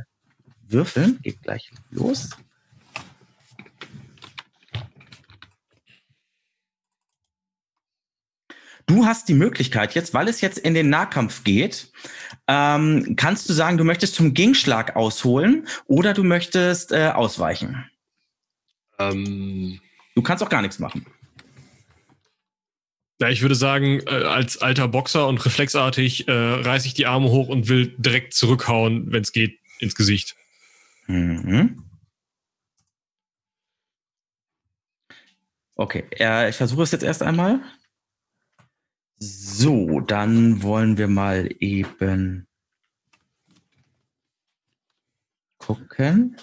[0.72, 1.18] würfeln.
[1.22, 2.30] Geht gleich los.
[8.86, 11.92] Du hast die Möglichkeit jetzt, weil es jetzt in den Nahkampf geht,
[12.48, 17.88] ähm, kannst du sagen, du möchtest zum Gegenschlag ausholen oder du möchtest äh, ausweichen.
[18.98, 19.80] Ähm,
[20.14, 21.06] Du kannst auch gar nichts machen.
[23.20, 27.30] ja, ich würde sagen, äh, als alter Boxer und reflexartig äh, reiße ich die Arme
[27.30, 30.36] hoch und will direkt zurückhauen, wenn es geht, ins Gesicht.
[31.06, 31.84] Mhm.
[35.76, 37.60] Okay, äh, ich versuche es jetzt erst einmal.
[39.18, 42.46] So, dann wollen wir mal eben
[45.58, 46.36] gucken.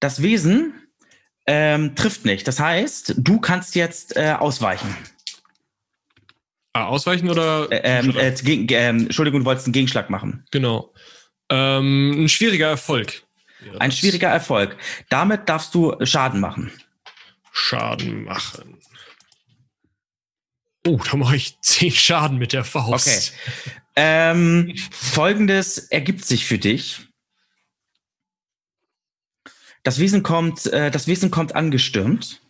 [0.00, 0.74] Das Wesen
[1.46, 2.46] ähm, trifft nicht.
[2.46, 4.94] Das heißt, du kannst jetzt äh, ausweichen.
[6.78, 7.66] Ah, ausweichen oder?
[7.72, 10.44] Äh, ähm, äh, gegen, ähm, Entschuldigung, du wolltest einen Gegenschlag machen.
[10.52, 10.94] genau.
[11.50, 13.24] Ähm, ein schwieriger Erfolg.
[13.60, 14.76] wäre Ein schwieriger Erfolg.
[15.08, 16.70] Damit darfst du Schaden machen.
[17.50, 18.78] Schaden machen.
[20.86, 23.32] Oh, da mache ich zehn Schaden mit der Faust.
[23.96, 27.08] Ähm, Folgendes ergibt sich für dich.
[29.82, 32.40] Das Wesen kommt, äh, das Wesen kommt angestürmt,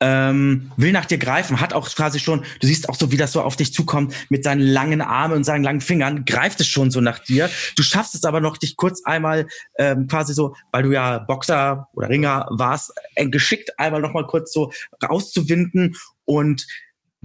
[0.00, 3.32] ähm, will nach dir greifen, hat auch quasi schon, du siehst auch so, wie das
[3.32, 6.90] so auf dich zukommt, mit seinen langen Armen und seinen langen Fingern, greift es schon
[6.90, 7.48] so nach dir.
[7.76, 9.46] Du schaffst es aber noch, dich kurz einmal
[9.78, 14.26] ähm, quasi so, weil du ja Boxer oder Ringer warst, äh, geschickt einmal noch mal
[14.26, 14.70] kurz so
[15.02, 16.66] rauszuwinden und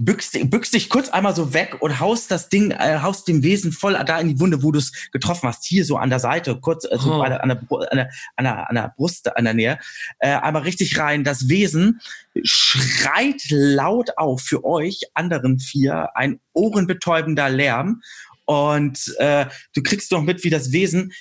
[0.04, 3.72] bückst, bückst dich kurz einmal so weg und haust das Ding, äh, haust dem Wesen
[3.72, 5.64] voll da in die Wunde, wo du es getroffen hast.
[5.64, 7.20] Hier so an der Seite, kurz äh, so Oh.
[7.20, 9.78] an, der, an, der, an, der, an der Brust, an der Nähe.
[10.18, 11.24] Äh, einmal richtig rein.
[11.24, 12.00] Das Wesen
[12.42, 16.10] schreit laut auf für euch anderen vier.
[16.16, 18.02] Ein ohrenbetäubender Lärm.
[18.44, 21.12] Und äh, du kriegst noch mit, wie das Wesen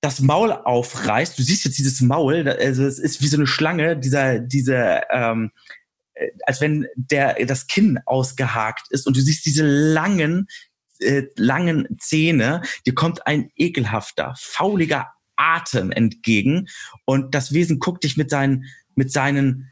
[0.00, 1.38] das Maul aufreißt.
[1.38, 5.50] Du siehst jetzt dieses Maul, also es ist wie so eine Schlange, dieser, dieser, ähm,
[5.56, 5.85] äh,
[6.46, 10.48] als wenn der das Kinn ausgehakt ist und du siehst diese langen,
[11.00, 12.62] äh, langen Zähne.
[12.86, 16.68] Dir kommt ein ekelhafter, fauliger Atem entgegen
[17.04, 18.64] und das Wesen guckt dich mit seinen,
[18.94, 19.70] mit seinen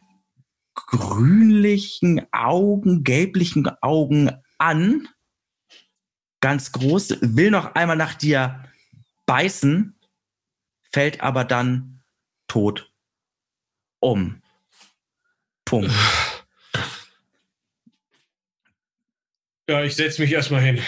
[0.75, 5.09] grünlichen Augen, gelblichen Augen an,
[6.41, 8.65] ganz groß, will noch einmal nach dir
[9.27, 9.99] beißen,
[10.93, 12.03] fällt aber dann
[12.49, 12.93] tot
[14.01, 14.43] um.
[15.65, 15.91] Punkt.
[19.69, 20.83] Ja, ich setze mich erstmal hin.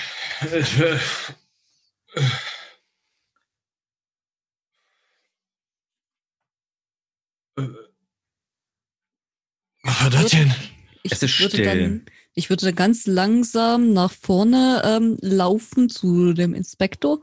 [9.82, 10.54] Was war das denn?
[11.02, 11.64] Ich Es ist würde still.
[11.64, 17.20] Dann, ich würde dann ganz langsam nach vorne ähm, laufen zu dem Inspektor.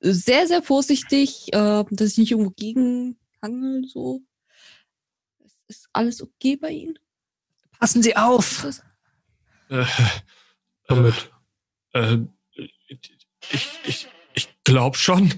[0.00, 4.22] Sehr, sehr vorsichtig, äh, dass ich nicht irgendwo gegen Hangel so?
[5.44, 6.98] Ist, ist alles okay bei Ihnen?
[7.78, 8.66] Passen Sie auf!
[9.68, 9.84] Äh,
[10.92, 11.06] Komm
[11.94, 12.28] äh, mit.
[12.56, 12.66] äh,
[13.50, 15.32] ich ich, ich glaube schon.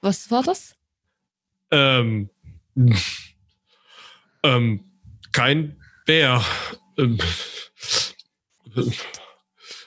[0.00, 0.76] Was war das?
[1.72, 2.30] Ähm,
[4.42, 4.84] ähm,
[5.32, 6.44] kein Bär.
[6.98, 7.18] Ähm,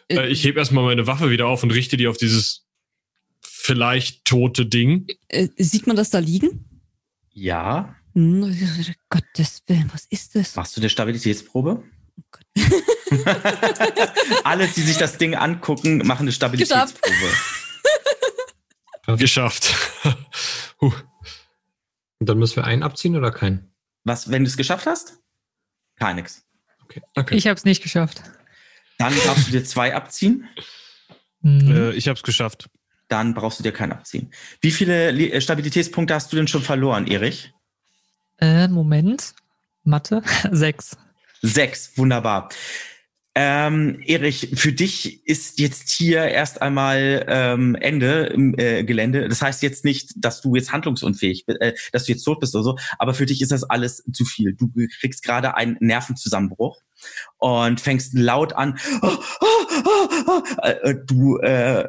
[0.10, 2.66] äh, ich heb erstmal meine Waffe wieder auf und richte die auf dieses
[3.42, 5.08] vielleicht tote Ding.
[5.30, 6.82] Äh, sieht man das da liegen?
[7.32, 7.96] Ja.
[8.14, 8.54] Hm,
[9.10, 10.56] Gottes Willen, was ist das?
[10.56, 11.84] Machst du eine Stabilitätsprobe?
[12.18, 12.46] Oh Gott.
[14.44, 17.32] Alle, die sich das Ding angucken, machen eine Stabilitätsprobe.
[19.18, 19.74] Geschafft.
[20.82, 20.92] huh.
[22.20, 23.72] Und dann müssen wir einen abziehen oder keinen?
[24.04, 25.20] Was, wenn du es geschafft hast?
[25.98, 26.44] Gar nichts.
[26.84, 27.02] Okay.
[27.16, 27.36] Okay.
[27.36, 28.22] Ich habe es nicht geschafft.
[28.98, 30.48] Dann darfst du dir zwei abziehen.
[31.42, 31.72] Hm.
[31.76, 32.70] Äh, ich habe es geschafft.
[33.10, 34.34] Dann brauchst du dir keinen abziehen.
[34.62, 37.54] Wie viele Le- äh, Stabilitätspunkte hast du denn schon verloren, Erich?
[38.40, 39.36] Äh, Moment.
[39.84, 40.24] Mathe.
[40.52, 40.98] Sechs.
[41.42, 42.50] Sechs, wunderbar.
[43.38, 49.28] Ähm, Erich, für dich ist jetzt hier erst einmal ähm, Ende im äh, Gelände.
[49.28, 52.56] Das heißt jetzt nicht, dass du jetzt handlungsunfähig bist, äh, dass du jetzt tot bist
[52.56, 54.54] oder so, aber für dich ist das alles zu viel.
[54.54, 54.72] Du
[55.02, 56.82] kriegst gerade einen Nervenzusammenbruch
[57.38, 58.80] und fängst laut an.
[60.62, 61.88] Äh, Du äh,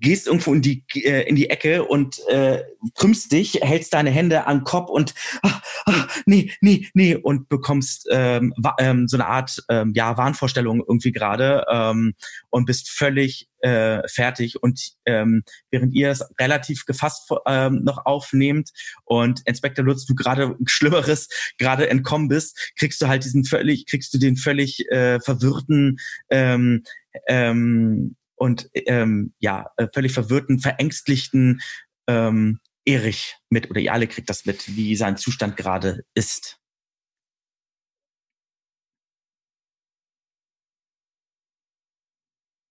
[0.00, 2.62] gehst irgendwo in die äh, in die Ecke und äh,
[2.94, 7.48] krümmst dich, hältst deine Hände an den Kopf und ah, ah, nee, nee, nee und
[7.48, 12.14] bekommst ähm, ähm, so eine Art ähm, ja Wahnvorstellung irgendwie gerade ähm,
[12.50, 14.62] und bist völlig äh, fertig.
[14.62, 18.70] Und ähm, während ihr es relativ gefasst ähm, noch aufnehmt
[19.04, 21.28] und Inspector Lutz, du gerade Schlimmeres
[21.58, 25.98] gerade entkommen bist, kriegst du halt diesen völlig, kriegst du den völlig äh, verwirrten
[26.30, 26.82] ähm,
[27.26, 31.60] ähm, und ähm, ja, äh, völlig verwirrten, verängstlichten
[32.06, 36.58] ähm, Erich mit, oder ihr alle kriegt das mit, wie sein Zustand gerade ist.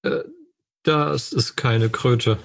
[0.01, 0.23] Äh,
[0.81, 2.39] das ist keine Kröte.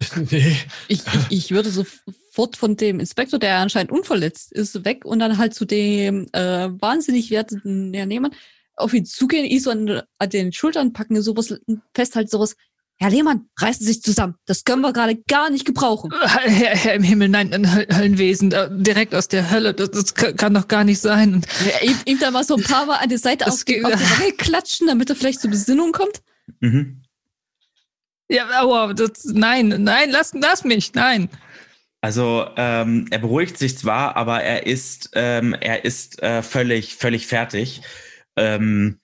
[0.30, 0.56] nee.
[0.88, 5.36] Ich, ich, ich würde sofort von dem Inspektor, der anscheinend unverletzt ist, weg und dann
[5.36, 8.34] halt zu dem äh, wahnsinnig wertenden ja, Nehmann
[8.76, 11.54] auf ihn zugehen, ihn so an, an den Schultern packen, sowas
[11.94, 12.56] festhalten, sowas.
[12.98, 14.36] Herr Lehmann, reißen Sie sich zusammen.
[14.46, 16.12] Das können wir gerade gar nicht gebrauchen.
[16.22, 20.14] Herr, Herr im Himmel, nein, ein Höl- Höllenwesen, äh, direkt aus der Hölle, das, das
[20.14, 21.34] kann doch gar nicht sein.
[21.34, 23.64] Und Ja, ihm, ihm da mal so ein paar Mal an die Seite Das auf,
[23.64, 26.22] geht- auf die Wange klatschen, damit er vielleicht zur Besinnung kommt.
[26.60, 27.02] Mhm.
[28.28, 31.28] ja, aua, das, nein, nein, lass, lass mich, nein.
[32.02, 37.26] Also ähm, er beruhigt sich zwar, aber er ist ähm, er ist äh, völlig völlig
[37.28, 37.80] fertig.
[38.36, 39.00] Ähm,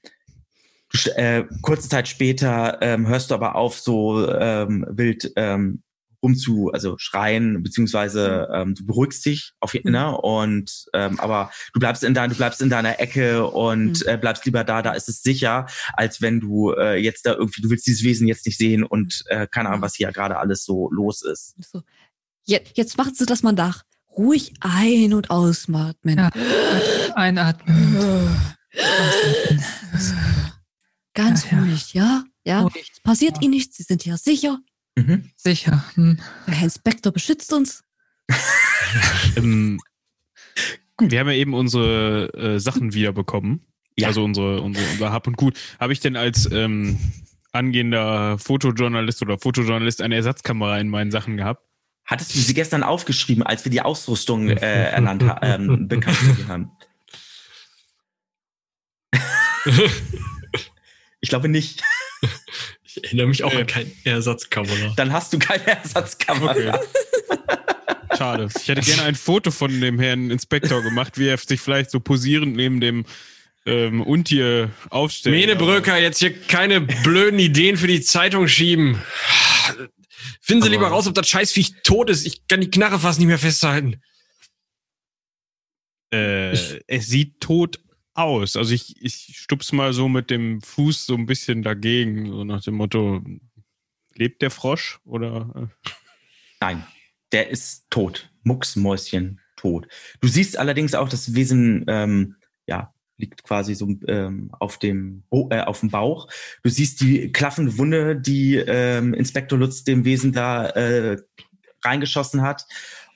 [1.16, 5.82] äh, kurze Zeit später ähm, hörst du aber auf, so ähm, wild ähm,
[6.22, 9.92] rumzu, also schreien, beziehungsweise ähm, du beruhigst dich auf jeden Mhm.
[9.92, 10.16] ne?
[10.18, 14.08] und ähm, aber du bleibst in dein, du bleibst in deiner Ecke und Mhm.
[14.08, 17.60] äh, bleibst lieber da, da ist es sicher, als wenn du äh, jetzt da irgendwie,
[17.62, 20.64] du willst dieses Wesen jetzt nicht sehen und äh, keine Ahnung, was hier gerade alles
[20.64, 21.54] so los ist.
[21.70, 21.82] So.
[22.46, 23.84] Jetzt, jetzt machen Sie das mal nach.
[24.16, 26.16] Ruhig ein- und ausatmen.
[26.18, 26.30] Ja.
[27.14, 28.36] Einatmen.
[31.14, 31.62] Ganz Ja, ja.
[31.64, 32.24] ruhig, ja?
[32.44, 32.60] Ja.
[32.62, 32.90] Ruhig.
[32.92, 33.42] Es passiert Ja.
[33.42, 34.58] Ihnen nichts, Sie sind hier sicher.
[34.96, 35.30] Mhm.
[35.36, 35.84] Sicher.
[35.94, 36.18] Hm.
[36.46, 37.82] Der Herr Inspektor beschützt uns.
[39.36, 39.78] Ähm,
[40.98, 43.66] wir haben ja eben unsere äh, Sachen wiederbekommen.
[43.98, 44.08] Ja.
[44.08, 45.58] Also unsere, unsere, unser Hab und Gut.
[45.78, 46.98] Habe ich denn als ähm,
[47.52, 51.66] angehender Fotojournalist oder Fotojournalist eine Ersatzkamera in meinen Sachen gehabt?
[52.06, 54.54] Hattest du sie gestern aufgeschrieben, als wir die Ausrüstung äh,
[54.90, 56.70] ernannt ha ähm, bekannt gegeben haben?
[61.20, 61.82] Ich glaube nicht.
[62.84, 63.58] Ich erinnere mich auch Äh.
[63.60, 64.94] an keine Ersatzkamera.
[64.96, 66.74] Dann hast du keine Ersatzkamera.
[66.80, 68.16] Okay.
[68.16, 68.48] Schade.
[68.60, 72.00] Ich hätte gerne ein Foto von dem Herrn Inspektor gemacht, wie er sich vielleicht so
[72.00, 73.04] posierend neben dem
[73.66, 75.36] ähm, Untier aufstellt.
[75.36, 79.00] Menebröcker, jetzt hier keine blöden Ideen für die Zeitung schieben.
[80.40, 82.26] Finden Sie Aber- lieber raus, ob das Scheißviech tot ist.
[82.26, 84.00] Ich kann die Knarre fast nicht mehr festhalten.
[86.12, 86.52] Äh,
[86.86, 87.78] es sieht tot
[88.18, 88.56] aus.
[88.56, 92.62] Also ich, ich stups mal so mit dem Fuß so ein bisschen dagegen, so nach
[92.62, 93.22] dem Motto,
[94.14, 95.00] lebt der Frosch?
[95.04, 95.90] Oder äh,
[96.60, 96.84] Nein,
[97.32, 98.30] der ist tot.
[98.42, 99.88] Mucksmäuschen tot.
[100.20, 102.36] Du siehst allerdings auch, das Wesen ähm,
[102.66, 106.28] ja, liegt quasi so ähm, auf, dem, äh, auf dem Bauch.
[106.62, 111.16] Du siehst die klaffende Wunde, die ähm, Inspektor Lutz dem Wesen da äh,
[111.84, 112.66] reingeschossen hat.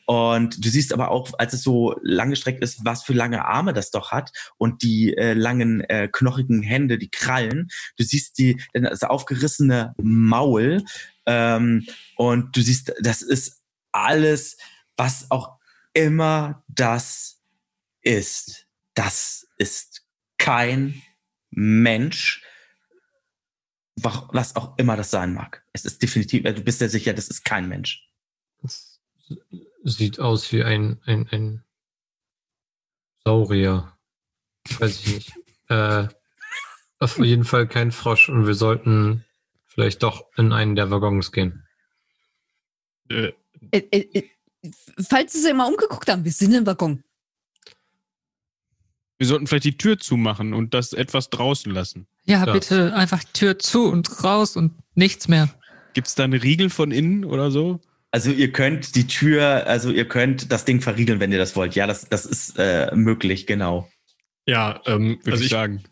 [0.06, 3.90] Und du siehst aber auch, als es so langgestreckt ist, was für lange Arme das
[3.90, 7.68] doch hat und die äh, langen, äh, knochigen Hände, die Krallen.
[7.96, 10.82] Du siehst die, das aufgerissene Maul
[11.26, 13.62] ähm, und du siehst, das ist
[13.92, 14.56] alles,
[14.96, 15.58] was auch
[15.94, 17.40] immer das
[18.02, 20.04] ist, das ist
[20.38, 21.02] kein
[21.50, 22.42] Mensch,
[23.96, 25.64] wa- was auch immer das sein mag.
[25.72, 28.08] Es ist definitiv, du bist ja sicher, das ist kein Mensch.
[28.62, 29.00] Das
[29.84, 31.64] sieht aus wie ein, ein, ein
[33.24, 33.96] Saurier.
[34.78, 35.32] Weiß ich nicht.
[35.68, 36.08] Äh,
[36.98, 39.24] auf jeden Fall kein Frosch und wir sollten
[39.66, 41.66] vielleicht doch in einen der Waggons gehen.
[43.08, 43.32] Äh,
[43.70, 44.70] Äh, äh, äh,
[45.08, 47.02] falls Sie sich mal umgeguckt haben, wir sind im Waggon.
[49.18, 52.06] wir sollten vielleicht die Tür zumachen und das etwas draußen lassen.
[52.24, 52.52] Ja, Ja.
[52.52, 55.48] bitte einfach Tür zu und raus und nichts mehr.
[55.94, 57.80] Gibt es da einen Riegel von innen oder so?
[58.12, 61.74] Also ihr könnt die Tür, also ihr könnt das Ding verriegeln, wenn ihr das wollt.
[61.74, 63.90] Ja, das, das ist äh, möglich, genau.
[64.46, 65.82] Ja, ähm, Würde also ich sagen.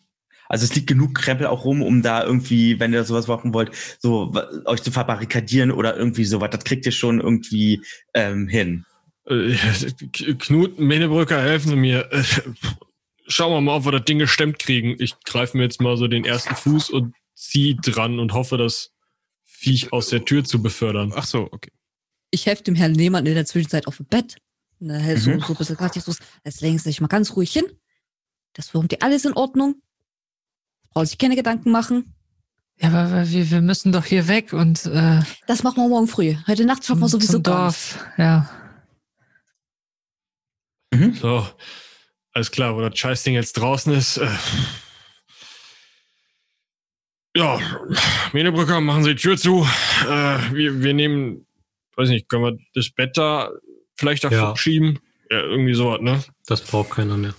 [0.47, 3.71] Also es liegt genug Krempel auch rum, um da irgendwie, wenn ihr sowas machen wollt,
[4.01, 4.35] so
[4.67, 6.51] euch zu verbarrikadieren oder irgendwie sowas.
[6.51, 7.81] Das kriegt ihr schon irgendwie
[8.13, 8.85] ähm, hin.
[9.27, 9.55] äh,
[10.39, 12.13] Knut, Menebrücker, helfen Sie mir.
[12.13, 12.23] Äh,
[13.29, 14.97] Schauen wir mal, ob wir das Ding gestemmt kriegen.
[14.99, 18.91] Ich greife mir jetzt mal so den ersten Fuß und ziehe dran und hoffe, das
[19.45, 21.13] Viech aus der Tür zu befördern.
[21.15, 21.71] Ach so, okay.
[22.31, 24.37] Ich helfe dem Herrn Lehmann in der Zwischenzeit auf dem Bett.
[24.79, 25.41] Und dann hält so, Mhm.
[25.41, 27.65] so ein bisschen gratis Jetzt legen Sie sich mal ganz ruhig hin.
[28.55, 29.83] Das wurmt ihr alles in Ordnung.
[30.91, 32.15] Braucht sich keine Gedanken machen.
[32.81, 36.35] Ja, aber wir, wir müssen doch hier weg und äh, Das machen wir morgen früh.
[36.47, 37.95] Heute Nacht schaffen wir sowieso zum gar nicht.
[37.95, 38.07] Dorf.
[38.17, 38.51] Ja.
[40.93, 41.15] Mhm.
[41.15, 41.47] So,
[42.33, 44.17] alles klar, wo das Scheißding jetzt draußen ist.
[44.17, 44.29] Äh,
[47.37, 47.61] ja,
[48.33, 49.63] Menebrücker, machen Sie die Tür zu.
[50.09, 51.47] Äh, wir, wir nehmen,
[51.97, 53.51] weiß nicht, können wir das Bett da
[53.97, 54.57] vielleicht davor Ja.
[54.57, 54.99] schieben?
[55.31, 56.23] Ja, irgendwie sowas, ne?
[56.47, 57.35] Das braucht keiner mehr.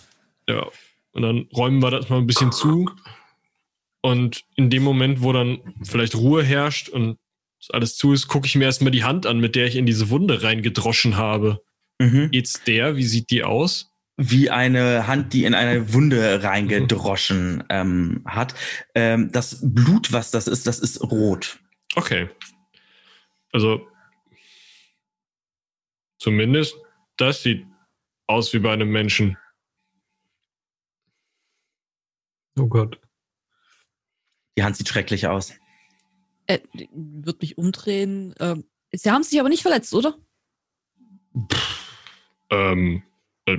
[0.47, 0.65] Ja.
[1.11, 2.89] Und dann räumen wir das mal ein bisschen zu.
[4.01, 7.17] Und in dem Moment, wo dann vielleicht Ruhe herrscht und
[7.69, 10.09] alles zu ist, gucke ich mir erstmal die Hand an, mit der ich in diese
[10.09, 11.61] Wunde reingedroschen habe.
[11.99, 12.31] Mhm.
[12.31, 12.95] Geht's der?
[12.95, 13.91] Wie sieht die aus?
[14.17, 18.55] Wie eine Hand, die in eine Wunde reingedroschen ähm, hat.
[18.95, 21.59] Ähm, das Blut, was das ist, das ist rot.
[21.95, 22.29] Okay.
[23.51, 23.87] Also
[26.21, 26.77] zumindest
[27.17, 27.65] das sieht
[28.27, 29.37] aus wie bei einem Menschen.
[32.57, 32.99] Oh Gott.
[34.57, 35.53] Die Hand sieht schrecklich aus.
[36.45, 36.59] Äh,
[36.93, 38.35] wird mich umdrehen.
[38.39, 40.17] Ähm, Sie haben sich aber nicht verletzt, oder?
[42.49, 43.03] Ähm,
[43.45, 43.57] äh,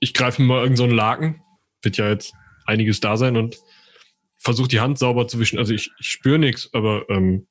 [0.00, 1.42] ich greife mir mal irgendeinen so einen Laken.
[1.82, 2.34] Wird ja jetzt
[2.66, 3.56] einiges da sein und
[4.36, 5.58] versuche die Hand sauber zu wischen.
[5.58, 7.46] Also ich, ich spüre nichts, aber ähm,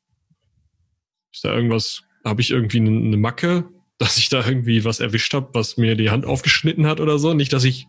[1.31, 5.33] ist da irgendwas, habe ich irgendwie eine, eine Macke, dass ich da irgendwie was erwischt
[5.33, 7.33] habe, was mir die Hand aufgeschnitten hat oder so?
[7.33, 7.87] Nicht, dass ich.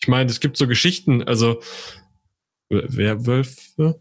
[0.00, 1.60] Ich meine, es gibt so Geschichten, also
[2.70, 4.00] Wer- Werwölfe?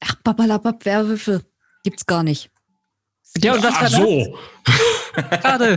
[0.00, 1.44] Ach, babalabab, Werwölfe.
[1.84, 2.50] Gibt's gar nicht.
[3.38, 4.38] Ja, und was Ach war so,
[5.14, 5.76] Gerade.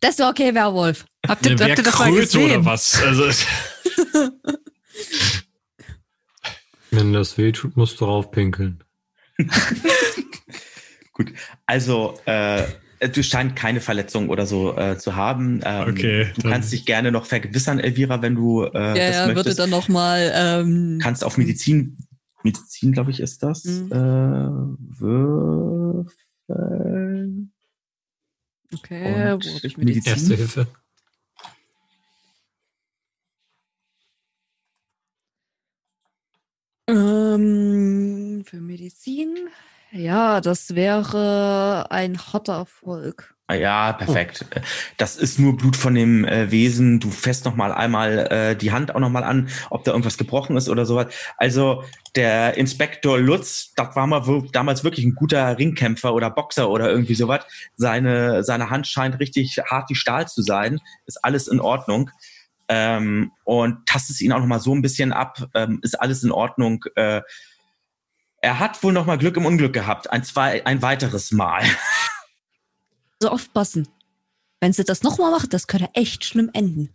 [0.00, 1.04] Das war okay, Werwolf.
[1.26, 2.64] Habt ihr, habt ihr das mal Werkröte oder gesehen?
[2.64, 3.02] was?
[3.02, 3.30] Also,
[6.90, 8.82] Wenn das weh tut, musst du raufpinkeln.
[11.18, 11.32] Gut,
[11.66, 12.62] also äh,
[13.12, 15.60] du scheinst keine Verletzung oder so äh, zu haben.
[15.64, 19.16] Ähm, Okay, Du dann- kannst dich gerne noch vergewissern, Elvira, wenn du äh, ja, das
[19.16, 19.58] ja, würde möchtest.
[19.58, 20.30] dann nochmal.
[20.32, 21.98] Ähm, kannst auf Medizin,
[22.44, 23.90] Medizin, glaube ich, ist das, Mhm.
[23.92, 23.98] äh,
[25.00, 27.52] würfeln.
[28.72, 30.02] okay, und wo habe ich Medizin.
[30.04, 30.12] Medizin?
[30.12, 30.66] Erste Hilfe.
[37.08, 39.48] Ähm, für Medizin?
[39.90, 43.34] Ja, das wäre ein harter Erfolg.
[43.50, 44.44] Ah Ja, perfekt.
[44.98, 47.00] Das ist nur Blut von dem äh, Wesen.
[47.00, 50.18] Du fässt noch mal einmal äh, die Hand auch noch mal an, ob da irgendwas
[50.18, 51.06] gebrochen ist oder sowas.
[51.38, 51.82] Also
[52.14, 57.14] der Inspektor Lutz, das war mal damals wirklich ein guter Ringkämpfer oder Boxer oder irgendwie
[57.14, 57.46] sowas.
[57.74, 60.78] Seine seine Hand scheint richtig hart wie Stahl zu sein.
[61.06, 62.10] Ist alles in Ordnung.
[62.68, 65.38] Ähm, und tastet ihn auch noch mal so ein bisschen ab.
[65.54, 66.84] Ähm, ist alles in Ordnung.
[66.96, 67.22] Äh,
[68.40, 70.10] er hat wohl noch mal Glück im Unglück gehabt.
[70.10, 71.64] Ein zwei, ein weiteres Mal.
[73.20, 73.88] So aufpassen.
[74.60, 76.94] Wenn sie das nochmal macht, das könnte echt schlimm enden.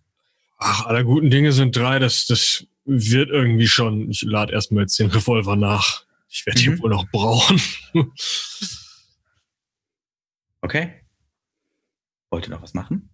[0.58, 2.00] Ach, aller guten Dinge sind drei.
[2.00, 4.10] Das, das wird irgendwie schon.
[4.10, 6.06] Ich lade erstmal jetzt den Revolver nach.
[6.30, 6.66] Ich werde Mhm.
[6.76, 7.62] ihn wohl noch brauchen.
[10.62, 11.02] Okay.
[12.30, 13.10] Wollt ihr noch was machen?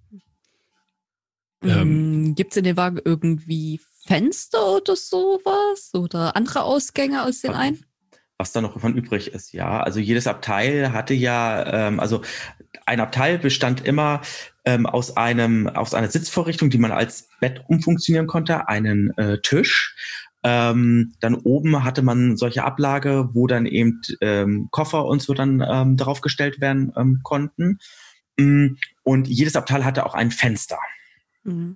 [1.63, 1.69] Ähm.
[1.69, 5.89] Ähm, Gibt es in dem Wagen irgendwie Fenster oder sowas?
[5.95, 7.83] Oder andere Ausgänge aus den einen?
[8.39, 9.81] Was da noch von übrig ist, ja.
[9.81, 12.21] Also jedes Abteil hatte ja, ähm, also
[12.85, 14.21] ein Abteil bestand immer
[14.65, 19.95] ähm, aus einem, aus einer Sitzvorrichtung, die man als Bett umfunktionieren konnte, einen äh, Tisch,
[20.41, 25.61] Ähm, dann oben hatte man solche Ablage, wo dann eben ähm, Koffer und so dann
[25.69, 27.79] ähm, darauf gestellt werden ähm, konnten.
[28.37, 30.79] Mm, Und jedes Abteil hatte auch ein Fenster.
[31.43, 31.75] Mhm.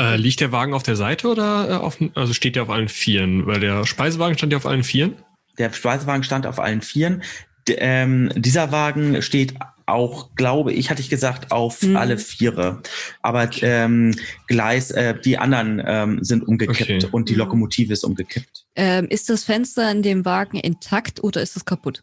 [0.00, 2.88] Äh, liegt der Wagen auf der Seite oder äh, auf, also steht der auf allen
[2.88, 3.46] Vieren?
[3.46, 5.16] Weil der Speisewagen stand ja auf allen Vieren.
[5.60, 7.22] Der Speisewagen stand auf allen Vieren.
[7.68, 9.54] D ähm, dieser Wagen steht
[9.84, 11.96] auch, glaube ich, hatte ich gesagt, auf Mhm.
[11.96, 12.80] alle Viere.
[13.22, 14.14] Aber ähm,
[14.46, 17.08] Gleis, äh, die anderen ähm, sind umgekippt Okay.
[17.12, 17.40] und die Mhm.
[17.40, 18.64] Lokomotive ist umgekippt.
[18.76, 22.02] Ähm, ist das Fenster in dem Wagen intakt oder ist es kaputt?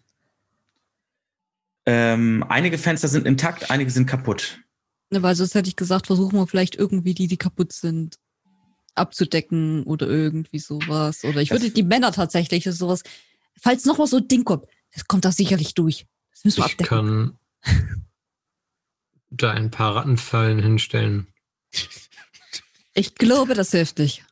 [1.85, 4.59] Ähm, einige Fenster sind intakt, einige sind kaputt.
[5.09, 8.17] Ne, Weil sonst hätte ich gesagt, versuchen wir vielleicht irgendwie die, die kaputt sind,
[8.93, 11.23] abzudecken oder irgendwie sowas.
[11.23, 13.03] Oder ich Das- würde die Männer tatsächlich sowas,
[13.61, 16.05] falls noch mal so ein Ding kommt, das kommt da sicherlich durch.
[16.31, 16.87] Das müssen wir Ich abdecken.
[16.87, 17.37] kann
[19.29, 21.27] da ein paar Rattenfallen hinstellen.
[22.93, 24.23] Ich glaube, das hilft nicht.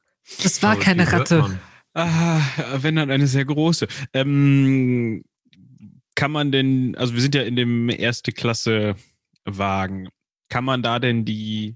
[0.42, 1.60] Das war Aber keine Ratte.
[1.94, 2.42] Ah,
[2.78, 3.88] wenn dann eine sehr große.
[4.14, 5.24] Ähm,
[6.16, 8.96] kann man denn, also wir sind ja in dem erste Klasse
[9.46, 10.10] Wagen.
[10.50, 11.76] Kann man da denn die,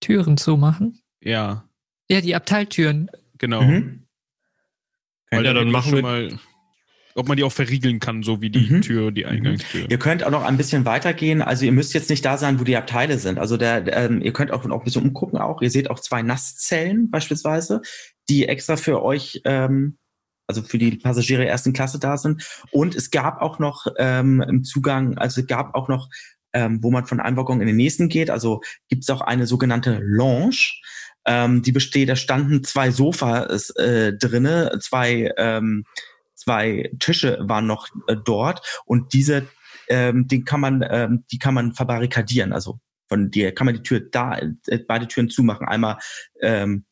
[0.00, 1.00] Türen zumachen.
[1.22, 1.68] ja,
[2.10, 3.08] Ja, die Abteiltüren.
[3.38, 3.62] genau.
[3.62, 4.01] Mhm.
[5.38, 6.38] Weil Ja, dann machen wir- mal,
[7.14, 8.80] ob man die auch verriegeln kann, so wie die Mhm.
[8.82, 9.86] Tür, die Eingangstür.
[9.90, 11.42] Ihr könnt auch noch ein bisschen weitergehen.
[11.42, 13.38] Also ihr müsst jetzt nicht da sein, wo die Abteile sind.
[13.38, 15.60] Also der, ähm, ihr könnt auch noch ein bisschen umgucken auch.
[15.60, 17.82] Ihr seht auch zwei Nasszellen beispielsweise,
[18.28, 19.98] die extra für euch, ähm,
[20.46, 22.46] also für die Passagiere ersten Klasse da sind.
[22.70, 26.08] Und es gab auch noch ähm, im Zugang, also es gab auch noch,
[26.54, 28.30] ähm, wo man von einem Waggon in den nächsten geht.
[28.30, 30.56] Also gibt es auch eine sogenannte Lounge.
[31.24, 35.84] Ähm, die besteht, da standen zwei Sofas äh, drinne, zwei ähm,
[36.34, 39.46] zwei Tische waren noch äh, dort und diese
[39.88, 42.52] ähm, den kann man ähm, die kann man verbarrikadieren.
[42.52, 45.68] Also von dir kann man die Tür da äh, beide Türen zumachen.
[45.68, 45.98] Einmal
[46.40, 46.84] ähm,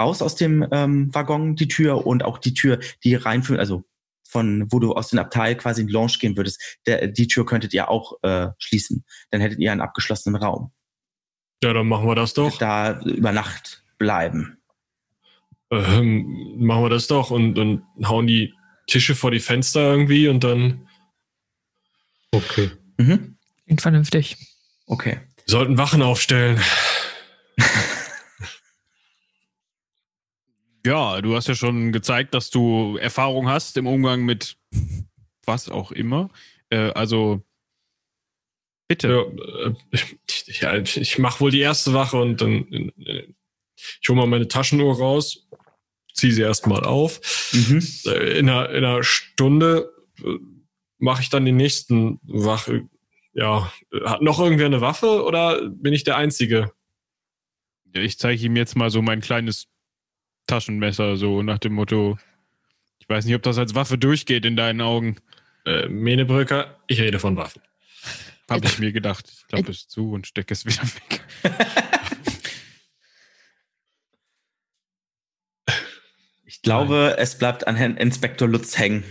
[0.00, 3.84] raus aus dem ähm, Waggon die Tür und auch die Tür die reinführen also
[4.26, 7.46] von wo du aus dem Abteil quasi in die Lounge gehen würdest der, die Tür
[7.46, 9.04] könntet ihr auch äh, schließen.
[9.30, 10.72] Dann hättet ihr einen abgeschlossenen Raum
[11.64, 12.58] Ja, dann machen wir das doch.
[12.58, 14.58] da über Nacht bleiben
[15.70, 18.52] Ähm, machen wir das doch und dann hauen die
[18.86, 20.86] Tische vor die Fenster irgendwie und dann
[22.32, 22.70] Okay.
[22.98, 23.36] mhm.
[23.64, 24.36] Klingt vernünftig.
[24.86, 26.60] okay sollten Wachen aufstellen.
[30.86, 34.58] Ja, du hast ja schon gezeigt, dass du Erfahrung hast im Umgang mit
[35.46, 36.28] was auch immer.
[36.68, 37.42] Äh, also
[38.88, 39.08] bitte.
[39.08, 40.16] Ja, äh, ich,
[40.46, 43.24] ich, ja, ich mache wohl die erste Wache und dann äh,
[44.00, 45.46] ich hole mal meine Taschenuhr raus,
[46.12, 47.20] ziehe sie erstmal auf.
[47.52, 47.86] mhm.
[48.06, 49.92] Äh, In einer, in einer Stunde
[50.98, 52.88] mache ich dann die nächsten Wache.
[53.32, 53.72] Ja,
[54.04, 56.72] hat noch irgendwer eine Waffe oder bin ich der Einzige?
[57.92, 59.66] Ich zeige ihm jetzt mal so mein kleines
[60.46, 62.18] Taschenmesser, so nach dem Motto,
[63.00, 65.16] ich weiß nicht, ob das als Waffe durchgeht in deinen Augen.
[65.66, 67.62] Äh, Menebrücker, ich rede von Waffen.
[68.50, 69.30] Habe ich mir gedacht.
[69.32, 71.24] Ich klappe es zu und stecke es wieder weg.
[76.44, 79.04] ich glaube es bleibt an Herrn Inspektor Lutz hängen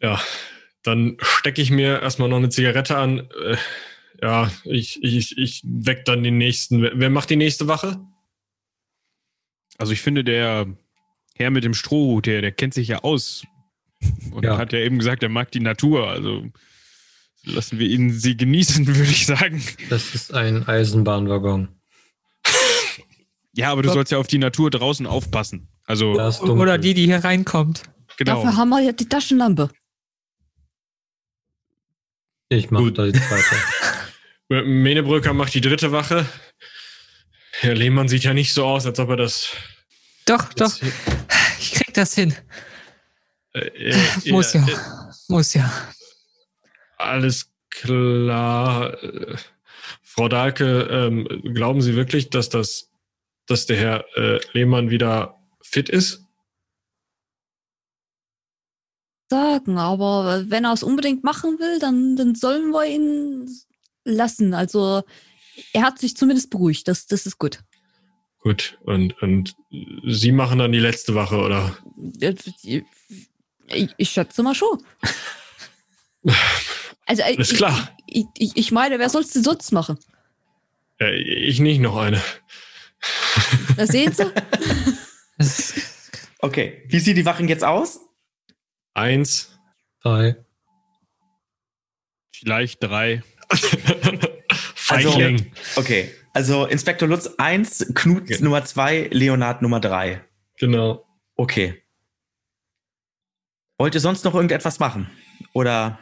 [0.00, 0.20] Ja,
[0.82, 3.28] dann stecke ich mir erstmal noch eine Zigarette an.
[3.44, 3.56] Äh,
[4.20, 6.82] ja, ich, ich, ich weck dann den nächsten.
[6.82, 8.00] Wer, wer macht die nächste Wache?
[9.78, 10.66] Also ich finde, der
[11.34, 13.44] Herr mit dem Strohhut, der, der kennt sich ja aus.
[14.32, 14.58] Und Ja.
[14.58, 16.08] hat ja eben gesagt, er mag die Natur.
[16.08, 16.50] Also
[17.44, 19.62] lassen wir ihn sie genießen, würde ich sagen.
[19.90, 21.68] Das ist ein Eisenbahnwaggon.
[23.54, 23.96] Ja, aber du Gott.
[23.96, 25.68] sollst ja auf die Natur draußen aufpassen.
[25.84, 26.12] Also.
[26.14, 27.82] Oder die, die hier reinkommt.
[28.16, 28.36] genau.
[28.36, 29.68] Dafür haben wir ja die Taschenlampe.
[32.48, 32.98] Ich mache Gut.
[32.98, 33.56] da die zweite.
[34.64, 36.26] Menebrücker macht die dritte Wache.
[37.60, 39.50] Herr Lehmann sieht ja nicht so aus, als ob er das.
[40.24, 40.72] Doch, doch,
[41.58, 42.34] ich krieg das hin.
[43.52, 43.60] Äh,
[43.90, 44.66] äh, Muss äh, ja.
[44.66, 44.76] äh,
[45.28, 45.70] Muss ja.
[47.02, 48.96] Alles klar.
[50.02, 52.90] Frau Dahlke, ähm, glauben Sie wirklich, dass das,
[53.46, 56.24] dass der Herr äh, Lehmann wieder fit ist?
[59.30, 63.48] Sagen, aber wenn er es unbedingt machen will, dann, dann sollen wir ihn
[64.04, 64.52] lassen.
[64.52, 65.02] Also
[65.72, 66.86] er hat sich zumindest beruhigt.
[66.86, 67.60] Das, das ist gut.
[68.38, 68.78] Gut.
[68.82, 69.54] Und, und
[70.06, 71.76] Sie machen dann die letzte Wache, oder?
[73.68, 74.82] Ich, ich schätze mal schon.
[77.12, 77.90] Also, Alles ich, klar.
[78.06, 79.98] Ich, ich, ich meine, wer soll es denn sonst machen?
[80.98, 82.22] Äh, ich nicht noch eine.
[83.76, 84.24] Da sehen Sie.
[85.36, 85.74] Das,
[86.38, 88.00] okay wie sieht die Wachen jetzt aus
[88.94, 89.58] Eins.
[90.02, 90.36] Drei.
[92.34, 93.22] Vielleicht drei.
[94.74, 95.52] Feigling.
[95.76, 98.40] Okay, also Inspektor Lutz 1, Knut Ja.
[98.40, 100.24] Nummer 2, Leonard Nummer 3.
[100.58, 101.06] Genau.
[101.36, 101.82] Okay.
[103.76, 105.10] Wollt ihr sonst noch irgendetwas machen?
[105.52, 105.98] Oder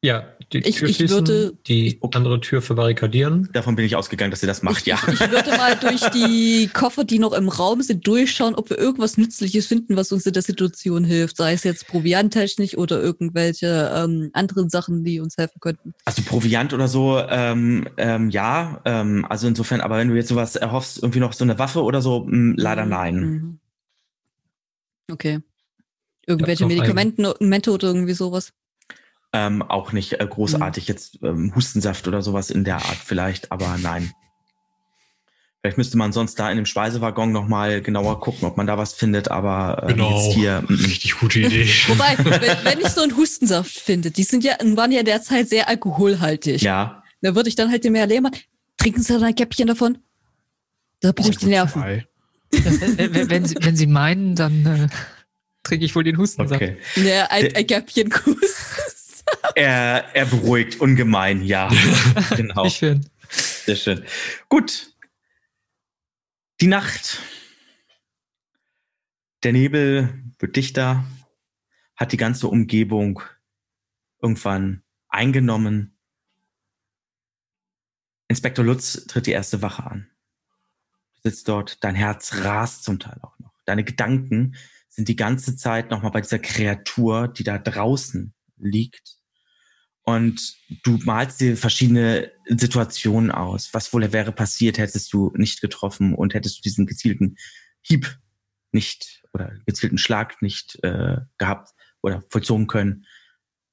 [0.00, 3.48] Ja, die Ich- Tür ich schließen, würde- die andere Tür verbarrikadieren.
[3.52, 4.98] davon bin ich ausgegangen, dass ihr das macht, ich, ja.
[5.12, 9.16] ich, würde mal durch die Koffer, die noch im Raum sind, durchschauen, ob wir irgendwas
[9.18, 11.36] Nützliches finden, was uns in der Situation hilft.
[11.36, 15.92] Sei es jetzt provianttechnisch oder irgendwelche ähm, anderen Sachen, die uns helfen könnten.
[16.04, 18.80] Also Proviant oder so, ähm, ähm, ja.
[18.84, 22.00] Ähm, also insofern, aber wenn du jetzt sowas erhoffst, irgendwie noch so eine Waffe oder
[22.02, 23.16] so, mh, leider nein.
[23.16, 23.58] Mhm.
[25.10, 25.40] Okay.
[26.24, 28.52] Irgendwelche Medikamente oder irgendwie sowas.
[29.32, 33.76] Ähm, auch nicht äh, großartig jetzt ähm, Hustensaft oder sowas in der Art vielleicht, aber
[33.82, 34.10] nein.
[35.60, 38.94] Vielleicht müsste man sonst da in dem Speisewaggon nochmal genauer gucken, ob man da was
[38.94, 40.16] findet, aber ähm, Genau.
[40.16, 40.62] jetzt hier.
[40.62, 40.84] mm, mm.
[40.84, 41.64] Richtig gute Idee.
[41.88, 45.68] Wobei, wenn, wenn ich so einen Hustensaft finde, die sind ja, waren ja derzeit sehr
[45.68, 46.62] alkoholhaltig.
[46.62, 48.32] Ja, Da würde ich dann halt dem Herr Lehmann,
[48.78, 49.98] trinken Sie da ein Käppchen davon?
[51.00, 51.82] Da beruhigt die Nerven.
[52.50, 54.88] Wenn, wenn, Sie, wenn Sie meinen, dann äh,
[55.64, 56.62] trinke ich wohl den Hustensaft.
[56.62, 56.78] okay.
[56.96, 58.54] Ja, ein, Der- ein Käppchen Kuss.
[59.58, 61.68] Er, er beruhigt ungemein, ja.
[62.36, 62.64] genau.
[62.64, 63.10] Wie schön.
[63.28, 64.04] Sehr schön.
[64.48, 64.94] Gut.
[66.60, 67.20] Die Nacht.
[69.42, 71.04] Der Nebel wird dichter,
[71.96, 73.20] hat die ganze Umgebung
[74.22, 75.98] irgendwann eingenommen.
[78.28, 80.08] Inspektor Lutz tritt die erste Wache an.
[81.16, 83.60] Du sitzt dort, dein Herz rast zum Teil auch noch.
[83.64, 84.54] Deine Gedanken
[84.88, 89.17] sind die ganze Zeit nochmal bei dieser Kreatur, die da draußen liegt.
[90.08, 93.74] Und du malst dir verschiedene Situationen aus.
[93.74, 97.36] Was wohl wäre passiert, hättest du nicht getroffen und hättest du diesen gezielten
[97.82, 98.18] Hieb
[98.72, 103.04] nicht oder gezielten Schlag nicht äh, gehabt oder vollzogen können.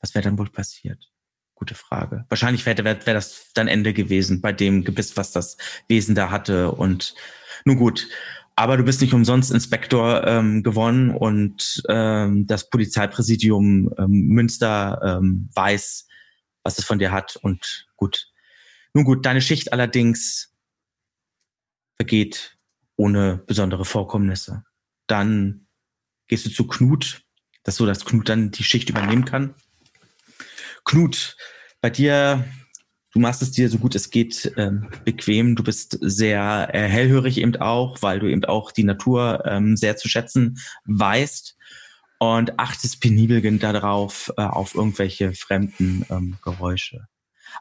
[0.01, 1.09] Was wäre dann wohl passiert?
[1.53, 2.25] Gute Frage.
[2.27, 5.55] Wahrscheinlich wäre wär, wär das dann Ende gewesen bei dem Gebiss, was das
[5.87, 6.71] Wesen da hatte.
[6.71, 7.15] Und
[7.63, 8.09] nun gut,
[8.57, 15.49] aber du bist nicht umsonst Inspektor ähm, gewonnen und ähm, das Polizeipräsidium ähm, Münster ähm,
[15.55, 16.09] weiß,
[16.65, 17.37] was es von dir hat.
[17.37, 18.31] Und gut.
[18.93, 20.53] Nun gut, deine Schicht allerdings
[21.95, 22.57] vergeht
[22.97, 24.63] ohne besondere Vorkommnisse.
[25.07, 25.67] Dann
[26.27, 27.21] gehst du zu Knut,
[27.63, 29.53] das so, dass Knut dann die Schicht übernehmen kann.
[30.85, 31.37] Knut,
[31.81, 32.45] bei dir,
[33.11, 35.55] du machst es dir so gut es geht ähm, bequem.
[35.55, 39.97] Du bist sehr äh, hellhörig eben auch, weil du eben auch die Natur ähm, sehr
[39.97, 41.55] zu schätzen weißt
[42.19, 47.07] und achtest penibel darauf, äh, auf irgendwelche fremden ähm, Geräusche.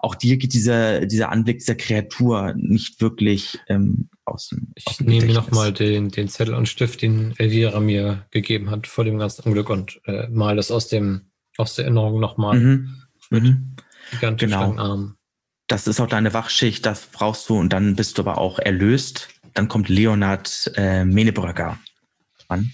[0.00, 4.96] Auch dir geht dieser, dieser Anblick dieser Kreatur nicht wirklich ähm, aus dem aus Ich
[4.98, 9.18] dem nehme nochmal den, den Zettel und Stift, den Elvira mir gegeben hat vor dem
[9.18, 12.58] ganzen Unglück und äh, mal das aus dem aus der Erinnerung nochmal.
[12.58, 13.02] Mhm.
[13.30, 13.76] Mhm.
[14.10, 14.60] Gigantisch Genau.
[14.60, 15.16] langen Arm.
[15.66, 19.28] Das ist auch deine Wachschicht, das brauchst du und dann bist du aber auch erlöst.
[19.54, 21.78] Dann kommt Leonard äh, Menebröcker
[22.48, 22.72] an.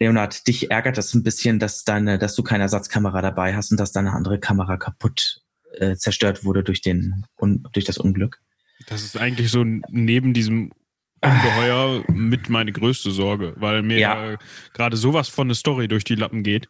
[0.00, 3.78] Leonard, dich ärgert das ein bisschen, dass deine, dass du keine Ersatzkamera dabei hast und
[3.80, 5.42] dass deine andere Kamera kaputt
[5.78, 8.40] äh, zerstört wurde durch den un, durch das Unglück.
[8.86, 10.72] Das ist eigentlich so neben diesem
[11.20, 14.32] Ungeheuer mit meine größte Sorge, weil mir Ja.
[14.32, 14.38] äh,
[14.72, 16.68] gerade sowas von eine Story durch die Lappen geht.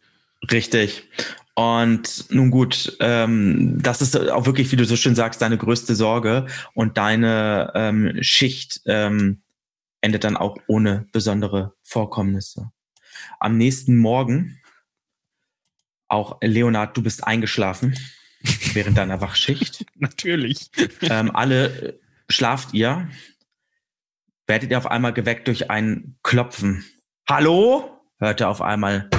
[0.51, 1.07] Richtig.
[1.53, 5.93] Und nun gut, ähm, das ist auch wirklich, wie du so schön sagst, deine größte
[5.93, 9.41] Sorge und deine ähm, Schicht ähm,
[10.01, 12.71] endet dann auch ohne besondere Vorkommnisse.
[13.39, 14.59] Am nächsten Morgen,
[16.07, 17.97] auch Leonard, du bist eingeschlafen
[18.73, 19.85] während deiner Wachschicht.
[19.95, 20.69] Natürlich.
[21.01, 21.93] ähm, alle äh,
[22.29, 23.09] schlaft ihr,
[24.47, 26.85] werdet ihr auf einmal geweckt durch ein Klopfen.
[27.27, 27.95] Hallo?
[28.17, 29.09] Hört ihr auf einmal.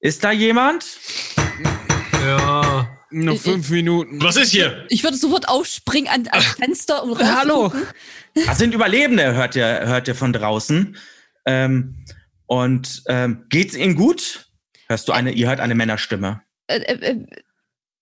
[0.00, 0.84] Ist da jemand?
[2.24, 2.88] Ja.
[3.10, 4.22] Noch Ich- fünf Minuten.
[4.22, 4.84] Was ist hier?
[4.90, 7.72] Ich würde sofort aufspringen an, ans Fenster und Hallo.
[8.46, 10.96] Das sind Überlebende, hört ihr, hört ihr von draußen.
[11.48, 12.04] Ähm,
[12.46, 14.46] und ähm, geht's ihnen gut?
[14.86, 16.42] Hörst du eine, ihr hört eine Männerstimme.
[16.66, 17.26] Äh, äh, äh,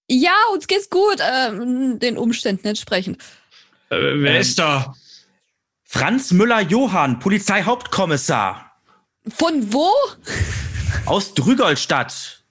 [0.08, 3.22] ja, uns geht's gut, ähm, den Umständen entsprechend.
[3.90, 4.94] Äh, wer Ähm, ist da?
[5.84, 8.72] Franz Müller-Johann, Polizeihauptkommissar
[9.28, 9.90] Von wo?
[11.06, 12.42] aus Drügolstadt.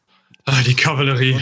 [0.46, 1.42] Ah, die Kavallerie.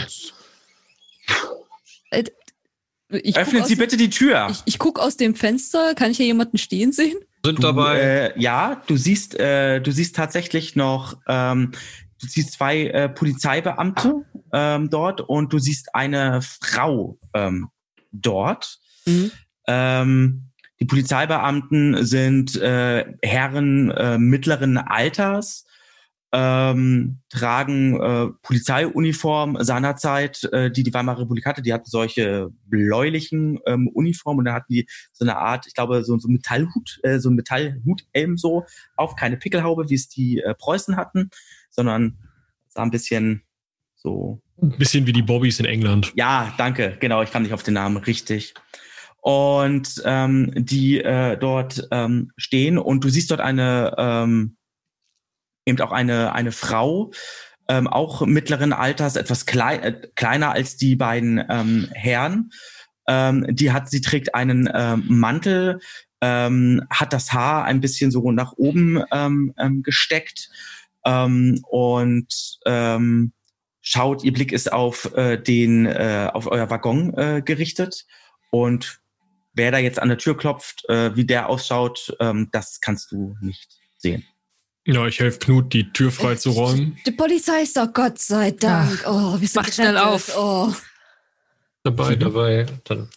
[3.10, 4.48] Ich guck, Öffnen Sie bitte die Tür.
[4.50, 5.94] ich, ich guck aus dem Fenster.
[5.94, 7.18] Kann ich hier jemanden stehen sehen?
[7.44, 8.00] Sind Du, dabei.
[8.00, 11.72] Äh, ja, du siehst, äh, du siehst tatsächlich noch, ähm,
[12.20, 17.68] du siehst zwei äh, Polizeibeamte ähm, dort und du siehst eine Frau ähm,
[18.12, 18.78] dort.
[19.04, 19.30] Mhm.
[19.66, 20.50] Ähm,
[20.80, 25.63] die Polizeibeamten sind äh, Herren äh, mittleren Alters
[26.36, 31.62] ähm, tragen äh, Polizeiuniform seinerzeit, äh, die die Weimarer Republik hatte.
[31.62, 36.02] Die hatten solche bläulichen ähm, Uniformen und da hatten die so eine Art, ich glaube,
[36.02, 38.64] so, so Metallhut, äh, so ein Metallhuthelm so
[38.96, 41.30] auf, keine Pickelhaube, wie es die äh, Preußen hatten,
[41.70, 42.18] sondern
[42.66, 43.42] sah ein bisschen
[43.94, 44.42] so.
[44.60, 46.12] Ein bisschen wie die Bobbys in England.
[46.16, 48.54] Ja, danke, genau, ich kam nicht auf den Namen, richtig.
[49.20, 54.56] Und ähm, die äh, dort ähm, stehen und du siehst dort eine ähm,
[55.66, 57.12] eben auch eine, eine Frau,
[57.68, 62.50] ähm, auch mittleren Alters, etwas klei äh, kleiner als die beiden ähm, Herren.
[63.06, 65.80] Ähm, die hat, sie trägt einen ähm, Mantel,
[66.20, 70.50] ähm, hat das Haar ein bisschen so nach oben ähm, ähm, gesteckt
[71.04, 73.32] ähm, und ähm,
[73.82, 78.06] schaut, ihr Blick ist auf äh, den, äh, auf euer Waggon äh, gerichtet
[78.50, 79.00] und
[79.52, 83.36] wer da jetzt an der Tür klopft, äh, wie der ausschaut, ähm, das kannst du
[83.40, 84.24] nicht sehen.
[84.86, 86.98] Ja, ich helfe Knut, die Tür frei zu räumen.
[87.06, 89.02] Die Polizei ist doch Gott sei Dank.
[89.06, 90.30] oh, wir sind Macht schnell auf.
[90.36, 90.72] Oh.
[91.82, 92.20] Dabei, Mhm.
[92.20, 92.66] dabei.
[92.84, 93.08] Dann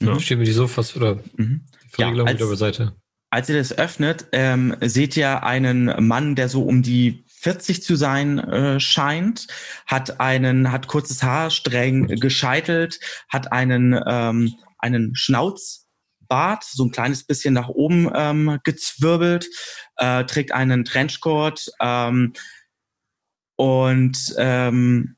[0.00, 0.18] Mhm.
[0.20, 1.64] stehen wir die Sofas oder Mhm.
[1.90, 2.94] Verriegelung als- wieder beiseite.
[3.30, 7.94] Als ihr das öffnet, ähm, seht ihr einen Mann, der so um die 40 zu
[7.96, 9.46] sein äh, scheint,
[9.86, 17.24] hat einen, hat kurzes Haar, streng gescheitelt, hat einen, ähm, einen Schnauzbart, so ein kleines
[17.24, 19.46] bisschen nach oben ähm, gezwirbelt,
[19.96, 22.32] äh, trägt einen Trenchcoat ähm,
[23.56, 25.16] und ähm,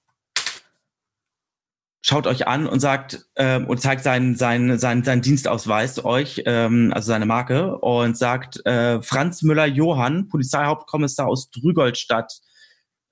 [2.06, 6.92] schaut euch an und sagt ähm, und zeigt seinen, seinen, seinen, seinen Dienstausweis euch, ähm,
[6.94, 12.32] also seine Marke, und sagt äh, Franz Müller-Johann, Polizeihauptkommissar aus Drügolstadt.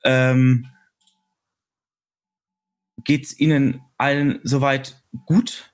[0.05, 0.69] Ähm,
[3.03, 5.73] geht's Ihnen allen soweit gut?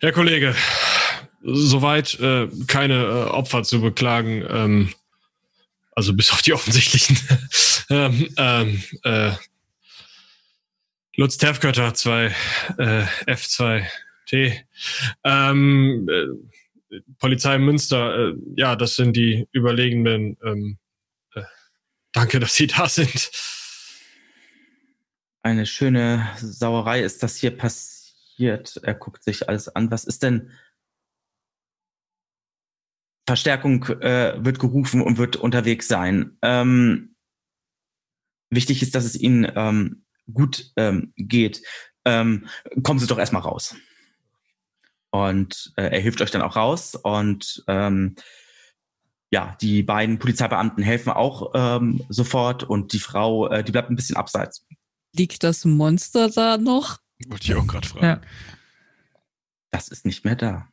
[0.00, 0.54] Herr Kollege,
[1.42, 4.44] soweit äh, keine äh, Opfer zu beklagen.
[4.48, 4.94] Ähm,
[5.92, 7.18] also bis auf die offensichtlichen.
[7.90, 9.32] ähm, ähm, äh,
[11.16, 12.34] Lutz Terfkötter 2
[12.78, 14.64] äh, F2T.
[15.24, 20.36] Ähm, äh, Polizei Münster, äh, ja, das sind die Überlegenen.
[20.44, 20.78] Ähm,
[21.34, 21.42] äh,
[22.12, 23.30] danke, dass Sie da sind.
[25.42, 28.78] Eine schöne Sauerei ist das hier passiert.
[28.82, 29.90] Er guckt sich alles an.
[29.90, 30.50] Was ist denn?
[33.30, 36.36] Verstärkung äh, wird gerufen und wird unterwegs sein.
[36.42, 37.14] Ähm,
[38.50, 40.02] wichtig ist, dass es Ihnen ähm,
[40.32, 41.62] gut ähm, geht.
[42.04, 42.48] Ähm,
[42.82, 43.76] kommen Sie doch erstmal raus.
[45.12, 46.96] Und äh, er hilft euch dann auch raus.
[46.96, 48.16] Und ähm,
[49.30, 52.64] ja, die beiden Polizeibeamten helfen auch ähm, sofort.
[52.64, 54.66] Und die Frau, äh, die bleibt ein bisschen abseits.
[55.14, 56.98] Liegt das Monster da noch?
[57.28, 58.04] Wollte ich auch gerade fragen.
[58.04, 58.20] Ja.
[59.70, 60.66] Das ist nicht mehr da.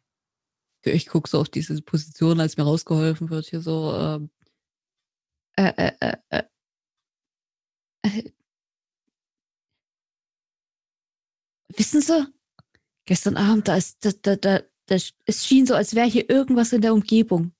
[0.92, 3.94] Ich gucke so auf diese Position, als mir rausgeholfen wird, hier so.
[3.96, 4.30] Ähm,
[5.56, 6.44] äh, äh, äh, äh,
[8.04, 8.32] äh,
[11.76, 12.28] wissen Sie,
[13.06, 14.96] gestern Abend, da ist, da, da, da, da,
[15.26, 17.52] es schien so, als wäre hier irgendwas in der Umgebung.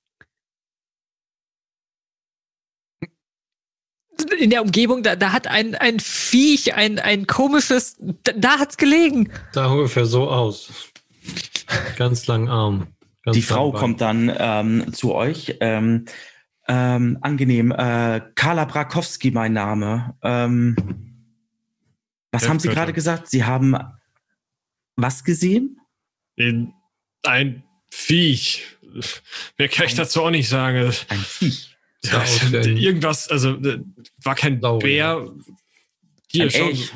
[4.38, 8.76] In der Umgebung, da, da hat ein, ein Viech, ein, ein komisches, da, da hat's
[8.76, 9.32] gelegen.
[9.52, 10.90] Da ungefähr so aus.
[11.96, 12.88] Ganz lang Arm.
[13.24, 13.80] Ganz Die Frau Bein.
[13.80, 15.56] kommt dann ähm, zu euch.
[15.60, 16.04] Ähm,
[16.68, 17.70] ähm, angenehm.
[17.72, 20.14] Äh, Carla Brakowski, mein Name.
[20.22, 20.76] Ähm,
[22.30, 23.28] was Ja, haben Sie gerade gesagt?
[23.28, 23.76] Sie haben
[24.96, 25.80] was gesehen?
[26.36, 26.72] In-
[27.24, 28.64] Ein Viech.
[29.58, 30.92] Mehr kann ich dazu auch nicht sagen.
[31.08, 31.74] Ein Viech.
[32.10, 33.80] Ein- Irgendwas, also äh,
[34.22, 35.16] war kein Saurier.
[35.20, 35.32] Bär.
[36.30, 36.68] Hier Ein schon.
[36.68, 36.92] Elch.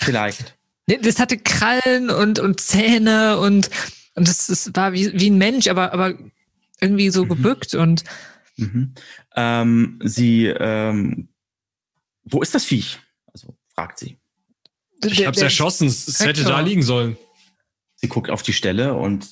[0.00, 0.56] Vielleicht.
[0.86, 3.70] Das hatte Krallen und, und Zähne und,
[4.14, 6.14] und das, das war wie, wie ein Mensch, aber, aber
[6.80, 7.28] irgendwie so Mhm.
[7.28, 8.04] gebückt und
[8.56, 8.94] Mhm.
[9.34, 11.28] Ähm, sie, ähm,
[12.22, 13.00] wo ist das Viech?
[13.32, 14.18] Also fragt sie.
[15.04, 15.88] Ich hab's erschossen.
[15.88, 17.16] Es hätte da liegen sollen.
[17.96, 19.28] Sie guckt auf die Stelle und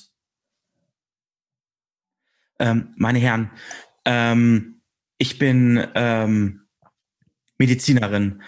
[2.59, 3.51] ähm, meine Herren,
[4.05, 4.81] ähm,
[5.17, 6.67] ich bin ähm,
[7.57, 8.43] Medizinerin.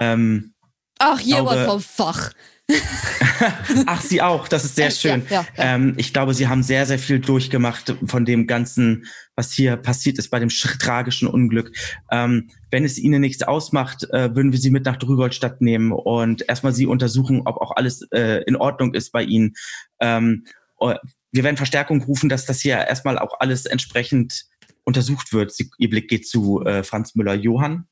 [0.00, 0.54] Ähm,
[0.98, 2.32] Ach, jemand vom Fach.
[3.86, 5.22] ach, Sie auch, das ist sehr schön.
[5.28, 5.74] Ja, ja, ja.
[5.74, 10.18] Ähm, ich glaube, Sie haben sehr, sehr viel durchgemacht von dem Ganzen, was hier passiert
[10.18, 11.72] ist bei dem sch- tragischen Unglück.
[12.10, 16.48] Ähm, wenn es Ihnen nichts ausmacht, äh, würden wir Sie mit nach Drügolstadt nehmen und
[16.48, 19.54] erstmal Sie untersuchen, ob auch alles äh, in Ordnung ist bei Ihnen.
[20.00, 20.44] Ähm,
[20.80, 20.94] äh,
[21.32, 24.44] wir werden Verstärkung rufen, dass das hier erstmal auch alles entsprechend
[24.84, 25.52] untersucht wird.
[25.52, 27.88] Sie, Ihr Blick geht zu äh, Franz Müller-Johann,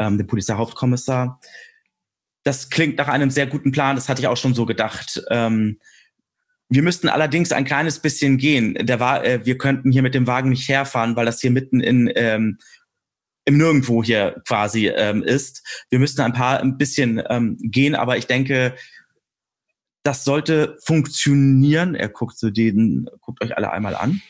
[0.00, 1.40] ähm, dem Polizeihauptkommissar.
[2.48, 5.22] Das klingt nach einem sehr guten Plan, das hatte ich auch schon so gedacht.
[5.28, 5.78] Ähm,
[6.70, 8.72] wir müssten allerdings ein kleines bisschen gehen.
[8.80, 12.10] Der äh, wir könnten hier mit dem Wagen nicht herfahren, weil das hier mitten in,
[12.16, 12.56] ähm,
[13.44, 15.62] im Nirgendwo hier quasi ähm, ist.
[15.90, 18.74] Wir müssten ein paar ein bisschen ähm, gehen, aber ich denke,
[20.02, 21.94] das sollte funktionieren.
[21.94, 24.22] Er guckt so den, guckt euch alle einmal an.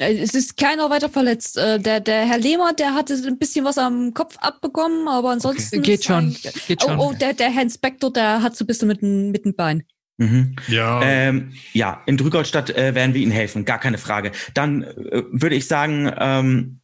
[0.00, 1.56] Äh, Es ist keiner weiter verletzt.
[1.58, 5.82] Äh, Der, der Herr Lehmer, der hatte ein bisschen was am Kopf abbekommen, aber ansonsten.
[5.82, 6.16] Geht ist schon.
[6.16, 6.98] eigentlich- Geht schon.
[6.98, 9.54] Oh, oh, der, der Herr Inspektor, der hat so ein bisschen mit dem, mit dem
[9.54, 9.84] Bein.
[10.18, 10.56] Mhm.
[10.68, 14.32] Ja, Ähm, ja, in Drügoldstadt äh, werden wir Ihnen helfen, gar keine Frage.
[14.52, 16.80] Dann äh, würde ich sagen, ähm,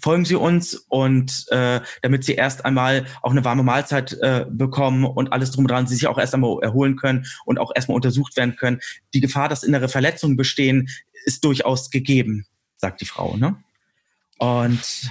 [0.00, 5.04] folgen Sie uns und äh, damit Sie erst einmal auch eine warme Mahlzeit äh, bekommen
[5.04, 7.96] und alles drum und dran, Sie sich auch erst einmal erholen können und auch erstmal
[7.96, 8.78] untersucht werden können.
[9.14, 10.88] Die Gefahr, dass innere Verletzungen bestehen,
[11.24, 13.36] ist durchaus gegeben, sagt die Frau.
[13.36, 13.62] Ne?
[14.38, 15.10] Und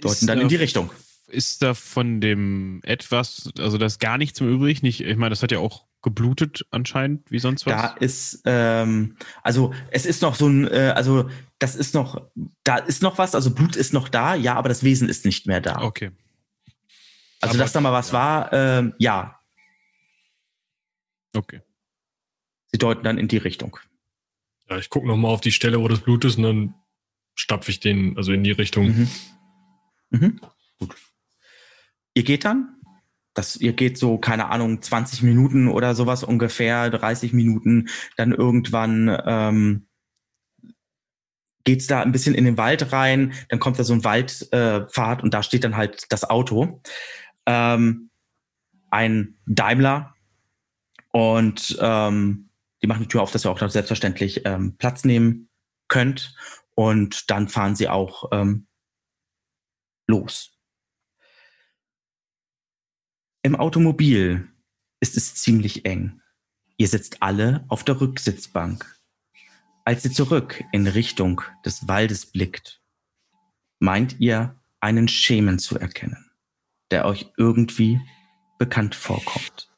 [0.00, 0.90] deuten dann da- in die Richtung.
[1.28, 4.82] Ist da von dem etwas, also da ist gar nichts mehr übrig?
[4.82, 7.72] Nicht, ich meine, das hat ja auch geblutet anscheinend, wie sonst was.
[7.72, 11.28] Da ist, ähm, also es ist noch so ein, äh, also
[11.58, 12.30] das ist noch,
[12.62, 15.46] da ist noch was, also Blut ist noch da, ja, aber das Wesen ist nicht
[15.48, 15.82] mehr da.
[15.82, 16.12] Okay.
[17.40, 18.12] also aber- dass da mal was ja.
[18.12, 19.35] war, ähm, ja,
[21.36, 21.60] Okay.
[22.72, 23.78] sie deuten dann in die Richtung.
[24.68, 26.74] ja ich gucke nochmal auf die Stelle, wo das Blut ist und dann
[27.34, 28.86] stapfe ich den also in die Richtung.
[28.86, 29.10] Mhm.
[30.10, 30.40] Mhm.
[30.78, 30.96] Gut.
[32.14, 32.76] Ihr geht dann?
[33.34, 39.14] Das, ihr geht so, keine Ahnung, 20 Minuten oder sowas ungefähr, 30 Minuten, dann irgendwann
[39.26, 39.88] ähm,
[41.64, 45.22] geht's da ein bisschen in den Wald rein, dann kommt da so ein Waldpfad äh,
[45.22, 46.80] und da steht dann halt das Auto.
[47.44, 48.08] Ähm,
[48.88, 50.15] ein Daimler
[51.16, 52.50] und ähm,
[52.82, 55.48] die machen die Tür auf, dass ihr auch selbstverständlich ähm, Platz nehmen
[55.88, 56.36] könnt
[56.74, 58.66] und dann fahren sie auch ähm,
[60.06, 60.58] los.
[63.42, 64.46] Im Automobil
[65.00, 66.20] ist es ziemlich eng.
[66.76, 68.84] Ihr sitzt alle auf der Rücksitzbank.
[69.86, 72.82] Als ihr zurück in Richtung des Waldes blickt,
[73.78, 76.30] meint ihr einen Schemen zu erkennen,
[76.90, 77.98] der euch irgendwie
[78.58, 79.70] bekannt vorkommt.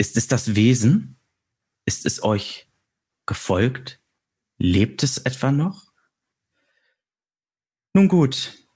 [0.00, 1.20] Ist es das Wesen?
[1.84, 2.72] Ist es euch
[3.26, 4.02] gefolgt?
[4.56, 5.92] Lebt es etwa noch?
[7.92, 8.66] Nun gut,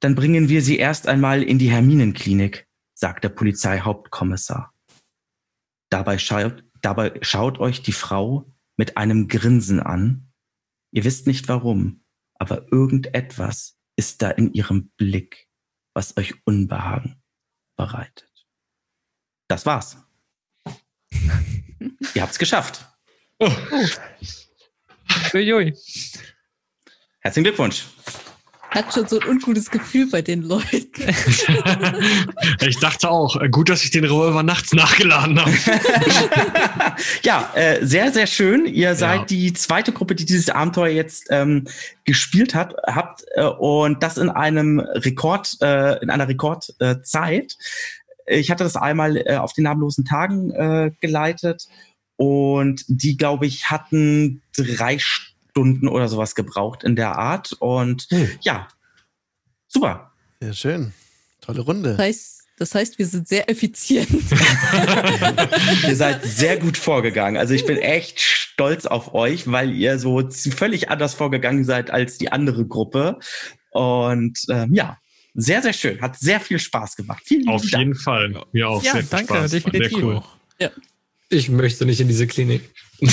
[0.00, 4.74] dann bringen wir Sie erst einmal in die Herminenklinik, sagt der Polizeihauptkommissar.
[5.88, 10.32] Dabei schaut, dabei schaut euch die Frau mit einem Grinsen an.
[10.90, 12.04] Ihr wisst nicht warum,
[12.34, 15.48] aber irgendetwas ist da in ihrem Blick,
[15.94, 17.22] was euch Unbehagen
[17.76, 18.48] bereitet.
[19.46, 19.96] Das war's.
[22.14, 22.84] Ihr habt's geschafft.
[23.38, 23.50] Oh.
[25.34, 25.74] Uiui.
[27.20, 27.84] Herzlichen Glückwunsch.
[28.70, 30.88] Hat schon so ein ungutes Gefühl bei den Leuten.
[32.66, 35.52] ich dachte auch, äh, gut, dass ich den Revolver nachts nachgeladen habe.
[37.22, 38.64] ja, äh, sehr, sehr schön.
[38.64, 39.26] Ihr seid Ja.
[39.26, 41.68] die zweite Gruppe, die dieses Abenteuer jetzt ähm,
[42.04, 47.58] gespielt hat, habt äh, und das in einem Rekord, äh, in einer Rekordzeit.
[48.26, 51.66] Ich hatte das einmal äh, auf den namenlosen Tagen äh, geleitet
[52.16, 58.28] und die, glaube ich, hatten drei Stunden oder sowas gebraucht in der Art und Hm.
[58.42, 58.68] ja,
[59.68, 60.12] super.
[60.40, 60.92] Sehr schön.
[61.40, 61.90] Tolle Runde.
[61.90, 64.08] Das heißt, das heißt, wir sind sehr effizient.
[65.88, 67.36] ihr seid sehr gut vorgegangen.
[67.36, 72.18] Also ich bin echt stolz auf euch, weil ihr so völlig anders vorgegangen seid als
[72.18, 73.18] die andere Gruppe.
[73.72, 74.98] Und ähm, ja,
[75.34, 76.00] sehr, sehr schön.
[76.00, 77.22] Hat sehr viel Spaß gemacht.
[77.24, 77.82] Vielen Auf Dank.
[77.82, 78.34] jeden Fall.
[78.52, 78.82] Mir auch.
[78.82, 79.50] Ja, sehr viel danke, Spaß.
[79.50, 79.90] Definitiv.
[79.90, 80.22] Sehr cool.
[81.30, 82.62] Ich möchte nicht in diese Klinik.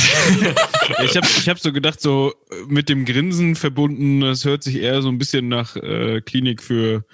[1.04, 4.78] Ich habe ich hab so gedacht, so äh, mit dem Grinsen verbunden, das hört sich
[4.78, 7.06] eher so ein bisschen nach äh, Klinik für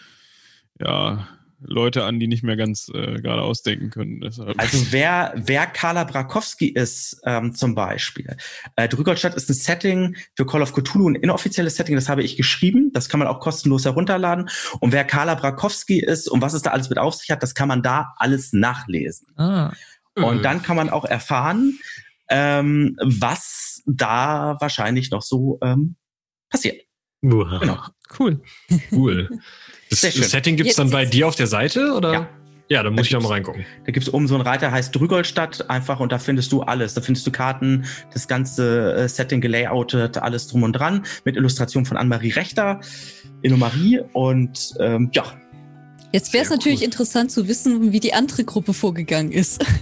[0.80, 1.28] ja,
[1.62, 4.22] Leute an, die nicht mehr ganz äh, gerade ausdenken können.
[4.22, 4.60] Deshalb.
[4.60, 8.38] Also wer, wer Carla Brakowski ist, ähm, zum Beispiel.
[8.76, 12.38] Äh, Drügolstadt ist ein Setting für Call of Cthulhu, ein inoffizielles Setting, das habe ich
[12.38, 12.92] geschrieben.
[12.94, 14.50] Das kann man auch kostenlos herunterladen.
[14.80, 17.56] Und wer Carla Brakowski ist und was es da alles mit auf sich hat, das
[17.56, 19.28] kann man da alles nachlesen.
[19.38, 19.74] Ah,
[20.16, 21.80] Und dann kann man auch erfahren,
[22.30, 25.96] ähm, was da wahrscheinlich noch so ähm,
[26.50, 26.82] passiert.
[27.22, 27.60] Uah.
[27.60, 27.80] Genau.
[28.20, 28.42] cool.
[28.92, 29.30] Cool.
[29.96, 30.22] Das, Sehr schön.
[30.24, 31.94] das Setting gibt's Jetzt dann bei dir auf der Seite?
[31.94, 32.14] Oder?
[32.14, 32.30] Ja.
[32.68, 33.64] Ja, dann muss Da ich da mal reingucken.
[33.86, 36.96] Da gibt's oben so einen Reiter, heißt Drügolstadt einfach und da findest du alles.
[36.96, 41.86] Da findest du Karten, das ganze äh, Setting gelayoutet, alles drum und dran, mit Illustration
[41.86, 42.82] von Anne-Marie Rechter,
[43.44, 45.24] Innomarie und ähm, ja,
[46.12, 46.86] Jetzt wäre es natürlich cool.
[46.86, 49.64] interessant zu wissen, wie die andere Gruppe vorgegangen ist.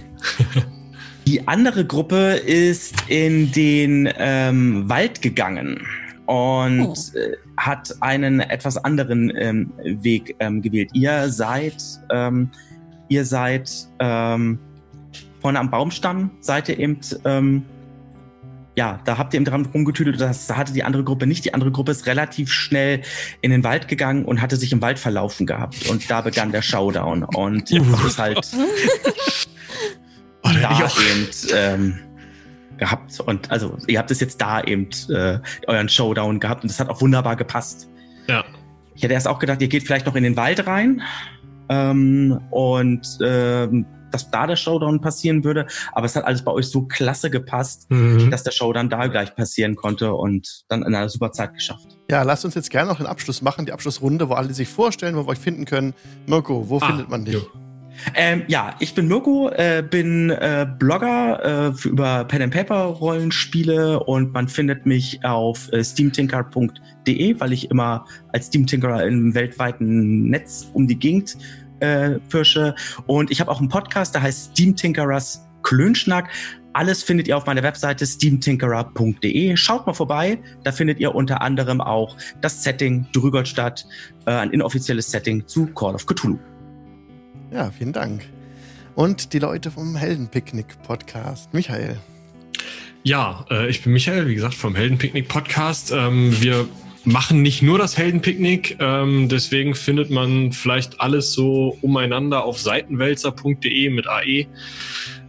[1.26, 5.80] Die andere Gruppe ist in den ähm, Wald gegangen
[6.26, 7.18] und Oh.
[7.18, 10.90] äh, hat einen etwas anderen ähm, Weg ähm, gewählt.
[10.94, 12.50] Ihr seid, ähm,
[13.08, 14.58] ihr seid ähm,
[15.40, 17.64] vorne am Baumstamm, seid ihr eben ähm,
[18.76, 21.44] ja, da habt ihr eben dran rumgetüdelt, das hatte die andere Gruppe nicht.
[21.44, 23.02] Die andere Gruppe ist relativ schnell
[23.40, 25.88] in den Wald gegangen und hatte sich im Wald verlaufen gehabt.
[25.88, 27.22] Und da begann der Showdown.
[27.22, 28.50] Und das ist halt
[30.42, 31.98] oh, da eben ähm,
[32.78, 33.20] gehabt.
[33.20, 36.88] Und also ihr habt es jetzt da eben äh, euren Showdown gehabt und das hat
[36.88, 37.88] auch wunderbar gepasst.
[38.28, 38.44] Ja.
[38.94, 41.02] Ich hätte erst auch gedacht, ihr geht vielleicht noch in den Wald rein
[41.68, 45.66] ähm, und ähm, dass da der Showdown passieren würde.
[45.92, 48.30] Aber es hat alles bei euch so klasse gepasst, mhm.
[48.30, 51.98] dass der Showdown da gleich passieren konnte und dann in einer super Zeit geschafft.
[52.10, 55.16] Ja, lasst uns jetzt gerne noch den Abschluss machen, die Abschlussrunde, wo alle sich vorstellen,
[55.16, 55.94] wo wir euch finden können.
[56.26, 57.34] Mirko, wo ah, findet man dich?
[57.34, 57.63] Jo.
[58.14, 64.00] Ähm, ja, ich bin Mirko, äh, bin äh, Blogger äh, über Pen and Paper Rollenspiele
[64.00, 70.70] und man findet mich auf äh, steamtinker.de, weil ich immer als Steamtinkerer im weltweiten Netz
[70.72, 71.36] um die Gegend
[71.80, 72.74] äh, Pirsche.
[73.06, 76.28] Und ich habe auch einen Podcast, der heißt Steam Tinkerers Klönschnack.
[76.72, 79.56] Alles findet ihr auf meiner Webseite steamtinkerer.de.
[79.56, 80.38] Schaut mal vorbei.
[80.64, 83.86] Da findet ihr unter anderem auch das Setting Drügolstadt,
[84.26, 86.38] äh, ein inoffizielles Setting zu Call of Cthulhu.
[87.54, 88.24] Ja, vielen Dank.
[88.96, 91.54] Und die Leute vom Heldenpicknick Podcast.
[91.54, 91.96] Michael.
[93.04, 95.92] Ja, äh, ich bin Michael, wie gesagt, vom Heldenpicknick Podcast.
[95.92, 96.66] Ähm, wir
[97.04, 103.88] machen nicht nur das Heldenpicknick, ähm, deswegen findet man vielleicht alles so umeinander auf seitenwälzer.de
[103.90, 104.46] mit AE.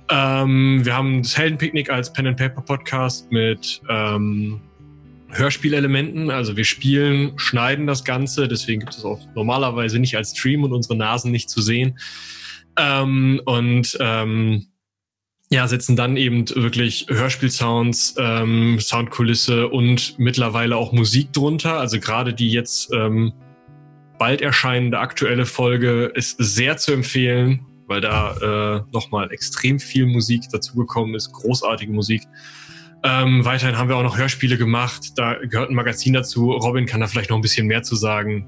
[0.09, 4.61] Ähm, wir haben das Heldenpicknick als Pen and Paper Podcast mit ähm,
[5.37, 6.29] Hörspielelementen.
[6.31, 10.73] Also wir spielen, schneiden das Ganze, deswegen gibt es auch normalerweise nicht als Stream und
[10.73, 11.97] unsere Nasen nicht zu sehen.
[12.77, 14.67] Ähm, und ähm,
[15.49, 21.79] ja, setzen dann eben wirklich Hörspielsounds, ähm, Soundkulisse und mittlerweile auch Musik drunter.
[21.79, 23.33] Also gerade die jetzt ähm,
[24.17, 30.43] bald erscheinende aktuelle Folge ist sehr zu empfehlen, weil da äh, nochmal extrem viel Musik
[30.51, 32.23] dazugekommen ist, großartige Musik.
[33.05, 36.51] Ähm, weiterhin haben wir auch noch Hörspiele gemacht, da gehört ein Magazin dazu.
[36.51, 38.47] Robin kann da vielleicht noch ein bisschen mehr zu sagen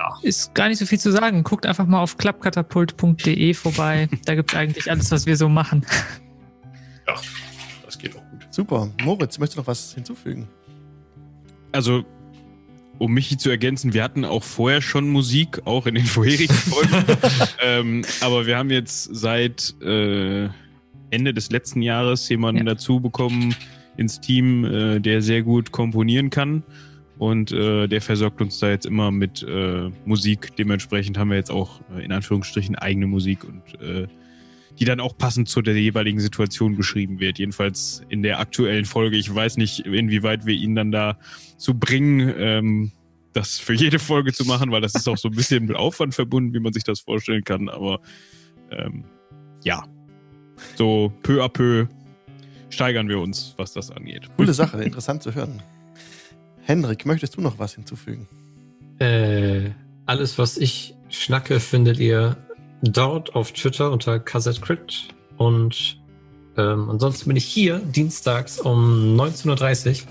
[0.00, 0.18] ja.
[0.22, 1.42] Ist gar nicht so viel zu sagen.
[1.42, 4.08] Guckt einfach mal auf klappkatapult.de vorbei.
[4.24, 5.84] da gibt es eigentlich alles, was wir so machen.
[7.06, 7.14] Ja,
[7.84, 8.46] das geht auch gut.
[8.50, 8.90] Super.
[9.02, 10.48] Moritz, möchtest du noch was hinzufügen?
[11.72, 12.04] Also,
[12.98, 17.04] um mich zu ergänzen, wir hatten auch vorher schon Musik, auch in den vorherigen Folgen.
[17.62, 20.48] ähm, aber wir haben jetzt seit äh,
[21.10, 22.74] Ende des letzten Jahres jemanden ja.
[22.74, 23.54] dazu bekommen
[23.96, 26.62] ins Team, äh, der sehr gut komponieren kann.
[27.18, 30.56] Und äh, der versorgt uns da jetzt immer mit äh, Musik.
[30.56, 34.06] Dementsprechend haben wir jetzt auch äh, in Anführungsstrichen eigene Musik und äh,
[34.78, 37.38] die dann auch passend zu der jeweiligen Situation geschrieben wird.
[37.38, 39.18] Jedenfalls in der aktuellen Folge.
[39.18, 41.18] Ich weiß nicht, inwieweit wir ihn dann da
[41.58, 42.92] zu bringen, ähm,
[43.34, 46.14] das für jede Folge zu machen, weil das ist auch so ein bisschen mit Aufwand
[46.14, 47.68] verbunden, wie man sich das vorstellen kann.
[47.68, 48.00] Aber
[48.70, 49.04] ähm,
[49.62, 49.84] ja,
[50.76, 51.86] so peu à peu
[52.70, 54.28] steigern wir uns, was das angeht.
[54.36, 55.62] Coole Sache, interessant zu hören.
[56.62, 58.28] Henrik, möchtest du noch was hinzufügen?
[58.98, 59.70] Äh,
[60.06, 62.36] alles, was ich schnacke, findet ihr
[62.82, 65.08] dort auf Twitter unter Crit.
[65.36, 65.98] Und
[66.56, 70.08] ähm, ansonsten bin ich hier dienstags um 19.30 Uhr,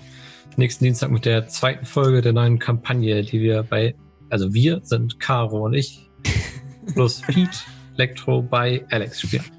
[0.58, 3.96] nächsten Dienstag mit der zweiten Folge der neuen Kampagne, die wir bei,
[4.30, 6.10] also wir sind Caro und ich,
[6.94, 7.50] plus Pete,
[7.96, 9.59] Elektro bei Alex spielen.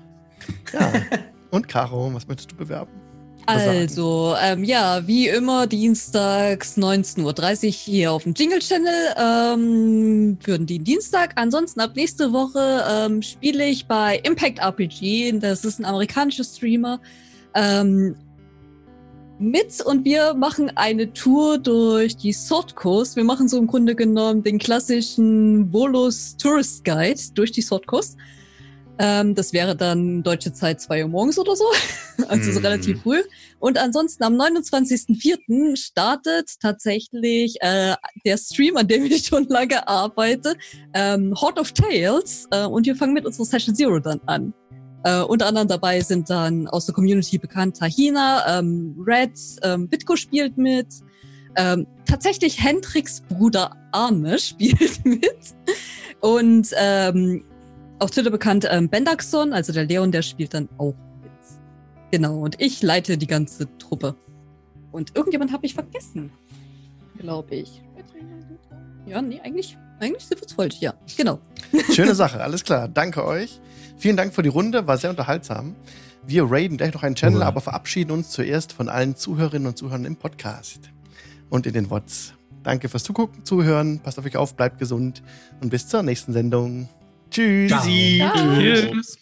[0.73, 0.93] Ja.
[1.51, 2.93] Und Caro, was möchtest du bewerben?
[3.47, 10.59] Also, ähm, ja, wie immer dienstags 19.30 Uhr hier auf dem Jingle Channel ähm, für
[10.59, 11.33] den Dienstag.
[11.37, 15.33] Ansonsten ab nächste Woche ähm, spiele ich bei Impact RPG.
[15.41, 17.01] Das ist ein amerikanischer Streamer.
[17.55, 18.15] Ähm,
[19.41, 23.17] mit und wir machen eine Tour durch die Sword Coast.
[23.17, 28.19] Wir machen so im Grunde genommen den klassischen Volus Tourist Guide durch die Sword Coast.
[29.03, 31.65] Ähm, das wäre dann deutsche Zeit 2 Uhr morgens oder so.
[32.29, 32.53] also mm.
[32.53, 33.23] so relativ früh.
[33.59, 35.75] Und ansonsten am 29.04.
[35.77, 37.95] startet tatsächlich äh,
[38.27, 40.55] der Stream, an dem ich schon lange arbeite,
[40.93, 42.47] ähm, Horde of Tales.
[42.51, 44.53] Äh, und wir fangen mit unserer Session Zero dann an.
[45.05, 50.15] Äh, unter anderem dabei sind dann aus der Community bekannt Tahina, ähm, Red, ähm, Bitko
[50.17, 50.89] spielt mit.
[51.57, 55.55] Ähm, tatsächlich Hendricks Bruder Arne spielt mit.
[56.20, 57.45] Und ähm,
[58.01, 61.31] auf Twitter bekannt ähm, Bendaxon, also der Leon, der spielt dann auch mit.
[62.11, 64.17] Genau, und ich leite die ganze Truppe.
[64.91, 66.33] Und irgendjemand habe ich vergessen,
[67.19, 67.83] glaube ich.
[69.07, 70.69] Ja, nee, eigentlich, eigentlich sind wir es voll.
[70.81, 71.41] Ja, genau.
[71.93, 72.89] Schöne Sache, alles klar.
[72.89, 73.61] Danke euch.
[73.97, 75.77] Vielen Dank für die Runde, war sehr unterhaltsam.
[76.27, 80.05] Wir raiden gleich noch einen Channel, aber verabschieden uns zuerst von allen Zuhörerinnen und Zuhörern
[80.05, 80.91] im Podcast
[81.49, 82.35] und in den WOTS.
[82.62, 85.23] Danke fürs Zugucken, Zuhören, passt auf euch auf, bleibt gesund
[85.61, 86.89] und bis zur nächsten Sendung.
[87.31, 87.70] Tschüss.
[87.70, 87.83] Ciao.
[87.83, 88.59] Ciao.
[88.59, 89.17] Tschüss.